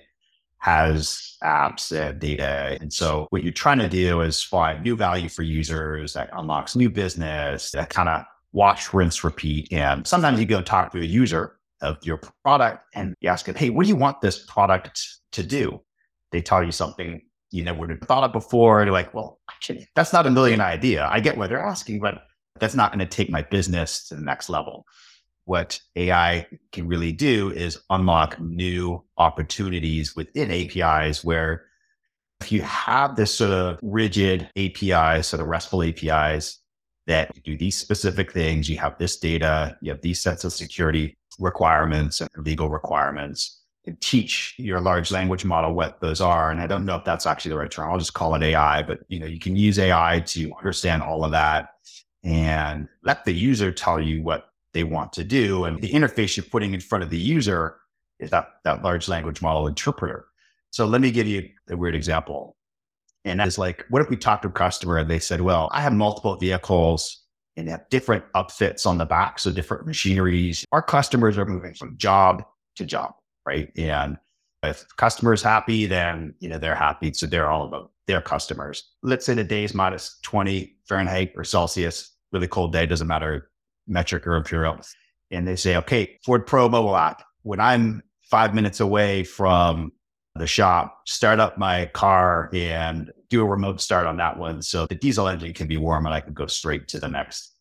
has 0.58 1.38
apps 1.44 1.92
and 1.92 2.20
data. 2.20 2.78
And 2.80 2.92
so 2.92 3.28
what 3.32 3.44
you're 3.44 3.52
trying 3.52 3.80
to 3.80 3.90
do 3.90 4.22
is 4.22 4.44
find 4.44 4.84
new 4.84 4.96
value 4.96 5.30
for 5.30 5.44
users 5.44 6.14
that 6.14 6.30
unlocks 6.34 6.76
new 6.76 6.90
business, 6.90 7.72
that 7.72 7.90
kind 7.90 8.10
of 8.10 8.24
watch, 8.52 8.94
rinse, 8.94 9.24
repeat. 9.24 9.72
And 9.72 10.06
sometimes 10.06 10.40
you 10.40 10.46
go 10.46 10.62
talk 10.62 10.92
to 10.92 11.00
a 11.00 11.06
user 11.06 11.58
of 11.84 11.98
your 12.04 12.20
product 12.44 12.84
and 12.96 13.14
you 13.22 13.30
ask 13.30 13.46
them, 13.46 13.56
hey, 13.56 13.70
what 13.70 13.84
do 13.84 13.90
you 13.90 13.96
want 13.96 14.22
this 14.22 14.46
product 14.46 15.06
to 15.34 15.44
do? 15.44 15.82
They 16.32 16.42
tell 16.42 16.64
you 16.64 16.72
something 16.72 17.22
you 17.52 17.64
never 17.64 17.80
would 17.80 17.92
have 17.92 18.02
thought 18.02 18.24
of 18.24 18.34
before. 18.34 18.82
And 18.82 18.88
you're 18.88 18.94
like, 18.94 19.14
well, 19.14 19.40
actually, 19.52 19.88
that's 19.96 20.12
not 20.12 20.26
a 20.26 20.32
million 20.32 20.60
idea. 20.60 21.08
I 21.12 21.20
get 21.20 21.38
what 21.38 21.50
they're 21.50 21.64
asking, 21.64 22.00
but 22.00 22.24
that's 22.60 22.74
not 22.74 22.92
going 22.92 23.00
to 23.00 23.06
take 23.06 23.30
my 23.30 23.44
business 23.44 24.08
to 24.08 24.16
the 24.16 24.22
next 24.22 24.50
level. 24.50 24.86
What 25.46 25.80
AI 25.96 26.48
can 26.72 26.88
really 26.88 27.12
do 27.12 27.52
is 27.52 27.80
unlock 27.90 28.40
new 28.40 29.04
opportunities 29.18 30.16
within 30.16 30.50
APIs 30.50 31.24
where 31.24 31.66
if 32.40 32.52
you 32.52 32.62
have 32.62 33.16
this 33.16 33.34
sort 33.34 33.52
of 33.52 33.80
rigid 33.82 34.50
APIs, 34.58 35.28
sort 35.28 35.42
of 35.42 35.48
RESTful 35.48 35.84
APIs 35.84 36.60
that 37.08 37.44
do 37.44 37.58
these 37.58 37.76
specific 37.76 38.32
things, 38.32 38.70
you 38.70 38.78
have 38.78 38.98
this 38.98 39.18
data, 39.18 39.78
you 39.82 39.92
have 39.92 40.02
these 40.02 40.22
sets 40.22 40.44
of 40.44 40.54
security 40.54 41.18
requirements 41.40 42.22
and 42.22 42.30
legal 42.38 42.70
requirements 42.70 43.62
and 43.86 44.00
teach 44.00 44.56
your 44.58 44.80
large 44.80 45.12
language 45.12 45.44
model 45.44 45.74
what 45.74 46.00
those 46.00 46.22
are. 46.22 46.52
And 46.52 46.62
I 46.62 46.68
don't 46.68 46.86
know 46.86 46.96
if 46.96 47.04
that's 47.04 47.26
actually 47.26 47.50
the 47.50 47.58
right 47.58 47.70
term. 47.70 47.92
I'll 47.92 47.98
just 47.98 48.14
call 48.14 48.34
it 48.36 48.44
AI, 48.44 48.82
but 48.84 49.00
you 49.10 49.20
know, 49.20 49.26
you 49.26 49.40
can 49.40 49.56
use 49.56 49.78
AI 49.78 50.22
to 50.28 50.54
understand 50.58 51.04
all 51.04 51.26
of 51.26 51.32
that 51.32 51.70
and 52.24 52.88
let 53.04 53.26
the 53.26 53.34
user 53.34 53.72
tell 53.72 54.00
you 54.00 54.22
what 54.22 54.50
they 54.74 54.86
want 54.86 55.12
to 55.14 55.24
do. 55.24 55.66
And 55.66 55.82
the 55.82 55.92
interface 55.92 56.38
you're 56.38 56.46
putting 56.46 56.74
in 56.74 56.80
front 56.80 57.04
of 57.04 57.10
the 57.10 57.18
user 57.18 57.78
is 58.20 58.30
that, 58.30 58.48
that 58.64 58.84
large 58.84 59.10
language 59.10 59.42
model 59.42 59.68
interpreter. 59.68 60.28
So 60.72 60.86
let 60.86 61.02
me 61.02 61.12
give 61.12 61.28
you 61.28 61.50
a 61.70 61.76
weird 61.76 61.96
example. 61.96 62.56
And 63.26 63.42
is 63.42 63.58
like, 63.58 63.86
what 63.90 64.02
if 64.02 64.10
we 64.10 64.18
talked 64.18 64.44
to 64.44 64.50
a 64.50 64.52
customer 64.52 64.98
and 64.98 65.10
they 65.10 65.20
said, 65.20 65.42
well, 65.42 65.70
I 65.72 65.82
have 65.82 65.94
multiple 65.94 66.36
vehicles 66.36 67.24
and 67.56 67.70
have 67.70 67.88
different 67.90 68.26
upfits 68.36 68.86
on 68.86 68.98
the 68.98 69.06
back. 69.06 69.40
So 69.40 69.52
different 69.52 69.86
machineries. 69.86 70.66
Our 70.72 70.82
customers 70.82 71.38
are 71.38 71.46
moving 71.46 71.74
from 71.74 71.98
job 71.98 72.44
to 72.76 72.86
job, 72.86 73.14
right? 73.46 73.72
And 73.78 74.18
if 74.64 74.86
customer's 74.98 75.42
happy, 75.42 75.86
then 75.86 76.34
you 76.40 76.50
know 76.50 76.58
they're 76.58 76.76
happy. 76.76 77.14
So 77.14 77.26
they're 77.26 77.50
all 77.50 77.68
about 77.68 77.92
their 78.08 78.22
customers. 78.22 78.92
Let's 79.04 79.26
say 79.26 79.34
the 79.34 79.44
day 79.44 79.64
is 79.64 79.74
minus 79.74 80.18
20 80.24 80.76
Fahrenheit 80.88 81.34
or 81.36 81.44
Celsius, 81.44 82.12
really 82.32 82.48
cold 82.48 82.74
day, 82.74 82.86
doesn't 82.86 83.08
matter 83.08 83.50
metric 83.88 84.26
or 84.26 84.36
imperial. 84.36 84.80
And 85.32 85.48
they 85.48 85.56
say, 85.56 85.76
okay, 85.78 86.20
Ford 86.26 86.46
Pro 86.46 86.70
mobile 86.70 86.96
app. 86.96 87.24
When 87.44 87.60
I'm 87.60 88.02
five 88.30 88.54
minutes 88.54 88.80
away 88.80 89.24
from 89.24 89.92
the 90.36 90.48
shop, 90.48 91.02
start 91.06 91.40
up 91.40 91.58
my 91.58 91.86
car 91.88 92.50
and 92.54 93.12
do 93.30 93.42
a 93.42 93.46
remote 93.46 93.82
start 93.82 94.08
on 94.08 94.18
that 94.18 94.38
one. 94.38 94.62
So 94.62 94.88
the 94.88 94.96
diesel 94.96 95.28
engine 95.28 95.54
can 95.54 95.68
be 95.68 95.78
warm 95.78 96.06
and 96.06 96.14
I 96.14 96.22
can 96.22 96.34
go 96.34 96.48
straight 96.48 96.88
to 96.90 97.00
the 97.00 97.08
next 97.08 97.54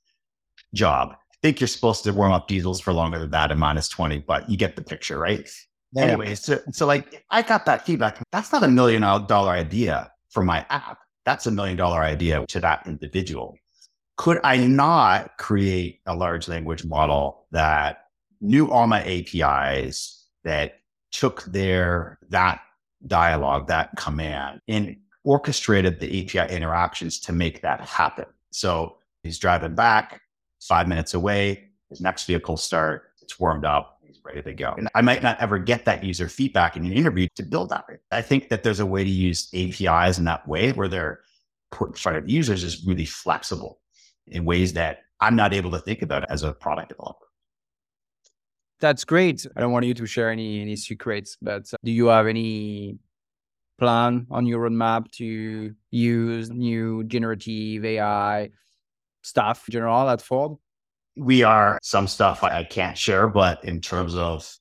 job. 0.74 1.10
I 1.12 1.36
think 1.42 1.60
you're 1.60 1.68
supposed 1.68 2.04
to 2.04 2.12
warm 2.12 2.32
up 2.32 2.48
diesels 2.48 2.80
for 2.80 2.92
longer 2.92 3.18
than 3.18 3.30
that 3.30 3.50
in 3.50 3.58
minus 3.58 3.88
20, 3.88 4.20
but 4.20 4.48
you 4.48 4.56
get 4.56 4.76
the 4.76 4.82
picture, 4.82 5.18
right? 5.18 5.48
Yeah. 5.92 6.04
Anyways, 6.04 6.40
so, 6.40 6.60
so 6.72 6.86
like 6.86 7.24
I 7.30 7.42
got 7.42 7.66
that 7.66 7.84
feedback. 7.84 8.22
That's 8.32 8.52
not 8.52 8.62
a 8.62 8.68
million 8.68 9.02
dollar 9.02 9.52
idea 9.52 10.10
for 10.30 10.42
my 10.42 10.64
app. 10.70 10.98
That's 11.26 11.46
a 11.46 11.50
million 11.50 11.76
dollar 11.76 12.02
idea 12.02 12.44
to 12.46 12.60
that 12.60 12.86
individual. 12.86 13.56
Could 14.16 14.40
I 14.44 14.56
not 14.56 15.36
create 15.36 16.00
a 16.06 16.14
large 16.14 16.48
language 16.48 16.84
model 16.84 17.46
that 17.50 18.04
knew 18.40 18.70
all 18.70 18.86
my 18.86 19.02
APIs 19.04 20.26
that 20.44 20.81
took 21.12 21.44
their 21.44 22.18
that 22.30 22.60
dialogue, 23.06 23.68
that 23.68 23.90
command, 23.96 24.60
and 24.68 24.96
orchestrated 25.24 26.00
the 26.00 26.24
API 26.24 26.52
interactions 26.52 27.20
to 27.20 27.32
make 27.32 27.62
that 27.62 27.80
happen. 27.80 28.26
So 28.50 28.96
he's 29.22 29.38
driving 29.38 29.74
back 29.74 30.20
five 30.60 30.88
minutes 30.88 31.14
away, 31.14 31.68
his 31.88 32.00
next 32.00 32.24
vehicle 32.24 32.56
start, 32.56 33.10
it's 33.20 33.38
warmed 33.38 33.64
up, 33.64 34.00
he's 34.04 34.20
ready 34.24 34.42
to 34.42 34.54
go. 34.54 34.74
And 34.76 34.88
I 34.94 35.02
might 35.02 35.22
not 35.22 35.38
ever 35.40 35.58
get 35.58 35.84
that 35.84 36.02
user 36.04 36.28
feedback 36.28 36.76
in 36.76 36.84
an 36.84 36.92
interview 36.92 37.28
to 37.36 37.42
build 37.42 37.70
that. 37.70 37.84
I 38.10 38.22
think 38.22 38.48
that 38.48 38.62
there's 38.62 38.80
a 38.80 38.86
way 38.86 39.04
to 39.04 39.10
use 39.10 39.48
APIs 39.54 40.18
in 40.18 40.24
that 40.24 40.46
way 40.48 40.72
where 40.72 40.88
they're 40.88 41.20
put 41.70 41.90
in 41.90 41.94
front 41.94 42.18
of 42.18 42.28
users 42.28 42.64
is 42.64 42.84
really 42.86 43.06
flexible 43.06 43.80
in 44.28 44.44
ways 44.44 44.72
that 44.74 45.00
I'm 45.20 45.36
not 45.36 45.54
able 45.54 45.70
to 45.72 45.78
think 45.78 46.02
about 46.02 46.30
as 46.30 46.42
a 46.42 46.52
product 46.52 46.90
developer. 46.90 47.26
That's 48.82 49.04
great. 49.04 49.46
I 49.56 49.60
don't 49.60 49.70
want 49.70 49.86
you 49.86 49.94
to 49.94 50.06
share 50.06 50.28
any 50.28 50.60
any 50.60 50.74
secrets, 50.74 51.38
but 51.40 51.72
uh, 51.72 51.76
do 51.84 51.92
you 51.92 52.06
have 52.06 52.26
any 52.26 52.98
plan 53.78 54.26
on 54.28 54.44
your 54.44 54.68
roadmap 54.68 55.08
to 55.12 55.72
use 55.92 56.50
new 56.50 57.04
generative 57.04 57.84
AI 57.84 58.50
stuff 59.22 59.68
in 59.68 59.72
general 59.72 60.10
at 60.10 60.20
Ford? 60.20 60.58
We 61.16 61.44
are 61.44 61.78
some 61.80 62.08
stuff 62.08 62.42
I 62.42 62.64
can't 62.64 62.98
share, 62.98 63.28
but 63.28 63.64
in 63.64 63.80
terms 63.80 64.16
of 64.16 64.52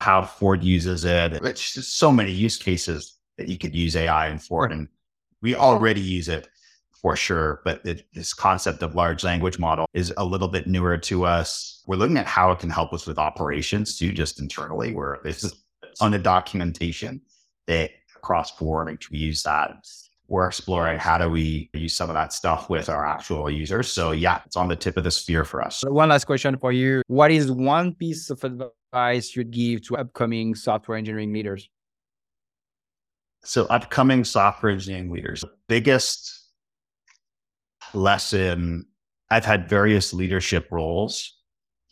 how 0.00 0.22
Ford 0.22 0.62
uses 0.62 1.04
it, 1.04 1.32
it's 1.32 1.74
just 1.74 1.98
so 1.98 2.12
many 2.12 2.30
use 2.30 2.56
cases 2.56 3.18
that 3.36 3.48
you 3.48 3.58
could 3.58 3.74
use 3.74 3.96
AI 3.96 4.28
in 4.28 4.38
Ford. 4.38 4.70
And 4.70 4.86
we 5.42 5.56
already 5.56 6.00
use 6.00 6.28
it 6.28 6.48
for 7.02 7.16
sure. 7.16 7.60
But 7.64 7.84
it, 7.84 8.06
this 8.12 8.34
concept 8.34 8.82
of 8.82 8.94
large 8.94 9.24
language 9.24 9.58
model 9.58 9.86
is 9.94 10.12
a 10.16 10.24
little 10.24 10.48
bit 10.48 10.66
newer 10.66 10.98
to 10.98 11.24
us. 11.24 11.82
We're 11.86 11.96
looking 11.96 12.18
at 12.18 12.26
how 12.26 12.50
it 12.52 12.58
can 12.58 12.70
help 12.70 12.92
us 12.92 13.06
with 13.06 13.18
operations 13.18 13.98
too, 13.98 14.12
just 14.12 14.40
internally, 14.40 14.94
where 14.94 15.20
this 15.22 15.44
is 15.44 15.54
on 16.00 16.10
the 16.10 16.18
documentation 16.18 17.20
that 17.66 17.90
cross 18.22 18.50
board 18.50 19.04
we 19.10 19.18
use 19.18 19.42
that. 19.44 19.86
We're 20.28 20.48
exploring 20.48 20.98
how 20.98 21.18
do 21.18 21.30
we 21.30 21.70
use 21.72 21.94
some 21.94 22.10
of 22.10 22.14
that 22.14 22.32
stuff 22.32 22.68
with 22.68 22.88
our 22.88 23.06
actual 23.06 23.48
users. 23.48 23.86
So 23.86 24.10
yeah, 24.10 24.40
it's 24.44 24.56
on 24.56 24.66
the 24.66 24.74
tip 24.74 24.96
of 24.96 25.04
the 25.04 25.12
sphere 25.12 25.44
for 25.44 25.62
us. 25.62 25.84
One 25.86 26.08
last 26.08 26.24
question 26.24 26.58
for 26.58 26.72
you. 26.72 27.02
What 27.06 27.30
is 27.30 27.52
one 27.52 27.94
piece 27.94 28.28
of 28.30 28.42
advice 28.42 29.36
you'd 29.36 29.52
give 29.52 29.82
to 29.86 29.96
upcoming 29.96 30.56
software 30.56 30.98
engineering 30.98 31.32
leaders? 31.32 31.68
So 33.44 33.66
upcoming 33.66 34.24
software 34.24 34.72
engineering 34.72 35.12
leaders, 35.12 35.44
biggest 35.68 36.35
lesson, 37.96 38.86
I've 39.30 39.44
had 39.44 39.68
various 39.68 40.12
leadership 40.12 40.68
roles 40.70 41.36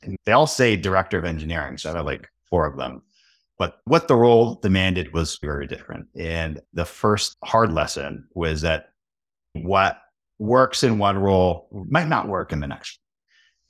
and 0.03 0.17
they 0.25 0.33
all 0.33 0.47
say 0.47 0.77
director 0.77 1.19
of 1.19 1.25
engineering. 1.25 1.79
So 1.79 1.91
I 1.91 1.97
have 1.97 2.07
like 2.07 2.29
four 2.49 2.67
of 2.67 2.77
them. 2.77 3.03
But 3.59 3.79
what 3.85 4.09
the 4.09 4.17
role 4.17 4.57
demanded 4.57 5.13
was 5.13 5.39
very 5.41 5.67
different. 5.67 6.07
And 6.17 6.61
the 6.73 6.85
first 6.85 7.37
hard 7.45 7.73
lesson 7.73 8.27
was 8.35 8.63
that 8.63 8.91
what 9.53 9.99
works 10.39 10.83
in 10.83 10.99
one 10.99 11.19
role 11.19 11.69
might 11.89 12.09
not 12.09 12.29
work 12.29 12.53
in 12.53 12.61
the 12.61 12.67
next. 12.67 12.99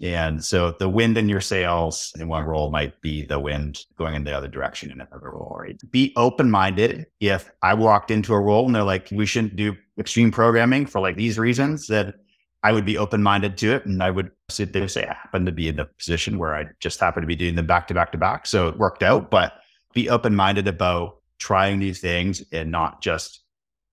And 0.00 0.44
so 0.44 0.72
the 0.72 0.88
wind 0.88 1.16
in 1.16 1.28
your 1.28 1.40
sails 1.40 2.12
in 2.18 2.28
one 2.28 2.44
role 2.44 2.70
might 2.70 3.00
be 3.00 3.24
the 3.24 3.38
wind 3.38 3.80
going 3.96 4.14
in 4.14 4.24
the 4.24 4.36
other 4.36 4.48
direction 4.48 4.90
in 4.90 5.00
another 5.00 5.30
role, 5.30 5.56
right? 5.60 5.80
Be 5.90 6.12
open 6.16 6.50
minded. 6.50 7.06
If 7.20 7.50
I 7.62 7.74
walked 7.74 8.10
into 8.10 8.34
a 8.34 8.40
role 8.40 8.66
and 8.66 8.74
they're 8.74 8.82
like, 8.82 9.08
we 9.12 9.26
shouldn't 9.26 9.56
do 9.56 9.76
extreme 9.98 10.32
programming 10.32 10.86
for 10.86 11.00
like 11.00 11.16
these 11.16 11.38
reasons, 11.38 11.86
that 11.86 12.16
I 12.64 12.72
would 12.72 12.86
be 12.86 12.96
open 12.96 13.22
minded 13.22 13.58
to 13.58 13.74
it. 13.74 13.84
And 13.84 14.02
I 14.02 14.10
would 14.10 14.30
sit 14.48 14.72
there 14.72 14.82
and 14.82 14.90
say, 14.90 15.04
I 15.04 15.12
happen 15.12 15.44
to 15.44 15.52
be 15.52 15.68
in 15.68 15.76
the 15.76 15.84
position 15.84 16.38
where 16.38 16.56
I 16.56 16.64
just 16.80 16.98
happen 16.98 17.20
to 17.20 17.26
be 17.26 17.36
doing 17.36 17.54
them 17.54 17.66
back 17.66 17.86
to 17.88 17.94
back 17.94 18.10
to 18.12 18.18
back. 18.18 18.46
So 18.46 18.68
it 18.68 18.78
worked 18.78 19.02
out. 19.02 19.30
But 19.30 19.52
be 19.92 20.08
open 20.08 20.34
minded 20.34 20.66
about 20.66 21.18
trying 21.38 21.78
these 21.78 22.00
things 22.00 22.42
and 22.52 22.70
not 22.70 23.02
just 23.02 23.42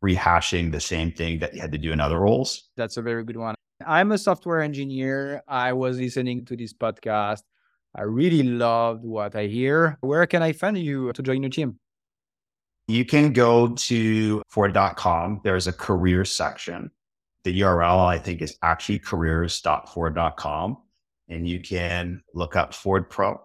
rehashing 0.03 0.71
the 0.71 0.79
same 0.79 1.11
thing 1.11 1.39
that 1.39 1.53
you 1.53 1.59
had 1.59 1.73
to 1.73 1.77
do 1.77 1.91
in 1.91 1.99
other 1.99 2.17
roles. 2.17 2.69
That's 2.77 2.95
a 2.95 3.01
very 3.01 3.25
good 3.25 3.37
one. 3.37 3.55
I'm 3.85 4.13
a 4.13 4.17
software 4.17 4.61
engineer. 4.61 5.43
I 5.49 5.73
was 5.73 5.97
listening 5.97 6.45
to 6.45 6.55
this 6.55 6.73
podcast. 6.73 7.41
I 7.93 8.03
really 8.03 8.43
loved 8.43 9.03
what 9.03 9.35
I 9.35 9.47
hear. 9.47 9.97
Where 9.99 10.25
can 10.27 10.41
I 10.41 10.53
find 10.53 10.77
you 10.77 11.11
to 11.11 11.21
join 11.21 11.43
your 11.43 11.49
team? 11.49 11.77
You 12.87 13.03
can 13.03 13.33
go 13.33 13.69
to 13.69 14.41
Ford.com. 14.47 15.41
There's 15.43 15.67
a 15.67 15.73
career 15.73 16.23
section. 16.23 16.89
The 17.43 17.61
URL, 17.61 18.05
I 18.05 18.19
think, 18.19 18.41
is 18.41 18.57
actually 18.61 18.99
careers.ford.com. 18.99 20.77
And 21.29 21.47
you 21.47 21.61
can 21.61 22.21
look 22.33 22.55
up 22.55 22.73
Ford 22.73 23.09
Pro 23.09 23.39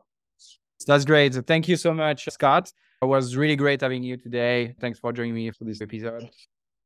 that's 0.87 1.05
great. 1.05 1.35
So 1.35 1.43
thank 1.43 1.69
you 1.69 1.77
so 1.77 1.93
much, 1.93 2.29
Scott. 2.31 2.73
It 3.03 3.07
was 3.07 3.37
really 3.37 3.57
great 3.57 3.81
having 3.83 4.03
you 4.03 4.17
today. 4.17 4.75
Thanks 4.81 4.99
for 4.99 5.13
joining 5.13 5.35
me 5.35 5.51
for 5.51 5.65
this 5.65 5.83
episode. 5.83 6.31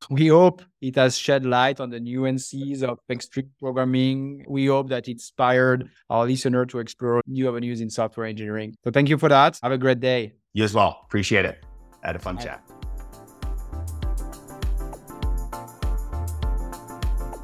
We 0.09 0.27
hope 0.27 0.63
it 0.81 0.95
has 0.95 1.15
shed 1.15 1.45
light 1.45 1.79
on 1.79 1.91
the 1.91 1.99
nuances 1.99 2.81
of 2.81 2.97
extreme 3.09 3.51
programming. 3.59 4.43
We 4.49 4.65
hope 4.65 4.89
that 4.89 5.07
it 5.07 5.11
inspired 5.11 5.89
our 6.09 6.25
listener 6.25 6.65
to 6.65 6.79
explore 6.79 7.21
new 7.27 7.47
avenues 7.47 7.81
in 7.81 7.89
software 7.89 8.25
engineering. 8.25 8.75
So 8.83 8.89
thank 8.89 9.09
you 9.09 9.19
for 9.19 9.29
that. 9.29 9.59
Have 9.61 9.71
a 9.71 9.77
great 9.77 9.99
day. 9.99 10.33
You 10.53 10.63
as 10.63 10.73
well. 10.73 11.01
Appreciate 11.05 11.45
it. 11.45 11.63
Had 12.03 12.15
a 12.15 12.19
fun 12.19 12.39
chat. 12.39 12.80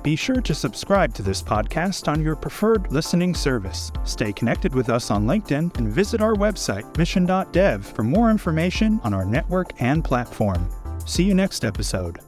Be 0.07 0.15
sure 0.15 0.39
to 0.39 0.55
subscribe 0.55 1.13
to 1.15 1.21
this 1.21 1.43
podcast 1.43 2.07
on 2.07 2.23
your 2.23 2.37
preferred 2.37 2.89
listening 2.93 3.35
service. 3.35 3.91
Stay 4.05 4.31
connected 4.31 4.73
with 4.73 4.87
us 4.87 5.11
on 5.11 5.25
LinkedIn 5.25 5.77
and 5.77 5.91
visit 5.91 6.21
our 6.21 6.33
website, 6.33 6.97
mission.dev, 6.97 7.85
for 7.85 8.03
more 8.03 8.31
information 8.31 9.01
on 9.03 9.13
our 9.13 9.25
network 9.25 9.73
and 9.81 10.05
platform. 10.05 10.65
See 11.05 11.23
you 11.23 11.33
next 11.33 11.65
episode. 11.65 12.19